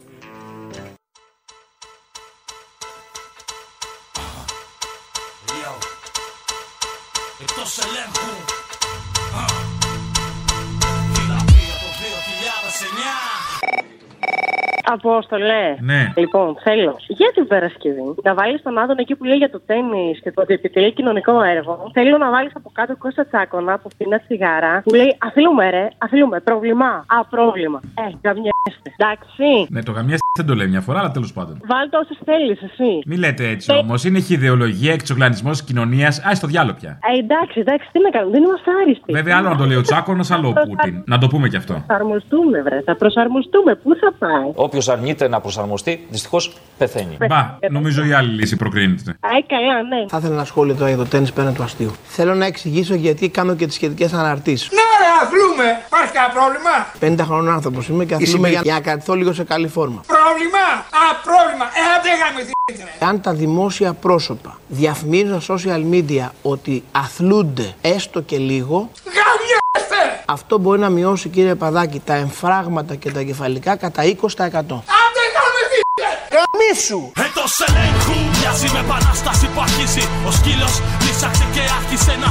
Απόστολε. 14.92 15.77
Ναι. 15.81 16.12
Λοιπόν, 16.16 16.57
θέλω 16.62 16.96
για 17.07 17.31
την 17.35 17.46
Παρασκευή 17.46 18.14
να 18.22 18.35
βάλεις 18.35 18.62
τον 18.62 18.79
Άδων 18.79 18.98
εκεί 18.98 19.14
που 19.14 19.24
λέει 19.24 19.37
για 19.37 19.51
το 19.51 19.61
τέννη 19.61 20.18
και 20.22 20.33
το 20.33 20.42
ότι 20.42 20.55
επιτελεί 20.55 20.92
κοινωνικό 20.92 21.42
έργο. 21.42 21.90
Θέλω 21.92 22.18
να 22.18 22.31
βάλεις 22.31 22.53
από 22.55 22.70
κάτω 22.74 22.96
Κώστα 22.96 23.27
Τσάκωνα 23.27 23.72
από 23.72 23.88
φθηνά 23.88 24.18
τσιγάρα 24.18 24.83
που 24.85 24.94
λέει 24.94 25.16
Αφιλούμε, 25.18 25.70
ρε, 25.70 25.88
αφιλούμε. 25.98 26.40
Πρόβλημα. 26.40 27.05
Α, 27.09 27.24
πρόβλημα. 27.31 27.81
Ε, 27.94 28.29
γαμιέστε. 28.29 28.58
Εντάξει. 28.96 29.66
Ναι, 29.68 29.83
το 29.83 29.92
γαμιά 29.92 30.16
δεν 30.38 30.46
το 30.46 30.54
λέει 30.54 30.66
μια 30.66 30.81
φορά, 30.81 30.98
αλλά 30.98 31.11
τέλος 31.11 31.33
πάντων. 31.33 31.61
Βάλτε 31.66 31.96
όσες 31.96 32.18
θέλεις, 32.24 32.62
εσύ. 32.62 32.90
Μη 33.07 33.16
λέτε 33.16 33.48
έτσι 33.48 33.72
όμως. 33.72 34.04
Είναι 34.04 34.20
και 34.20 34.35
ιδεολογία, 34.35 34.92
εξογλανισμό 34.92 35.50
τη 35.50 35.64
κοινωνίας. 35.64 36.18
Α 36.18 36.31
το 36.40 36.46
διάλογο 36.46 36.76
πια. 36.81 36.98
Ε, 37.14 37.18
εντάξει, 37.18 37.61
εντάξει, 37.61 37.88
τι 37.92 37.98
να 38.00 38.11
κάνουμε, 38.11 38.33
δεν 38.33 38.42
είμαστε 38.42 38.70
άριστοι. 38.83 39.12
Βέβαια, 39.12 39.37
άλλο 39.37 39.48
να 39.48 39.57
το 39.57 39.64
λέει 39.64 39.76
ο 39.76 39.81
Τσάκονα, 39.83 40.24
άλλο 40.31 40.48
ο 40.48 40.52
Πούτιν. 40.52 41.02
Να 41.07 41.18
το 41.18 41.26
πούμε 41.26 41.48
κι 41.48 41.57
αυτό. 41.57 41.72
Θα 41.74 41.81
προσαρμοστούμε, 41.87 42.62
βρε, 42.62 42.81
θα 42.85 42.96
προσαρμοστούμε. 42.96 43.74
Πού 43.74 43.90
θα 43.94 44.12
πάει; 44.18 44.50
Όποιος 44.54 44.88
αρνείται 44.88 45.28
να 45.28 45.40
προσαρμοστεί, 45.40 46.07
δυστυχώς 46.11 46.52
πεθαίνει. 46.78 47.16
Μπα, 47.28 47.59
νομίζω 47.70 48.04
η 48.04 48.12
άλλη 48.12 48.31
λύση 48.31 48.57
προκρίνεται. 48.57 49.16
Άι, 49.20 49.42
καλά, 49.44 49.83
ναι. 49.83 50.04
Θα 50.09 50.16
ήθελα 50.18 50.35
ένα 50.35 50.44
σχόλιο 50.44 50.74
τώρα 50.74 50.88
για 50.88 50.98
το 50.98 51.04
τέννη 51.04 51.28
πέραν 51.35 51.54
του 51.54 51.62
αστείου. 51.62 51.92
Θέλω 52.04 52.35
να 52.35 52.46
εξηγήσω 52.46 52.94
γιατί 52.94 53.28
κάνω 53.28 53.54
και 53.54 53.66
τις 53.66 53.74
σχετικές 53.74 54.12
αναρτήσεις. 54.12 54.70
Ναι, 54.70 54.88
ρε, 55.00 55.11
αθλούμε. 55.22 55.66
Υπάρχει 55.87 56.12
κανένα 56.12 56.33
πρόβλημα; 56.38 57.22
50 57.22 57.26
χρονών 57.26 57.52
άνθρωπος 57.54 57.88
είμαι 57.88 58.04
και 58.04 58.14
αθλούμε 58.14 58.48
για, 58.62 58.73
για 58.73 58.75
να 58.75 58.81
κρατηθώ 58.81 59.14
λίγο 59.14 59.33
σε 59.33 59.44
καλή 59.44 59.68
φόρμα. 59.68 60.01
Πρόβλημα. 60.07 60.64
Α, 61.03 61.05
πρόβλημα. 61.25 61.64
Ε, 61.64 61.81
αν 61.94 62.03
δεν 62.03 62.12
γαμηθείτε. 62.23 63.05
Αν 63.07 63.21
τα 63.21 63.33
δημόσια 63.33 63.92
πρόσωπα 63.92 64.59
διαφημίζουν 64.68 65.40
στα 65.40 65.55
social 65.59 65.83
media 65.94 66.29
ότι 66.42 66.85
αθλούνται 66.92 67.75
έστω 67.81 68.21
και 68.21 68.38
λίγο, 68.38 68.90
Γαμιέστε. 69.05 70.23
αυτό 70.27 70.59
μπορεί 70.59 70.81
να 70.81 70.88
μειώσει, 70.88 71.29
κύριε 71.29 71.55
Παδάκη, 71.55 72.01
τα 72.05 72.14
εμφράγματα 72.14 72.94
και 72.94 73.11
τα 73.12 73.23
κεφαλικά 73.23 73.77
κατά 73.77 74.03
20%. 74.03 74.07
Αν 74.07 75.09
δεν 75.18 75.29
γαμηθείτε. 75.37 76.07
Γαμίσου! 76.37 77.11
Εντός 77.27 77.53
ελέγχου 77.68 78.38
μοιάζει 78.40 78.68
με 78.73 78.79
επανάσταση 78.79 79.47
που 79.47 79.61
αρχίζει 79.61 80.09
Ο 80.27 80.31
σκύλος 80.31 80.81
λύσαξε 81.07 81.44
και 81.53 81.61
άρχισε 81.79 82.12
να 82.23 82.29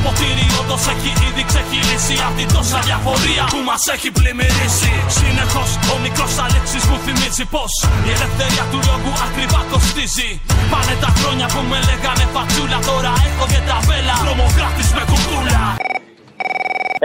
βρίζει 0.00 0.06
Το 0.06 0.08
ποτήρι 0.08 0.46
όντως 0.60 0.84
έχει 0.92 1.12
ήδη 1.28 1.42
ξεχυλήσει 1.50 2.16
Απ' 2.26 2.36
την 2.38 2.48
τόσα 2.54 2.80
διαφορία 2.88 3.44
που 3.52 3.60
μας 3.68 3.82
έχει 3.94 4.10
πλημμυρίσει. 4.16 4.92
Συνεχώς 5.18 5.70
ο 5.92 5.94
μικρός 6.04 6.34
Αλέξης 6.44 6.84
μου 6.88 6.98
θυμίζει 7.04 7.44
πως 7.54 7.72
Η 8.08 8.10
ελευθερία 8.16 8.64
του 8.70 8.78
λόγου 8.88 9.12
ακριβά 9.26 9.60
κοστίζει. 9.72 10.30
Πάνε 10.72 10.94
τα 11.04 11.10
χρόνια 11.18 11.46
που 11.52 11.60
με 11.70 11.78
λέγανε 11.88 12.24
φατσούλα 12.34 12.78
Τώρα 12.88 13.12
έχω 13.28 13.44
και 13.52 13.60
τα 13.68 13.78
βέλα 13.86 14.14
Τρομοκράτης 14.24 14.88
με 14.96 15.02
κουκούλα 15.10 15.64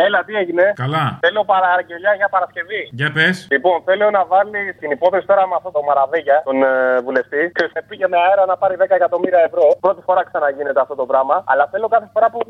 Έλα, 0.05 0.19
τι 0.25 0.33
έγινε; 0.41 0.63
Καλά. 0.83 1.05
Θέλω 1.25 1.41
παραγγελιά 1.53 2.13
για 2.19 2.27
Παρασκευή. 2.35 2.81
Για 2.99 3.11
πες. 3.15 3.47
Λοιπόν, 3.51 3.77
θέλω 3.87 4.09
να 4.17 4.25
βάλει 4.25 4.61
την 4.81 4.89
υπόθεση 4.91 5.25
τώρα 5.31 5.47
με 5.47 5.55
αυτό 5.59 5.71
το 5.71 5.81
Μαραβέγια, 5.87 6.41
τον 6.45 6.63
ε, 6.63 6.99
βουλευτή, 7.05 7.41
και 7.55 7.63
σε 7.73 7.79
πήγε 7.87 8.07
με 8.07 8.17
αέρα 8.23 8.43
να 8.45 8.55
πάρει 8.61 8.75
10 8.79 8.85
εκατομμύρια 8.99 9.41
ευρώ. 9.49 9.65
Πρώτη 9.85 10.01
φορά 10.07 10.21
ξαναγίνεται 10.29 10.81
αυτό 10.85 10.95
το 10.95 11.05
πράγμα. 11.11 11.43
Αλλά 11.51 11.67
θέλω 11.71 11.87
κάθε 11.87 12.09
φορά 12.13 12.27
που 12.29 12.43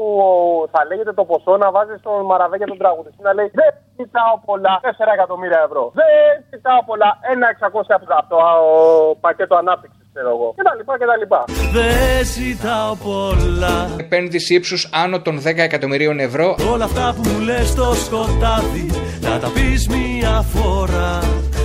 θα 0.73 0.85
λέγεται 0.89 1.13
το 1.13 1.23
ποσό 1.25 1.57
να 1.57 1.71
βάζεις 1.71 1.99
στον 1.99 2.25
Μαραβέγια 2.25 2.67
τον 2.67 2.77
τραγουδιστή 2.77 3.21
να 3.21 3.33
λέει 3.33 3.49
Δεν 3.53 3.71
ζητάω 3.99 4.33
πολλά, 4.45 4.73
4 4.83 4.87
εκατομμύρια 5.17 5.61
ευρώ. 5.67 5.83
Δεν 5.99 6.43
ζητάω 6.51 6.79
πολλά, 6.89 7.09
ένα 7.31 7.47
600 7.59 7.81
από 7.97 8.29
το 8.33 8.39
πακέτο 9.21 9.55
ανάπτυξης. 9.55 10.04
Ξέρω 10.15 10.29
εγώ. 10.29 10.53
Και 10.55 10.61
τα 10.63 10.75
λοιπά 10.75 10.97
και 10.97 11.05
τα 11.05 11.17
λοιπά. 11.17 11.43
Δεν 11.73 12.25
ζητάω 12.25 12.95
πολλά 12.95 13.89
Επένδυση 13.99 14.53
ύψους 14.53 14.89
άνω 14.91 15.21
των 15.21 15.41
10 15.45 15.57
εκατομμυρίων 15.57 16.19
ευρώ. 16.19 16.55
Όλα 16.71 16.83
αυτά 16.85 17.15
που 17.15 17.29
μου 17.29 17.39
λες 17.39 17.67
στο 17.67 17.93
σκοτάδι 18.05 18.89
Να 19.21 19.39
τα 19.39 19.49
πεις 19.49 19.87
μία 19.87 20.45
φορά 20.53 21.19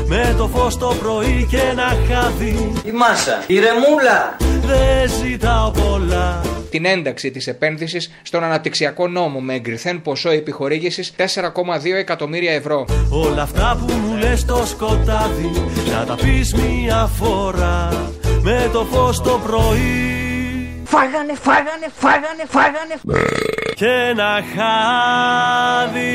Με 0.06 0.34
το 0.38 0.46
φως 0.48 0.76
το 0.78 0.94
πρωί 1.02 1.46
και 1.50 1.56
ένα 1.70 1.88
χάδι 2.08 2.72
Η 2.84 2.90
μάσα, 2.90 3.44
η 3.46 3.54
ρεμούλα. 3.54 4.36
Δεν 4.66 5.10
ζητάω 5.10 5.70
πολλά 5.70 6.40
Την 6.70 6.84
ένταξη 6.84 7.30
της 7.30 7.46
επένδυσης 7.46 8.10
στον 8.22 8.44
αναπτυξιακό 8.44 9.08
νόμο 9.08 9.40
με 9.40 9.54
εγκριθέν 9.54 10.02
ποσό 10.02 10.30
επιχορήγησης 10.30 11.14
4,2 11.16 11.24
εκατομμύρια 11.98 12.52
ευρώ. 12.52 12.84
Όλα 13.10 13.42
αυτά 13.42 13.78
που 13.78 13.92
μου 13.92 14.16
λες 14.16 14.40
στο 14.40 14.62
σκοτάδι 14.66 15.50
Να 15.92 16.04
τα 16.04 16.14
πεις 16.14 16.54
μία 16.54 17.10
φορά 17.18 17.88
Με 18.42 18.70
το 18.72 18.87
φως 18.92 19.20
το 19.20 19.40
πρωί. 19.46 20.83
Φάγανε, 20.85 21.35
φάγανε, 21.46 21.87
φάγανε, 22.03 22.44
φάγανε. 22.55 22.94
Και 23.74 23.87
ένα 24.11 24.31
χάδι. 24.55 26.14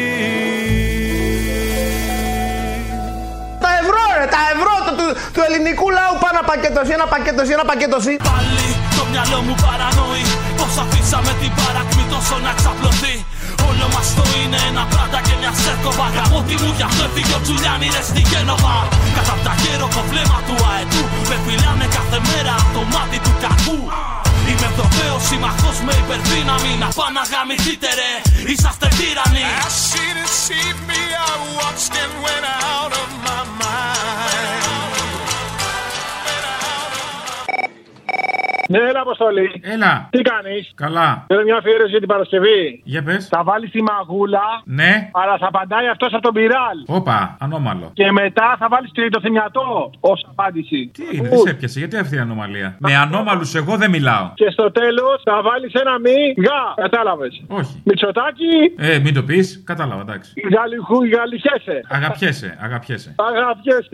Τα 3.64 3.70
ευρώ, 3.82 4.02
ρε, 4.20 4.26
τα 4.36 4.42
ευρώ 4.54 4.74
του, 4.86 4.94
του, 5.00 5.08
του 5.34 5.42
ελληνικού 5.48 5.90
λαού. 5.98 6.14
Πάνω 6.24 6.40
πακέτωση, 6.52 6.92
ένα 6.92 7.08
πακέτωση, 7.14 7.52
ένα 7.58 7.66
πακέτωση. 7.72 8.14
Πάλι 8.30 8.66
το 8.98 9.04
μυαλό 9.12 9.40
μου 9.48 9.56
παρανοεί. 9.66 10.26
Πως 10.60 10.74
αφήσαμε 10.84 11.32
την 11.42 11.52
παρακμή 11.60 12.04
τόσο 12.14 12.36
να 12.46 12.52
ξαπλωθεί 12.60 13.16
Όλο 13.69 13.86
μας 13.95 14.08
το 14.17 14.23
είναι 14.39 14.60
ένα 14.69 14.84
πράτα 14.91 15.19
και 15.25 15.34
μια 15.41 15.51
σέρκοβα. 15.62 16.08
Γαμώτη 16.15 16.56
μου 16.62 16.69
γι' 16.78 16.86
αυτό 16.89 17.04
έφυγε 17.08 17.36
ο 17.39 17.41
Τζουλιάνι 17.43 17.88
ρε 17.95 18.01
στη 18.10 18.21
Γένοβα 18.30 18.75
Κατά 19.15 19.34
απ' 19.36 19.43
τα 19.47 19.54
γέροκο 19.62 20.01
βλέμμα 20.10 20.39
του 20.47 20.56
αετού. 20.71 21.04
Με 21.30 21.36
φυλάνε 21.45 21.88
κάθε 21.97 22.19
μέρα 22.28 22.54
από 22.62 22.69
το 22.75 22.82
μάτι 22.93 23.17
του 23.25 23.34
κακού. 23.43 23.80
Είμαι 24.49 24.67
Ευρωπαίος 24.71 25.23
συμμαχός 25.28 25.78
με 25.86 25.93
υπερδύναμη. 26.04 26.71
Να 26.84 26.88
πάω 26.97 27.10
να 27.17 27.23
γαμηθείτε 27.32 27.89
ρε, 27.99 28.12
είσαστε 28.51 28.88
τύρανοι 28.97 29.43
She 29.88 30.06
deceived 30.21 30.82
me, 30.89 31.01
I 31.30 31.34
watched 31.58 31.93
and 32.04 32.13
went 32.25 32.45
out 32.73 32.91
of 33.01 33.10
my 33.25 33.41
mind. 33.62 34.05
Ναι, 38.69 38.78
έλα, 38.89 38.99
Αποστολή. 38.99 39.62
Έλα. 39.63 40.08
Τι 40.12 40.21
κάνεις; 40.21 40.71
Καλά. 40.75 41.23
Θέλω 41.28 41.43
μια 41.43 41.56
αφιέρωση 41.58 41.89
για 41.89 41.99
την 41.99 42.08
Παρασκευή. 42.08 42.82
Για 42.84 43.04
πες. 43.04 43.28
Θα 43.28 43.43
βάλεις 43.43 43.71
τη 43.71 43.82
μαγούλα. 43.82 44.41
Ναι. 44.63 45.10
Αλλά 45.13 45.38
θα 45.38 45.47
απαντάει 45.47 45.88
αυτός 45.88 46.13
από 46.13 46.21
τον 46.21 46.34
πυράλ. 46.34 46.78
Όπα, 46.88 47.38
ανώμαλο. 47.39 47.91
Και 47.93 48.11
μετά 48.11 48.55
θα 48.59 48.68
βάλεις 48.70 48.91
το 49.11 49.20
θυμιατό 49.20 49.91
ως 49.99 50.26
απάντηση. 50.30 50.91
Τι 50.93 51.03
είναι, 51.18 51.30
δεν 51.30 51.38
σε 51.39 51.49
έπιασε, 51.49 51.80
γιατί 51.80 51.97
αυτή 51.97 52.16
η 52.16 52.20
ανομαλία. 52.20 52.76
Με 52.80 52.95
ανώμαλους 52.95 53.55
εγώ 53.55 53.78
δεν 53.78 53.89
μιλάω. 53.89 54.32
Και 54.34 54.49
στο 54.49 54.72
τέλος 54.72 55.22
θα 55.24 55.41
βάλεις 55.41 55.74
ένα 55.74 55.99
μη 55.99 56.34
γα. 56.45 56.61
Κατάλαβες. 56.76 57.43
Όχι. 57.47 57.82
Μητσοτάκι, 57.86 58.74
Ε, 58.78 58.99
μην 58.99 59.13
το 59.13 59.24
πεις, 59.24 59.61
κατάλαβα, 59.66 60.01
εντάξει. 60.01 60.34
γαλιχού, 60.55 60.97
γαλιχέσαι. 61.05 61.82
Αγαπιέσαι, 61.89 62.57
αγαπιέσαι. 62.61 63.16
Αγαπιέσαι. 63.36 63.89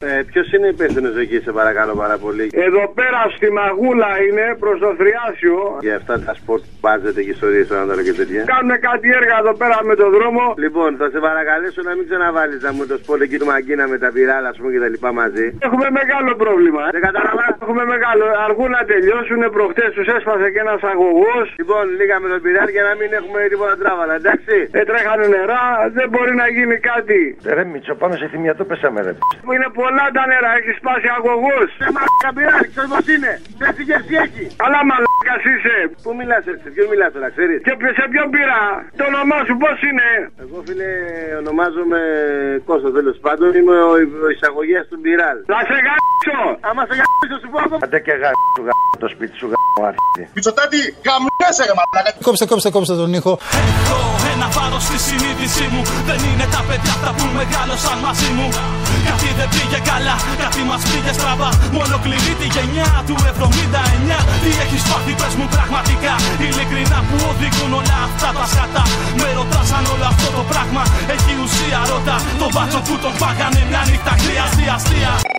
Ε, 0.00 0.22
Ποιος 0.30 0.46
είναι 0.52 0.68
υπεύθυνος 0.74 1.14
εκεί, 1.22 1.38
σε 1.44 1.52
παρακαλώ 1.58 1.94
πάρα 2.02 2.16
πολύ. 2.24 2.46
Εδώ 2.66 2.82
πέρα 2.98 3.20
στη 3.36 3.48
μαγούλα 3.58 4.10
είναι 4.26 4.44
προς 4.62 4.76
το 4.84 4.90
θριάσιο. 4.98 5.56
Για 5.86 5.96
αυτά 6.00 6.14
τα 6.26 6.32
σπορτ 6.40 6.62
μπάτζετ 6.80 7.16
και 7.26 7.30
ιστορίες 7.36 7.64
στον 7.68 7.78
Άνταλο 7.82 8.02
και 8.08 8.14
τέτοια. 8.20 8.40
Κάνουν 8.54 8.74
κάτι 8.88 9.08
έργα 9.20 9.36
εδώ 9.42 9.54
πέρα 9.60 9.76
με 9.90 9.94
το 10.00 10.06
δρόμο. 10.16 10.44
Λοιπόν, 10.64 10.90
θα 11.00 11.06
σε 11.12 11.18
παρακαλέσω 11.26 11.80
να 11.88 11.92
μην 11.96 12.04
ξαναβάλεις 12.08 12.58
να 12.66 12.70
μου 12.76 12.82
το 12.90 12.96
σπορτ 13.02 13.20
εκεί 13.26 13.36
του 13.40 13.46
Μαγκίνα 13.52 13.84
με 13.92 13.96
τα 14.02 14.08
πυράλα, 14.14 14.48
ας 14.52 14.56
πούμε 14.58 14.70
και 14.74 14.80
τα 14.84 14.88
λοιπά 14.94 15.10
μαζί. 15.20 15.46
Έχουμε 15.66 15.86
μεγάλο 16.00 16.30
πρόβλημα. 16.42 16.82
Δεν 16.96 17.02
καταλαβαίνω. 17.08 17.52
Έχουμε 17.64 17.84
μεγάλο. 17.94 18.24
Αργούν 18.46 18.70
να 18.78 18.82
τελειώσουν. 18.92 19.40
Προχτές 19.56 19.90
τους 19.96 20.06
έσπασε 20.16 20.46
και 20.54 20.60
ένας 20.66 20.80
αγωγός. 20.92 21.46
Λοιπόν, 21.60 21.82
λίγα 21.98 22.16
με 22.22 22.28
τον 22.32 22.40
πυράλ 22.44 22.68
για 22.76 22.84
να 22.88 22.92
μην 23.00 23.08
έχουμε 23.18 23.38
τίποτα 23.52 23.74
τράβαλα, 23.82 24.14
εντάξει. 24.20 24.56
Δεν 24.76 24.84
τρέχανε 24.90 25.26
νερά. 25.34 25.64
Δεν 25.98 26.06
μπορεί 26.12 26.34
να 26.42 26.46
γίνει 26.56 26.76
κάτι. 26.90 27.20
Ρε 27.56 27.64
Μίτσο, 27.70 27.94
πάνω 28.02 28.14
σε 28.20 28.26
θυμιατό 28.32 28.62
πέσαμε, 28.70 29.00
ρε. 29.06 29.12
Είναι 29.54 29.68
πολλά 29.86 30.06
τα 30.16 30.24
νερά. 30.30 30.52
Έχεις 30.58 30.76
σπάσει 30.80 31.08
αγωγούς. 31.16 31.68
Σε 31.80 31.86
μαλάκα 31.94 32.30
πυράλ, 32.36 32.62
ξέρεις 32.72 32.90
πώς 32.92 33.06
είναι. 33.14 33.32
Σε 33.58 33.68
τι 34.06 34.14
έχει. 34.24 34.44
Αλλά 34.64 34.78
μαλάκα 34.90 35.34
είσαι. 35.50 35.76
Πού 36.04 36.10
μιλάς 36.18 36.44
έτσι, 36.52 36.66
ποιος 36.74 36.86
μιλάς 36.92 37.10
τώρα, 37.14 37.28
ξέρεις. 37.36 37.58
Και 37.66 37.72
σε 37.98 38.04
ποιον 38.12 38.26
πειρά. 38.34 38.62
Το 38.98 39.04
όνομά 39.10 39.38
σου 39.48 39.54
πώς 39.62 39.78
είναι; 39.88 40.08
Εγώ 40.42 40.56
φίλε 40.66 40.90
ονομάζομαι 41.42 42.00
Κώστας 42.68 42.92
τέλος 42.98 43.16
πάντων. 43.24 43.48
Είμαι 43.58 43.76
ο, 43.90 43.94
ο 44.26 44.28
εισαγωγέας 44.34 44.84
του 44.90 44.98
Μπιράλ. 45.02 45.38
Θα 45.52 45.60
σε 45.70 45.76
γάμψω. 45.86 46.38
Άμα 46.68 46.82
σε 46.88 46.94
γάμψω 46.98 47.36
σου 47.42 47.48
πω 47.52 47.58
ακόμα. 47.64 47.82
Άντε 47.84 47.98
και 48.06 48.14
γάμψω 48.22 48.50
σου 48.56 48.62
γάμψω 48.66 48.96
το 49.04 49.08
σπίτι 49.14 49.34
σου 49.40 49.48
γάμψω 49.52 49.80
άρχισε. 49.90 50.22
Μητσοτάτη, 50.36 50.80
γαμμέσαι 51.06 51.35
ρε 51.68 51.74
μαλάκα. 51.78 52.10
Κόψτε, 52.26 52.44
κόψτε, 52.50 52.70
κόψτε 52.74 52.94
τον 53.02 53.10
ήχο. 53.18 53.32
Έχω 53.62 54.00
ένα 54.32 54.46
βάρος 54.56 54.82
στη 54.88 54.98
συνείδησή 55.06 55.66
μου. 55.72 55.82
Δεν 56.08 56.20
είναι 56.28 56.46
τα 56.54 56.60
παιδιά 56.68 56.92
αυτά 56.96 57.10
που 57.16 57.24
μεγάλωσαν 57.40 57.98
μαζί 58.06 58.30
μου. 58.36 58.46
Κάτι 59.08 59.28
δεν 59.38 59.48
πήγε 59.54 59.80
καλά, 59.90 60.16
κάτι 60.42 60.60
μας 60.68 60.82
πήγε 60.90 61.12
στραβά. 61.18 61.50
Μου 61.72 61.80
ολοκληρεί 61.86 62.32
τη 62.40 62.46
γενιά 62.54 62.90
του 63.08 63.14
79. 63.30 64.18
Τι 64.42 64.50
έχεις 64.64 64.82
πάθει, 64.90 65.12
πες 65.20 65.34
μου 65.38 65.46
πραγματικά. 65.54 66.14
Ειλικρινά 66.46 66.98
που 67.08 67.16
οδηγούν 67.30 67.72
όλα 67.80 67.96
αυτά 68.08 68.28
τα 68.38 68.44
σκατά. 68.52 68.84
Με 69.20 69.28
ρωτάς 69.38 69.68
αν 69.76 69.84
όλο 69.92 70.06
αυτό 70.12 70.28
το 70.38 70.42
πράγμα 70.50 70.82
έχει 71.14 71.32
ουσία. 71.42 71.80
Ρώτα 71.90 72.16
τον 72.40 72.50
μπάτσο 72.54 72.80
που 72.86 72.94
τον 73.04 73.14
πάγανε 73.20 73.60
μια 73.70 73.82
νύχτα 73.88 74.12
κρύα 74.22 74.44
αστεία. 74.76 75.35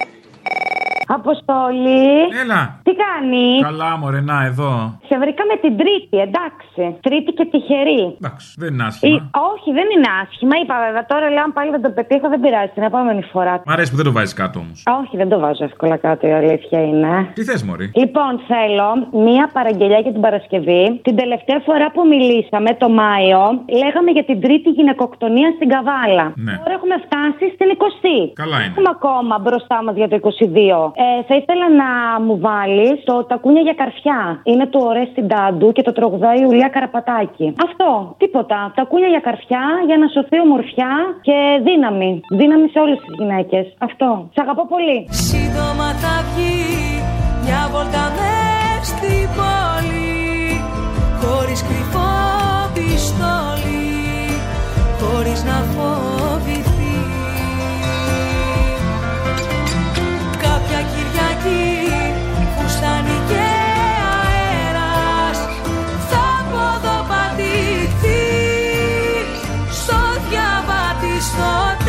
Αποστολή. 1.07 2.11
Έλα. 2.43 2.61
Τι 2.85 2.91
κάνεις; 3.03 3.61
Καλά, 3.69 3.97
μωρέ, 3.97 4.21
να 4.31 4.37
εδώ. 4.49 4.73
Σε 5.09 5.15
βρήκαμε 5.23 5.53
την 5.63 5.73
Τρίτη, 5.81 6.17
εντάξει. 6.27 6.83
Τρίτη 7.07 7.31
και 7.37 7.45
τυχερή. 7.51 8.01
Εντάξει, 8.21 8.47
δεν 8.61 8.69
είναι 8.73 8.83
Ή- 8.83 8.87
άσχημα. 8.89 9.29
όχι, 9.51 9.69
δεν 9.79 9.87
είναι 9.95 10.09
άσχημα. 10.23 10.55
Είπα 10.61 10.75
βέβαια 10.85 11.05
τώρα, 11.11 11.25
λέω 11.33 11.43
αν 11.47 11.53
πάλι 11.57 11.69
δεν 11.75 11.81
το 11.85 11.89
πετύχω, 11.97 12.25
δεν 12.33 12.39
πειράζει 12.43 12.71
την 12.77 12.83
επόμενη 12.89 13.21
φορά. 13.33 13.53
Μ' 13.67 13.71
αρέσει 13.75 13.89
που 13.91 13.97
δεν 14.01 14.05
το 14.09 14.13
βάζεις 14.17 14.33
κάτω 14.41 14.57
όμως. 14.63 14.77
Όχι, 15.01 15.13
δεν 15.21 15.29
το 15.33 15.37
βάζω 15.43 15.63
εύκολα 15.69 15.95
κάτω, 16.05 16.27
η 16.27 16.33
αλήθεια 16.41 16.79
είναι. 16.89 17.11
Τι 17.37 17.43
θες, 17.43 17.61
Μωρή; 17.67 17.85
Λοιπόν, 18.01 18.31
θέλω 18.51 18.89
μία 19.25 19.45
παραγγελιά 19.57 19.99
για 20.05 20.11
την 20.11 20.21
Παρασκευή. 20.21 20.83
Την 21.07 21.15
τελευταία 21.21 21.59
φορά 21.67 21.87
που 21.95 22.01
μιλήσαμε, 22.13 22.69
το 22.83 22.87
Μάιο, 22.89 23.43
λέγαμε 23.81 24.09
για 24.17 24.25
την 24.29 24.37
τρίτη 24.41 24.69
γυναικοκτονία 24.69 25.49
στην 25.55 25.67
Καβάλα. 25.73 26.25
Ναι. 26.35 26.53
Τώρα 26.63 26.73
έχουμε 26.77 26.95
φτάσει 27.05 27.45
στην 27.55 27.67
20. 27.75 28.31
Καλά 28.41 28.55
είναι. 28.57 28.65
Έχουμε 28.71 28.89
ακόμα 28.97 29.35
μπροστά 29.43 29.77
μας 29.83 29.95
για 29.95 30.07
το 30.11 30.15
22. 30.15 30.93
Ε, 31.03 31.23
θα 31.27 31.35
ήθελα 31.41 31.67
να 31.81 31.89
μου 32.25 32.35
βάλεις 32.47 32.95
το 33.09 33.15
Τακούνια 33.29 33.61
για 33.61 33.75
καρφιά. 33.81 34.19
Είναι 34.43 34.65
του 34.71 34.79
Ορέστη 34.89 35.21
Ντάντου 35.21 35.71
και 35.71 35.83
το 35.87 35.91
τραγουδάει 35.91 36.39
η 36.41 36.45
Ουλία 36.51 36.69
Καραπατάκη. 36.75 37.47
Αυτό, 37.67 38.15
τίποτα. 38.17 38.71
Τακούνια 38.75 39.07
για 39.07 39.19
καρφιά 39.19 39.63
για 39.87 39.97
να 39.97 40.07
σωθεί 40.07 40.37
ομορφιά 40.45 40.93
και 41.27 41.37
δύναμη. 41.67 42.11
Δύναμη 42.39 42.67
σε 42.73 42.79
όλες 42.79 42.97
τις 43.03 43.13
γυναίκες. 43.19 43.65
Αυτό. 43.77 44.29
Σ' 44.35 44.39
αγαπώ 44.45 44.63
πολύ. 44.73 44.99
Σύντομα 45.09 45.87
θα 46.01 46.13
βγει 46.27 46.55
μια 47.43 47.61
βόλτα 47.71 48.03
μες 48.17 48.87
στην 48.91 49.27
πόλη 49.37 50.17
Χωρίς 51.21 51.61
κρυφό 51.67 52.11
πιστόλι, 52.75 53.85
χωρίς 54.99 55.39
να 55.49 55.57
φοβηθεί 55.73 56.56
thought 71.37 71.86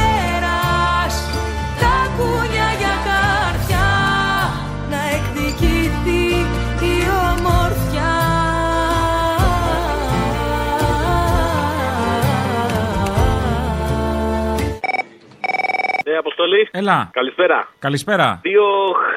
Αποστολή. 16.48 16.68
Έλα. 16.70 17.08
Καλησπέρα. 17.12 17.68
Καλησπέρα. 17.78 18.38
Δύο 18.42 18.64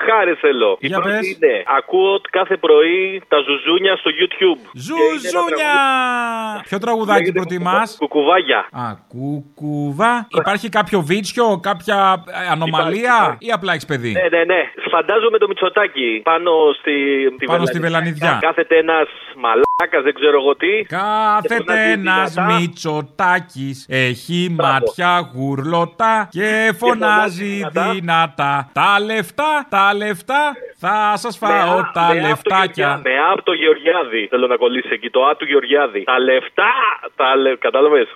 χάρη 0.07 0.33
θέλω. 0.33 0.77
Η 0.79 0.87
Για 0.87 0.99
πρώτη 0.99 1.17
πες. 1.17 1.27
είναι, 1.31 1.63
ακούω 1.77 2.21
κάθε 2.29 2.57
πρωί 2.57 3.21
τα 3.27 3.37
ζουζούνια 3.47 3.95
στο 3.95 4.09
YouTube. 4.19 4.59
Και 4.73 4.79
είναι 4.79 5.03
ένα 5.09 5.19
Ζουζούνια! 5.21 5.73
τραγούδι- 5.75 6.67
Ποιο 6.67 6.77
τραγουδάκι 6.79 7.19
Λέγεται 7.19 7.39
προτιμάς; 7.39 7.95
Κουκουβάγια. 7.99 8.59
Α, 8.71 8.83
κουκουβά. 9.13 10.13
Υπάρχει 10.41 10.69
κάποιο 10.69 10.99
βίτσιο, 11.01 11.59
κάποια 11.69 12.23
ε, 12.27 12.51
ανομαλία 12.51 13.15
Υπάρχει. 13.21 13.45
ή 13.47 13.51
απλά 13.51 13.71
έχεις 13.73 13.85
παιδί; 13.85 14.11
Ναι, 14.11 14.27
ναι, 14.37 14.43
ναι. 14.51 14.61
Φαντάζομαι 14.91 15.37
το 15.37 15.47
Μητσοτάκι 15.47 16.21
πάνω 16.23 16.51
στη, 16.79 16.93
τη 17.37 17.45
Πάνω 17.45 17.65
στη 17.65 17.79
Βελανιδιά. 17.79 18.37
Κάθεται 18.41 18.75
ένας 18.77 19.07
μαλάκας, 19.43 20.03
δεν 20.03 20.13
ξέρω 20.13 20.37
εγώ 20.41 20.55
τι. 20.55 20.73
Κάθεται 20.87 21.55
Και 21.55 21.63
φωνάζει 21.65 21.91
ένας 21.91 22.33
δυνατά. 22.33 22.53
Μητσοτάκης. 22.59 23.85
Έχει 23.89 24.55
ματιά 24.59 25.31
γουρλωτά 25.33 26.27
και 26.31 26.73
φωνάζει 26.77 27.20
δυνατά. 27.27 27.91
δυνατά. 27.91 28.69
Τα 28.73 28.99
λεφτά, 28.99 29.65
τα 29.69 29.93
λεφτά, 29.93 30.53
θα 30.77 31.13
σας 31.15 31.37
φάω 31.37 31.51
Με 31.75 31.79
α- 31.79 31.91
τα 31.93 32.01
με 32.01 32.07
α- 32.07 32.21
το 32.21 32.27
λεφτάκια. 32.27 32.85
Γεωργιά- 32.87 33.01
Με 33.03 33.11
απ' 33.33 33.43
το 33.43 33.53
Γεωργιάδη. 33.53 34.27
Θέλω 34.29 34.47
να 34.47 34.55
κολλήσει 34.55 34.89
εκεί. 34.91 35.09
Το 35.09 35.19
Α 35.25 35.35
του 35.35 35.45
Γεωργιάδη. 35.45 36.03
Τα 36.03 36.19
λεφτά. 36.19 36.71
Τα 37.15 37.35
λε... 37.35 37.55
Κατάλαβες; 37.55 38.07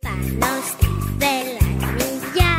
Βελανίδια 1.22 2.52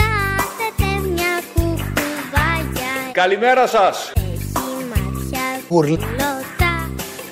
κάθεται 0.00 0.88
μια 1.08 1.34
κουκουβάγια 1.54 2.92
Καλημέρα 3.12 3.66
σας. 3.66 4.12
Μάτια 4.90 5.46
Γουρλ. 5.68 5.86
γλωτά 5.88 6.74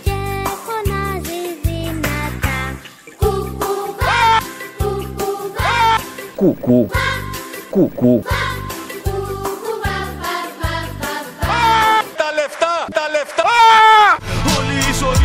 και 0.04 0.18
φωνάζει 0.64 1.40
δυνατά 1.62 2.58
Κουκουβά, 3.16 4.22
κουκουβά, 4.78 5.76
Κουκού. 6.36 6.88
Κουκού. 7.70 8.22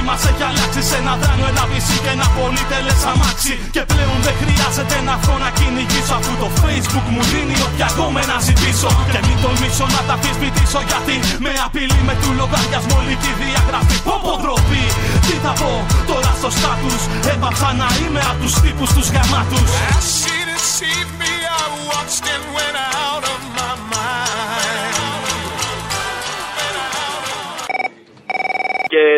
Μας 0.10 0.22
έχει 0.30 0.44
αλλάξει 0.50 0.82
σε 0.90 0.96
ένα 1.02 1.14
δράνιο, 1.22 1.48
ένα 1.54 1.64
βυσί 1.72 1.98
και 2.04 2.12
ένα 2.18 2.28
πολυτελέ 2.36 2.96
αμάξι. 3.12 3.54
Και 3.76 3.84
πλέον 3.92 4.20
δεν 4.26 4.36
χρειάζεται 4.42 4.98
να 5.08 5.14
βγω 5.22 5.36
να 5.44 5.50
κυνηγήσω 5.58 6.14
αφού 6.20 6.34
το 6.44 6.50
Facebook 6.62 7.08
μου 7.14 7.24
δίνει 7.32 7.56
όποια 7.68 7.88
γκόμενα 7.94 8.28
να 8.32 8.38
ζητήσω. 8.48 8.90
Και 9.14 9.20
μην 9.28 9.38
τολμήσω 9.44 9.86
να 9.96 10.02
τα 10.08 10.14
αμφισβητήσω 10.18 10.80
γιατί 10.90 11.16
με 11.46 11.52
απειλεί 11.66 12.02
με 12.10 12.16
του 12.22 12.30
λογαριασμό 12.40 12.96
όλη 13.02 13.16
τη 13.24 13.32
διαγραφή. 13.42 13.98
Πω 14.08 14.16
πω 14.24 14.34
ντροπή, 14.42 14.86
τι 15.26 15.36
θα 15.44 15.54
πω 15.62 15.72
τώρα 16.10 16.32
στο 16.40 16.50
στάτους 16.58 17.02
Έπαψα 17.34 17.70
να 17.82 17.88
είμαι 18.00 18.22
από 18.30 18.40
τους 18.44 18.54
τύπους 18.62 18.90
τους 18.96 19.08
γαμάτους. 19.16 19.70
She 20.18 20.38
deceived 20.52 21.14
me, 21.22 21.34
I 21.62 21.66
watched 21.90 22.26
and 22.34 22.44
went 22.56 22.76
out 22.76 22.79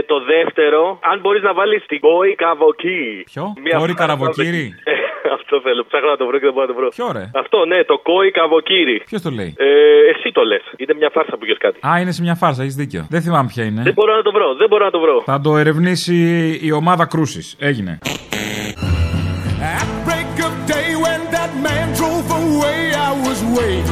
Και 0.02 0.08
το 0.14 0.20
δεύτερο, 0.36 0.82
αν 1.12 1.20
μπορείς 1.22 1.44
να 1.48 1.54
βάλεις 1.60 1.82
την 1.92 2.00
κόη 2.00 2.32
καβοκή. 2.44 3.04
Ποιο; 3.32 3.44
Μια 3.66 3.76
Κόρη 3.78 3.94
φράση 3.94 4.02
Καραβοκύρη; 4.02 4.66
καβοκή. 4.68 5.00
Αυτό 5.38 5.56
θέλω. 5.66 5.82
Ψάχνω 5.90 6.10
να 6.14 6.18
το 6.22 6.26
βρω 6.30 6.38
και 6.42 6.48
δεν 6.50 6.54
μπορώ 6.56 6.66
να 6.68 6.72
το 6.74 6.78
βρω. 6.80 6.90
Ποιο 6.98 7.08
ρε; 7.18 7.26
Αυτό, 7.42 7.58
ναι, 7.72 7.80
το 7.92 7.96
κόη 8.10 8.30
καβοκύρι. 8.40 8.98
Ποιος 9.12 9.22
το 9.26 9.30
λέει; 9.40 9.52
Ε, 9.58 9.68
εσύ 10.12 10.28
το 10.38 10.42
λες. 10.52 10.66
Είναι 10.82 10.94
μια 11.02 11.10
φάρσα 11.16 11.34
που 11.38 11.44
είχε 11.46 11.56
κάτι. 11.66 11.78
Α, 11.90 11.92
είναι 12.02 12.12
σε 12.18 12.22
μια 12.22 12.36
φάρσα, 12.42 12.62
έχεις 12.62 12.76
δίκιο. 12.76 13.02
Δεν 13.14 13.22
θυμάμαι 13.26 13.50
ποια 13.54 13.64
είναι. 13.70 13.82
Δεν 13.88 13.94
μπορώ 13.94 14.14
να 14.20 14.24
το 14.28 14.32
βρω. 14.38 14.48
Δεν 14.62 14.68
μπορώ 14.70 14.84
να 14.86 14.92
το 14.92 15.00
βρω. 15.00 15.16
Θα 15.26 15.42
το 15.42 15.58
ερευνήσει 15.58 16.18
η 16.62 16.72
ομάδα 16.72 17.06
κρούσης. 17.06 17.46
Έγινε. 17.70 17.94
At 19.80 19.90
break 20.08 20.34
of 20.48 20.56
day 20.74 20.90
when 21.04 21.22
that 21.36 21.52
man 21.66 21.86
drove 22.00 22.30
away, 22.42 22.82
I 23.08 23.12
was 23.26 23.40
waiting. 23.58 23.91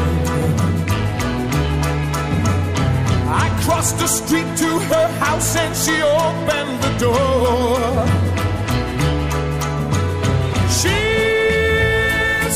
Crossed 3.79 3.97
the 3.97 4.07
street 4.07 4.57
to 4.57 4.69
her 4.91 5.07
house 5.23 5.55
and 5.55 5.73
she 5.73 5.95
opened 6.01 6.75
the 6.85 6.93
door. 7.05 7.79
She 10.79 10.99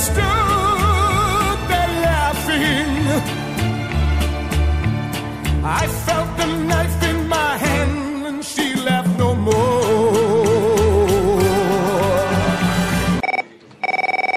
stood 0.05 1.57
there 1.69 1.93
laughing. 2.09 2.91
I 5.63 5.87
felt 6.05 6.29
the 6.41 6.62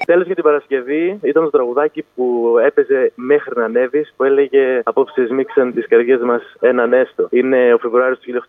Τέλος 0.06 0.26
για 0.26 0.34
την 0.34 0.44
Παρασκευή 0.44 1.18
ήταν 1.22 1.42
το 1.44 1.50
τραγουδάκι 1.50 2.04
που 2.14 2.24
έπαιζε 2.68 3.12
μέχρι 3.14 3.52
να 3.56 3.64
ανέβει 3.64 4.02
που 4.16 4.24
έλεγε 4.24 4.80
Απόψε 4.84 5.26
σμίξαν 5.26 5.74
τις 5.74 5.88
καρδιές 5.88 6.20
μας 6.20 6.42
έναν 6.60 6.92
έστω. 6.92 7.28
Είναι 7.30 7.74
ο 7.74 7.78
Φεβρουάριος 7.78 8.18
του 8.18 8.44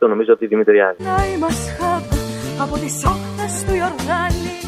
1848, 0.00 0.08
νομίζω 0.08 0.32
από 0.32 0.40
τη 0.40 0.46
Δημητριάδη. 0.46 1.02
Να 1.04 1.16
είμαστε 1.34 1.70
χαπ 1.78 2.06
από 2.64 2.74
τις 2.82 2.96
όχθες 3.12 3.54
του 3.64 3.74
Ιορδάνη 3.80 4.58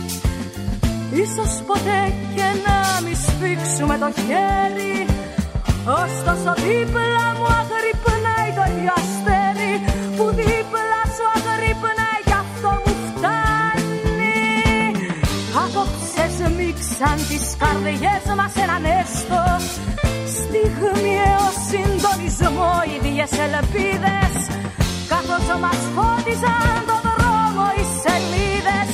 Ίσως 1.23 1.53
ποτέ 1.69 2.01
και 2.35 2.49
να 2.67 2.77
μη 3.05 3.15
σφίξουμε 3.25 3.95
το 4.03 4.09
χέρι 4.27 4.97
Ωστόσο 6.03 6.51
δίπλα 6.65 7.25
μου 7.37 7.47
αγρυπνάει 7.61 8.51
το 8.59 8.65
ίδιο 8.73 8.97
σμίξαν 17.03 17.27
τις 17.29 17.57
καρδιές 17.59 18.25
μας 18.39 18.55
έναν 18.65 18.85
έστω. 19.01 19.43
Στιγμιαίο 20.37 21.47
συντονισμό 21.69 22.73
ίδιες 22.97 23.33
ελπίδες. 23.47 24.33
Καθώς 25.13 25.47
μας 25.63 25.81
φώτιζαν 25.95 26.77
το 26.89 26.97
δρόμο 27.07 27.65
οι 27.77 27.85
σελίδες. 28.03 28.89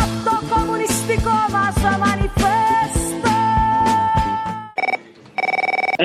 Απ' 0.00 0.16
το 0.26 0.34
κομμουνιστικό 0.52 1.38
μας 1.54 1.76
μανιφέστο 2.02 3.03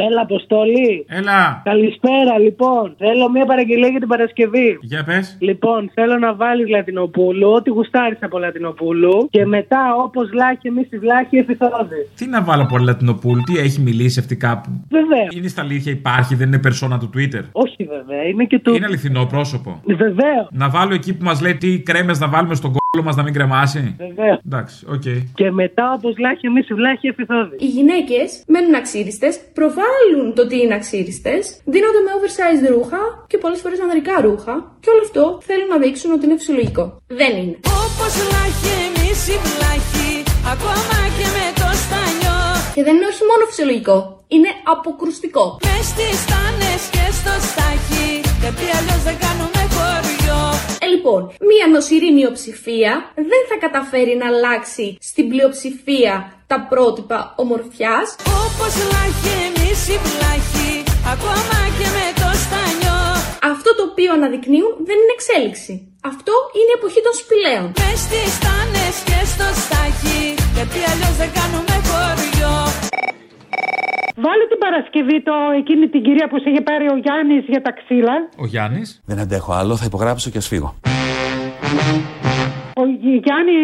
Έλα, 0.07 0.21
Αποστολή. 0.21 1.05
Έλα. 1.07 1.61
Καλησπέρα, 1.63 2.39
λοιπόν. 2.39 2.95
Θέλω 2.97 3.29
μια 3.29 3.45
παραγγελία 3.45 3.87
για 3.87 3.99
την 3.99 4.07
Παρασκευή. 4.07 4.79
Για 4.81 5.03
πες. 5.03 5.37
Λοιπόν, 5.39 5.91
θέλω 5.93 6.17
να 6.17 6.33
βάλεις 6.35 6.69
Λατινοπούλου, 6.69 7.49
ό,τι 7.49 7.69
γουστάρεις 7.69 8.17
από 8.21 8.37
Λατινοπούλου. 8.39 9.27
Και 9.31 9.45
μετά, 9.45 9.95
όπως 10.05 10.33
λάχη, 10.33 10.67
εμείς 10.67 10.89
τη 10.89 10.97
βλάχη, 10.97 11.37
εφηθόδη. 11.37 12.01
Τι 12.15 12.25
να 12.27 12.41
βάλω 12.43 12.61
από 12.63 12.77
Λατινοπούλου, 12.77 13.41
τι 13.41 13.57
έχει 13.57 13.81
μιλήσει 13.81 14.19
αυτή 14.19 14.35
κάπου; 14.35 14.69
Βεβαίως. 14.89 15.35
Είναι 15.35 15.47
στα 15.47 15.61
αλήθεια, 15.61 15.91
υπάρχει, 15.91 16.35
δεν 16.35 16.47
είναι 16.47 16.59
περσόνα 16.59 16.99
του 16.99 17.09
Twitter; 17.15 17.43
Όχι, 17.51 17.83
βέβαια, 17.83 18.23
είναι 18.23 18.43
και 18.43 18.59
του. 18.59 18.73
Είναι 18.73 18.85
αληθινό 18.85 19.25
πρόσωπο. 19.25 19.81
Βεβαίως. 19.85 20.47
Να 20.51 20.69
βάλω 20.69 20.93
εκεί 20.93 21.17
που 21.17 21.23
μας 21.23 21.41
λέει 21.41 21.55
τι 21.55 21.79
κρέμες 21.79 22.19
να 22.19 22.27
βάλουμε 22.27 22.55
στον 22.55 22.73
κώλο 22.91 23.05
μας 23.07 23.15
να 23.19 23.23
μην 23.25 23.33
κρεμάσει. 23.37 23.81
Βεβαίως. 24.07 24.37
Εντάξει, 24.47 24.77
οκ. 24.95 25.07
Και 25.39 25.47
μετά, 25.61 25.85
όπως 25.97 26.13
λάχει, 26.25 26.45
εμείς 26.51 26.65
τη 26.67 26.73
βλάχη, 26.79 27.05
εφηθόδη. 27.13 27.55
Οι 27.65 27.69
γυναίκες 27.77 28.27
μένουν 28.53 28.75
αξύριστες, 28.82 29.27
προβάλλουν 29.57 30.25
το 30.37 30.43
τι 30.49 30.55
είναι 30.63 30.75
αξύριστες, 30.82 31.34
ντύνονται 31.73 32.01
με 32.05 32.11
oversized 32.17 32.65
ρούχα 32.73 33.01
και 33.31 33.37
πολλές 33.43 33.59
φορές 33.63 33.79
ανδρικά 33.85 34.15
ρούχα 34.25 34.53
και 34.83 34.89
όλο 34.93 35.01
αυτό 35.07 35.23
θέλουν 35.47 35.69
να 35.73 35.77
δείξουν 35.83 36.09
ότι 36.15 36.23
είναι 36.25 36.37
φυσιολογικό. 36.41 36.83
Δεν 37.21 37.33
είναι. 37.41 37.57
Όπως 37.83 38.13
λάχη 38.33 38.71
εμείς 38.87 39.19
οι 39.31 39.37
βλάχοι 39.45 40.11
Ακόμα 40.53 40.99
και 41.17 41.27
με 41.35 41.45
το 41.61 41.69
στανιό 41.83 42.39
Και 42.75 42.81
δεν 42.85 42.93
είναι 42.97 43.09
όχι 43.13 43.23
μόνο 43.29 43.41
φυσιολογικό, 43.49 43.97
είναι 44.35 44.51
αποκρουστικό. 44.73 45.45
Μες 45.65 45.85
στις 45.91 46.15
στάνες 46.23 46.81
και 46.93 47.05
στο 47.19 47.33
στάχι 47.49 48.07
Γιατί 48.41 48.65
αλλιώς 48.77 49.01
δεν 49.07 49.17
κάνουμε 49.25 49.49
χωριό 49.49 49.59
Ε, 49.59 49.59
λοιπόν, 50.93 51.21
μία 51.49 51.65
νοσηρή 51.73 52.11
μειοψηφία 52.13 53.11
δεν 53.31 53.41
θα 53.49 53.57
καταφέρει 53.65 54.15
να 54.21 54.27
αλλάξει 54.27 54.97
στην 55.01 55.29
πλειοψηφία 55.29 56.13
τα 56.47 56.57
πρότυπα 56.69 57.33
ομορφιάς. 57.43 58.07
Όπως 58.43 58.73
λάχη 58.91 59.31
εμείς 59.47 59.79
οι 59.91 59.97
βλάχοι 60.05 60.73
Ακόμα 61.15 61.59
και 61.77 61.87
με 61.97 62.07
το 62.21 62.29
στανιό 62.43 63.01
Αυτό 63.51 63.69
το 63.77 63.83
οποίο 63.89 64.09
αναδεικνύουν 64.17 64.73
δεν 64.87 64.97
είναι 65.01 65.15
εξέλιξη. 65.17 65.73
Αυτό 66.11 66.33
είναι 66.57 66.71
η 66.73 66.77
εποχή 66.79 67.01
των 67.07 67.15
σπηλαίων. 67.21 67.67
Μες 67.79 67.99
στις 68.05 68.29
στάνες 68.37 68.95
και 69.07 69.19
στο 69.33 69.47
στάχι 69.63 70.21
Γιατί 70.55 70.79
αλλιώς 70.91 71.15
δεν 71.21 71.31
κάνουμε 71.39 71.75
χωριό 71.89 72.55
Βάλε 74.26 74.45
την 74.51 74.57
Παρασκευή 74.65 75.17
το, 75.24 75.34
εκείνη 75.61 75.86
την 75.93 76.01
κυρία 76.05 76.28
που 76.30 76.38
σε 76.39 76.49
είχε 76.49 76.61
πάρει 76.61 76.86
ο 76.93 76.97
Γιάννης 77.03 77.43
για 77.53 77.61
τα 77.61 77.72
ξύλα. 77.80 78.15
Ο 78.43 78.45
Γιάννης; 78.45 79.01
Δεν 79.05 79.20
αντέχω 79.20 79.51
άλλο, 79.53 79.74
θα 79.82 79.86
υπογράψω 79.86 80.30
και 80.30 80.38
ας 80.38 80.47
φύγω. 80.47 80.70
Ο 82.82 82.86
Γιάννη 83.26 83.57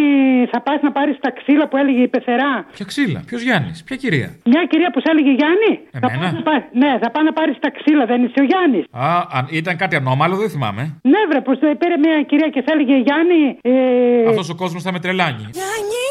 θα 0.51 0.59
πας 0.65 0.79
να 0.87 0.91
πάρεις 0.97 1.15
τα 1.25 1.31
ξύλα 1.39 1.65
που 1.69 1.77
έλεγε 1.81 2.01
η 2.07 2.09
πεθερά; 2.15 2.53
Ποια 2.77 2.85
ξύλα, 2.91 3.19
ποιος 3.29 3.41
Γιάννης, 3.47 3.77
ποια 3.87 3.95
κυρία; 4.03 4.29
Μια 4.53 4.63
κυρία 4.71 4.89
που 4.93 4.99
σε 5.03 5.07
έλεγε 5.13 5.31
Γιάννη; 5.39 5.71
Θα 5.91 6.07
Εμένα; 6.07 6.21
πας 6.23 6.33
να 6.39 6.43
πάρεις- 6.49 6.69
ναι, 6.81 6.91
θα 7.03 7.09
πάει 7.13 7.23
να 7.29 7.33
πάρεις 7.39 7.55
τα 7.65 7.69
ξύλα, 7.77 8.03
δεν 8.11 8.19
είσαι 8.23 8.39
ο 8.43 8.45
Γιάννης; 8.51 8.83
Α, 9.05 9.07
αν 9.37 9.43
ήταν 9.59 9.75
κάτι 9.81 9.95
ανώμαλο, 10.01 10.35
δεν 10.43 10.49
θυμάμαι. 10.53 10.83
Ναι, 11.13 11.21
βρε, 11.29 11.39
που 11.45 11.53
σε 11.61 11.67
πήρε 11.81 11.97
μια 12.05 12.15
κυρία 12.29 12.49
και 12.53 12.61
σε 12.65 12.69
έλεγε 12.75 12.95
Γιάννη. 13.07 13.41
Ε... 13.71 14.29
Αυτός 14.31 14.47
ο 14.53 14.55
κόσμος 14.61 14.81
θα 14.85 14.91
με 14.95 14.99
τρελάνει. 15.03 15.43
Γιάννη, 15.59 16.05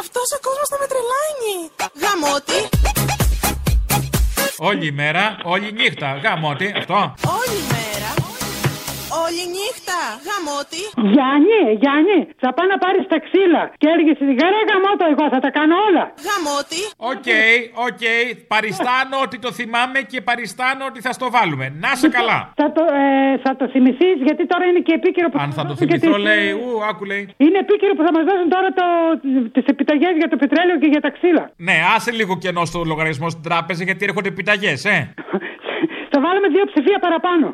αυτός 0.00 0.28
ο 0.36 0.38
κόσμος 0.46 0.66
θα 0.72 0.78
με 0.82 0.86
τρελάνει 0.92 1.54
Γαμώτη 2.02 2.60
Όλη 4.62 4.86
η 4.86 4.90
μέρα, 4.92 5.36
όλη 5.42 5.68
η 5.68 5.72
νύχτα. 5.72 6.20
Γαμώτη, 6.22 6.72
αυτό. 6.76 7.14
Όλη 7.26 7.58
μέρα 7.70 7.79
Όλη 9.30 9.44
νύχτα 9.58 9.98
Γαμώτη 10.26 10.82
Γιάννη, 11.12 11.60
Γιάννη, 11.82 12.18
θα 12.42 12.48
πάει 12.56 12.68
να 12.74 12.78
πάρεις 12.84 13.04
τα 13.12 13.18
ξύλα. 13.26 13.62
Και 13.80 13.86
έλεγες 13.92 14.16
στη 14.20 14.32
γαρά 14.40 14.60
γαμώτο, 14.70 15.04
εγώ 15.14 15.24
θα 15.34 15.40
τα 15.44 15.50
κάνω 15.58 15.74
όλα. 15.88 16.04
Γαμώτη 16.26 16.82
Οκ, 17.12 17.28
οκ. 17.88 18.04
Παριστάνω 18.54 19.14
ότι 19.26 19.36
το 19.44 19.50
θυμάμαι 19.58 19.98
και 20.10 20.18
παριστάνω 20.28 20.82
ότι 20.90 20.98
θα 21.06 21.12
στο 21.18 21.26
βάλουμε. 21.36 21.64
Να 21.84 21.90
'σαι 22.02 22.08
καλά. 22.16 22.38
Θα 22.60 22.66
το, 22.76 22.82
ε, 23.02 23.04
θα 23.44 23.52
το 23.58 23.64
θυμηθείς, 23.74 24.16
γιατί 24.26 24.42
τώρα 24.52 24.64
είναι 24.70 24.80
και 24.86 24.94
επίκαιρο 25.00 25.28
που. 25.30 25.38
Αν 25.44 25.50
θα 25.58 25.62
το 25.62 25.72
δώσουν 25.72 25.86
και 25.90 25.98
θυμηθώ, 25.98 26.16
τις- 26.18 26.26
λέει. 26.28 26.46
Ου, 26.62 26.70
άκου 26.90 27.04
λέει. 27.12 27.22
Είναι 27.44 27.58
επίκαιρο 27.64 27.92
που 27.96 28.04
θα 28.06 28.12
μας 28.16 28.24
δώσουν 28.30 28.48
τώρα 28.54 28.68
τις 29.56 29.64
επιταγές 29.74 30.12
για 30.20 30.28
το 30.32 30.36
πετρέλαιο 30.42 30.76
και 30.82 30.88
για 30.94 31.02
τα 31.06 31.10
ξύλα. 31.16 31.44
Ναι, 31.68 31.76
άσε 31.94 32.10
λίγο 32.20 32.32
κενό 32.44 32.62
στο 32.70 32.78
λογαριασμό 32.92 33.28
στην 33.34 33.42
τράπεζα 33.48 33.82
γιατί 33.88 34.02
έρχονται 34.08 34.28
επιταγές, 34.34 34.80
ε. 34.94 34.98
Θα 36.12 36.18
βάλουμε 36.24 36.48
δύο 36.54 36.64
ψηφία 36.72 36.98
παραπάνω. 37.06 37.46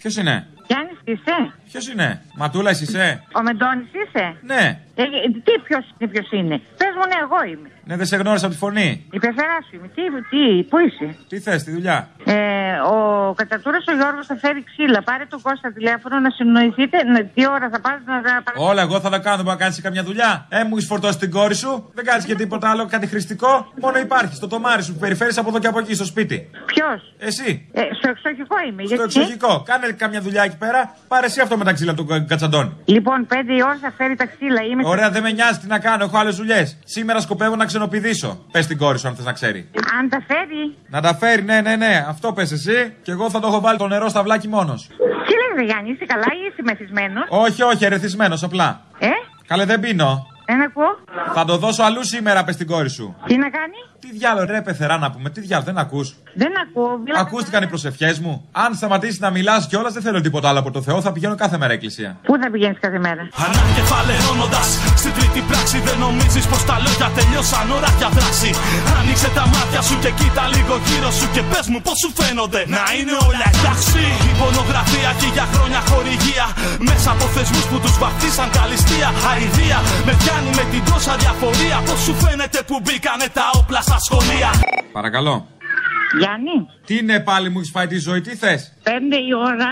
Ποιο 0.00 0.20
είναι, 0.20 0.46
Γιάννης 0.67 0.99
είσαι; 1.03 1.37
Ποιος 1.71 1.87
είναι, 1.91 2.21
Ματούλας, 2.37 2.81
εσύ 2.81 2.83
είσαι; 2.83 3.23
Ο 3.37 3.41
Μεντώνης 3.41 3.89
είσαι; 4.01 4.25
Ναι, 4.41 4.79
Ε, 4.95 5.03
ε, 5.03 5.07
τι 5.45 5.53
ποιος 5.67 5.85
είναι, 5.97 6.09
ποιος 6.11 6.31
είναι; 6.31 6.55
Πες 6.77 6.93
μου, 6.97 7.05
ναι, 7.11 7.17
εγώ 7.25 7.39
είμαι. 7.51 7.69
ναι, 7.83 7.95
δεν 7.97 8.05
σε 8.05 8.15
γνώρισα 8.17 8.45
από 8.45 8.53
τη 8.55 8.59
φωνή. 8.59 8.89
Η 9.11 9.19
πεθερά 9.19 9.57
σου 9.67 9.75
είμαι. 9.75 9.87
Τι, 9.95 10.01
τι, 10.31 10.63
πού 10.69 10.77
είσαι; 10.85 11.07
Τι 11.29 11.39
θες, 11.39 11.63
τη 11.63 11.71
δουλειά; 11.71 11.97
Ε, 12.25 12.73
ο 12.93 12.97
Κατατούρα 13.33 13.77
ο 13.91 13.93
Γιώργος 13.99 14.25
θα 14.25 14.35
φέρει 14.35 14.63
ξύλα. 14.63 15.01
Πάρε 15.03 15.25
τον 15.25 15.41
Κώστα 15.41 15.71
τηλέφωνο 15.73 16.19
να 16.19 16.29
συνοηθείτε. 16.29 17.03
Να, 17.03 17.23
τι 17.23 17.47
ώρα 17.49 17.69
θα 17.73 17.79
πάρει 17.81 17.99
να 18.05 18.21
τα 18.21 18.41
πάρει. 18.43 18.57
Όλα, 18.69 18.81
εγώ 18.81 18.99
θα 18.99 19.09
τα 19.09 19.19
κάνω. 19.19 19.37
Δεν 19.37 19.45
να 19.45 19.55
κάνεις 19.55 19.81
καμιά 19.81 20.03
δουλειά. 20.03 20.45
Ε, 20.49 20.63
μου 20.63 20.75
έχεις 20.75 20.85
φορτώσει 20.85 21.17
την 21.17 21.31
κόρη 21.31 21.55
σου. 21.55 21.91
Δεν 21.93 22.05
κάνεις 22.05 22.25
και 22.25 22.35
τίποτα 22.35 22.69
άλλο, 22.69 22.85
κάτι 22.85 23.07
χρηστικό. 23.07 23.71
Μόνο 23.81 23.97
υπάρχει 23.99 24.35
στο 24.35 24.47
τομάρι 24.47 24.83
σου 24.83 24.93
που 24.93 24.99
περιφέρεις 24.99 25.37
από 25.37 25.49
εδώ 25.49 25.59
και 25.59 25.67
από 25.67 25.79
εκεί 25.79 25.93
στο 25.95 26.05
σπίτι. 26.05 26.49
Ποιος; 26.65 27.13
Εσύ. 27.17 27.69
Ε, 27.73 27.81
στο 27.99 28.09
εξοχικό 28.09 28.55
είμαι. 28.67 28.83
Στο 28.85 28.95
γιατί. 28.95 29.03
εξοχικό. 29.19 29.63
Κάνε 29.65 29.87
καμιά 29.91 30.21
δουλειά 30.21 30.43
εκεί 30.43 30.57
πέρα. 30.65 30.81
Πάρε 31.07 31.25
εσύ 31.25 31.39
αυτό 31.41 31.57
με 31.57 31.63
τα 31.63 31.73
ξύλα 31.73 31.93
του 31.93 32.05
κα- 32.05 32.19
κατσαντώνη. 32.31 32.71
Λοιπόν, 32.85 33.25
πέντε 33.31 33.53
η 33.53 33.61
ώρα 33.69 33.77
θα 33.81 33.91
φέρει 33.97 34.15
τα 34.15 34.25
ξύλα. 34.25 34.61
Είμαι 34.69 34.81
Ωραία, 34.85 35.09
δεν 35.09 35.21
με 35.21 35.31
νοιάζει 35.31 35.59
τι 35.59 35.67
να 35.67 35.79
κάνω. 35.79 36.03
Έχω 36.03 36.17
άλλες 36.17 36.35
δουλειές. 36.35 36.77
Σήμερα 36.85 37.19
σκοπεύω 37.19 37.55
να 37.55 37.65
ξενοπηδήσω. 37.65 38.45
Πες 38.51 38.67
την 38.67 38.77
κόρη 38.77 38.99
σου 38.99 39.07
αν 39.07 39.15
θες 39.15 39.25
να 39.25 39.33
ξέρει. 39.39 39.69
Αν 39.99 40.09
τα 40.09 40.19
φέρει. 40.27 40.63
Να 40.89 41.01
τα 41.01 41.15
φέρει, 41.15 41.41
ναι, 41.43 41.61
ναι, 41.61 41.75
ναι. 41.75 42.05
Αυτό 42.07 42.33
πες 42.33 42.51
εσύ. 42.51 42.93
Και 43.03 43.11
εγώ 43.11 43.29
θα 43.29 43.39
το 43.39 43.47
έχω 43.47 43.59
βάλει 43.59 43.77
το 43.77 43.87
νερό 43.87 44.09
στα 44.09 44.23
βλάκι 44.23 44.47
μόνος. 44.47 44.87
Τι 45.27 45.33
λες, 45.59 45.65
Γιάννη, 45.69 45.89
είσαι 45.91 46.05
καλά 46.05 46.25
ή 46.39 46.41
είσαι 46.51 46.61
μεθυσμένος; 46.69 47.25
Όχι, 47.29 47.61
όχι, 47.63 47.85
ερεθισμένος 47.85 48.43
απλά. 48.43 48.81
Ε, 48.99 49.07
Καλέ, 49.47 49.65
δεν 49.65 49.79
πίνω. 49.79 50.25
δεν 50.45 50.61
ακούω. 50.61 50.91
Θα 51.33 51.45
το 51.45 51.57
δώσω 51.57 51.83
αλλού 51.83 52.05
σήμερα, 52.05 52.43
πες 52.43 52.55
στην 52.55 52.67
κόρη 52.67 52.89
σου. 52.89 53.15
Τι 53.25 53.37
να 53.37 53.49
κάνει; 53.49 53.77
Τι 54.01 54.09
διάλογο, 54.19 54.45
ρε 54.45 54.61
πεθερά 54.61 54.97
να 54.97 55.11
πούμε, 55.11 55.27
τι 55.29 55.39
διάλογο, 55.41 55.65
δεν 55.69 55.77
ακούς; 55.85 56.07
Δεν 56.41 56.51
ακούω. 56.63 56.91
Βλέπω... 57.05 57.19
Ακούστηκαν 57.25 57.61
οι 57.63 57.67
προσευχές 57.73 58.15
μου. 58.23 58.33
Αν 58.51 58.69
σταματήσεις 58.79 59.19
να 59.25 59.29
μιλάς 59.35 59.61
κιόλας, 59.69 59.93
δεν 59.93 60.03
θέλω 60.05 60.19
τίποτα 60.21 60.47
άλλο 60.49 60.59
από 60.63 60.71
το 60.71 60.81
Θεό, 60.87 60.97
θα 61.01 61.11
πηγαίνω 61.11 61.35
κάθε 61.43 61.57
μέρα 61.61 61.73
εκκλησία. 61.77 62.09
Πού 62.27 62.33
θα 62.41 62.47
πηγαίνεις 62.53 62.79
κάθε 62.85 62.99
μέρα; 63.05 63.21
Ανακεφαλαιώνοντας 63.47 64.67
στην 65.01 65.11
τρίτη 65.17 65.41
πράξη, 65.49 65.77
δεν 65.87 65.97
νομίζεις 66.05 66.45
πως 66.51 66.61
τα 66.69 66.77
λόγια 66.85 67.07
τελειώσαν 67.17 67.67
ώρα 67.77 67.91
για 67.99 68.09
δράση. 68.17 68.51
Άνοιξε 68.99 69.29
τα 69.37 69.45
μάτια 69.53 69.81
σου 69.87 69.95
και 70.03 70.11
κοίτα 70.19 70.43
λίγο 70.55 70.75
γύρω 70.87 71.11
σου 71.19 71.27
και 71.35 71.41
πες 71.51 71.65
μου 71.71 71.79
πώς 71.85 71.97
σου 72.01 72.09
φαίνονται 72.19 72.61
να 72.75 72.83
είναι 72.97 73.15
όλα 73.27 73.47
εντάξει. 73.53 74.01
Η 74.29 74.31
πορνογραφία 74.39 75.11
και 75.19 75.29
για 75.35 75.45
χρόνια 75.53 75.81
χορηγία 75.89 76.45
μέσα 76.89 77.09
από 77.15 77.25
θεσμούς 77.35 77.65
που 77.69 77.77
τους 77.83 77.95
βαφτίσαν 78.01 78.49
καλυστία. 78.57 79.09
Αηδία 79.29 79.79
με 80.07 80.13
πιάνει 80.21 80.51
με 80.59 80.63
την 80.71 80.81
τόσα 80.89 81.13
διαφορία. 81.23 81.77
Πώς 81.87 81.99
σου 82.05 82.13
φαίνεται 82.23 82.59
που 82.67 82.75
μπήκανε 82.83 83.27
τα 83.37 83.45
όπλα 83.59 83.81
στα 83.91 83.99
σχολεία. 83.99 84.49
Παρακαλώ. 84.91 85.47
Γιάννη, 86.19 86.67
Τι 86.85 86.97
είναι 86.97 87.19
πάλι 87.19 87.49
μου 87.49 87.57
έχεις 87.59 87.71
φάει 87.71 87.87
τη 87.87 87.97
ζωή, 87.97 88.21
τι 88.21 88.35
θες; 88.35 88.73
πέντε 88.83 89.15
η 89.15 89.33
ώρα 89.33 89.69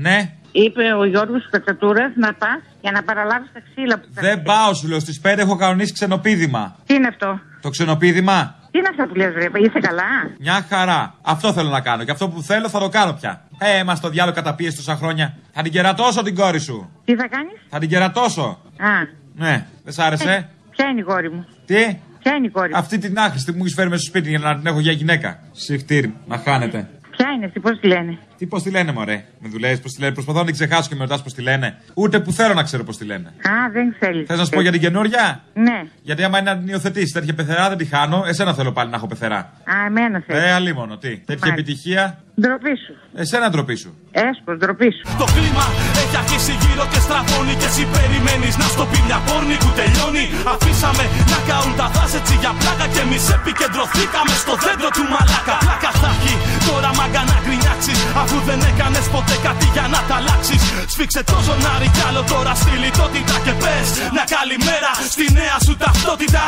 Ναι, 0.00 0.32
είπε 0.52 0.82
ο 1.00 1.04
Γιώργος 1.04 1.48
Πετσατούρας 1.50 2.12
να 2.16 2.34
πας 2.34 2.60
για 2.80 2.90
να 2.92 3.02
παραλάβεις 3.02 3.50
τα 3.52 3.60
ξύλα 3.70 3.98
που 3.98 4.06
θα 4.14 4.20
δεν 4.22 4.42
πάω 4.42 4.74
σου 4.74 4.88
λέω. 4.88 5.00
Στις 5.00 5.20
5 5.24 5.34
έχω 5.38 5.56
κανονίσει 5.56 5.92
ξενοπίδημα. 5.92 6.76
Τι 6.86 6.94
είναι 6.94 7.06
αυτό; 7.06 7.40
Το 7.60 7.68
ξενοπίδημα; 7.70 8.54
Τι 8.70 8.78
είναι 8.78 8.88
αυτά 8.90 9.06
που 9.08 9.14
λες 9.14 9.32
ρε, 9.34 9.44
είσαι 9.64 9.80
καλά; 9.80 10.02
Μια 10.38 10.66
χαρά. 10.68 11.14
Αυτό 11.22 11.52
θέλω 11.52 11.68
να 11.68 11.80
κάνω. 11.80 12.04
Και 12.04 12.10
αυτό 12.10 12.28
που 12.28 12.42
θέλω 12.42 12.68
θα 12.68 12.78
το 12.78 12.88
κάνω 12.88 13.12
πια. 13.12 13.42
Ε, 13.58 13.84
μα 13.84 13.98
το 13.98 14.08
διάλογο 14.08 14.36
καταπίεση 14.36 14.76
τόσα 14.76 14.96
χρόνια. 14.96 15.36
Θα 15.52 15.62
την 15.62 15.72
κερατώσω 15.72 16.22
την 16.22 16.34
κόρη 16.34 16.60
σου. 16.60 16.90
Τι 17.04 17.14
θα 17.16 17.28
κάνεις; 17.28 17.58
Θα 17.70 17.78
την 17.78 17.88
κερατώσω. 17.88 18.60
Α, 18.78 18.88
Ναι, 19.34 19.66
δεν 19.84 19.92
σ' 19.92 19.98
άρεσε; 19.98 20.48
ποια 20.70 20.86
είναι 20.88 21.00
η 21.00 21.04
κόρη 21.04 21.30
μου; 21.30 21.46
Τι; 21.66 21.98
Ποια 22.26 22.36
είναι 22.36 22.46
η 22.46 22.50
κόρη 22.50 22.70
μου; 22.70 22.78
Αυτή 22.78 22.98
την 22.98 23.18
άχρηστη 23.18 23.50
που 23.50 23.56
μου 23.56 23.62
έχεις 23.64 23.74
φέρει 23.74 23.88
μέσα 23.88 24.02
στο 24.02 24.10
σπίτι 24.10 24.28
για 24.28 24.38
να 24.38 24.56
την 24.56 24.66
έχω 24.66 24.80
για 24.80 24.92
γυναίκα. 24.92 25.40
Συχτήρ, 25.52 26.04
να 26.26 26.38
χάνετε. 26.38 26.88
Ποια 27.16 27.30
είναι 27.34 27.44
αυτή, 27.46 27.60
πώς 27.60 27.78
τη 27.80 27.86
λένε; 27.86 28.18
Τι 28.38 28.46
πώς 28.46 28.62
τη 28.62 28.70
λένε, 28.70 28.92
Μωρέ; 28.92 29.24
Με 29.40 29.48
δουλεύεις 29.48 29.80
πώς 29.80 29.92
τη 29.92 30.00
λένε; 30.00 30.12
Προσπαθώ 30.12 30.38
να 30.38 30.44
την 30.44 30.54
ξεχάσω 30.54 30.88
και 30.88 30.94
με 30.94 31.00
ρωτάς 31.00 31.22
πώς 31.22 31.34
τη 31.34 31.42
λένε. 31.42 31.78
Ούτε 31.94 32.20
που 32.20 32.32
θέλω 32.32 32.54
να 32.54 32.62
ξέρω 32.62 32.84
πώς 32.84 32.96
τη 32.96 33.04
λένε. 33.04 33.28
Α, 33.28 33.70
δεν 33.72 33.94
θέλεις. 33.98 34.26
Θες 34.26 34.38
να 34.38 34.44
σου 34.44 34.50
πω 34.50 34.60
για 34.60 34.72
την 34.72 34.80
καινούρια; 34.80 35.40
Ναι. 35.54 35.82
Γιατί 36.02 36.22
άμα 36.24 36.38
είναι 36.38 36.50
να 36.50 36.58
την 36.58 36.68
υιοθετήσεις 36.68 37.12
τέτοια 37.12 37.34
πεθερά 37.34 37.68
δεν 37.68 37.78
τη 37.78 37.84
χάνω. 37.84 38.24
Εσένα 38.26 38.54
θέλω 38.54 38.72
πάλι 38.72 38.90
να 38.90 38.96
έχω 38.96 39.06
πεθερά. 39.06 39.38
Α, 39.38 39.74
εμένα 39.86 40.22
θέλεις. 40.26 40.42
Ε, 40.42 40.52
αλίμονο, 40.52 40.96
τι. 40.96 41.16
Τέτοια 41.18 41.52
επιτυχία; 41.52 42.18
Ντροπή 42.40 42.74
σου. 42.84 42.92
Εσένα 43.22 43.46
ντροπή 43.50 43.76
σου. 43.82 43.90
Έσπος, 44.26 44.56
ντροπή 44.60 44.90
σου. 44.96 45.04
Το 45.22 45.26
κλίμα 45.34 45.66
έχει 46.02 46.16
αρχίσει 46.22 46.52
γύρω 46.62 46.84
και 46.92 47.00
στραβώνει 47.06 47.54
Και 47.60 47.68
εσύ 47.72 47.84
περιμένεις 47.94 48.54
να 48.62 48.66
στο 48.74 48.84
πει 48.90 48.98
μια 49.08 49.18
πόρνη 49.26 49.56
που 49.62 49.70
τελειώνει 49.78 50.26
Αφήσαμε 50.54 51.04
να 51.32 51.38
καούν 51.48 51.74
τα 51.80 51.86
δάση 51.94 52.16
έτσι 52.20 52.34
για 52.42 52.52
πλάκα 52.60 52.86
Και 52.94 53.00
εμείς 53.06 53.24
επικεντρωθήκαμε 53.36 54.34
στο 54.42 54.54
δέντρο 54.64 54.88
του 54.96 55.04
μαλάκα 55.12 55.56
Πλάκα 55.64 55.90
θα 56.00 56.10
έχει 56.16 56.34
τώρα 56.68 56.90
μάγκα 56.98 57.22
να 57.30 57.36
γκρινιάξεις 57.42 57.98
που 58.28 58.36
δεν 58.48 58.60
έκανες 58.70 59.06
ποτέ 59.14 59.36
κάτι 59.46 59.66
για 59.74 59.86
να 59.94 60.00
τα 60.08 60.14
αλλάξεις. 60.20 60.62
Σφίξε 60.92 61.22
το 61.30 61.36
ζωνάρι 61.46 61.88
κι 61.94 62.02
άλλο 62.08 62.22
τώρα 62.32 62.54
στη 62.62 62.72
λιτότητα 62.84 63.36
και 63.44 63.54
πες. 63.62 63.88
Να 64.16 64.22
καλημέρα 64.36 64.92
στη 65.14 65.24
νέα 65.38 65.56
σου 65.64 65.74
ταυτότητα. 65.82 66.44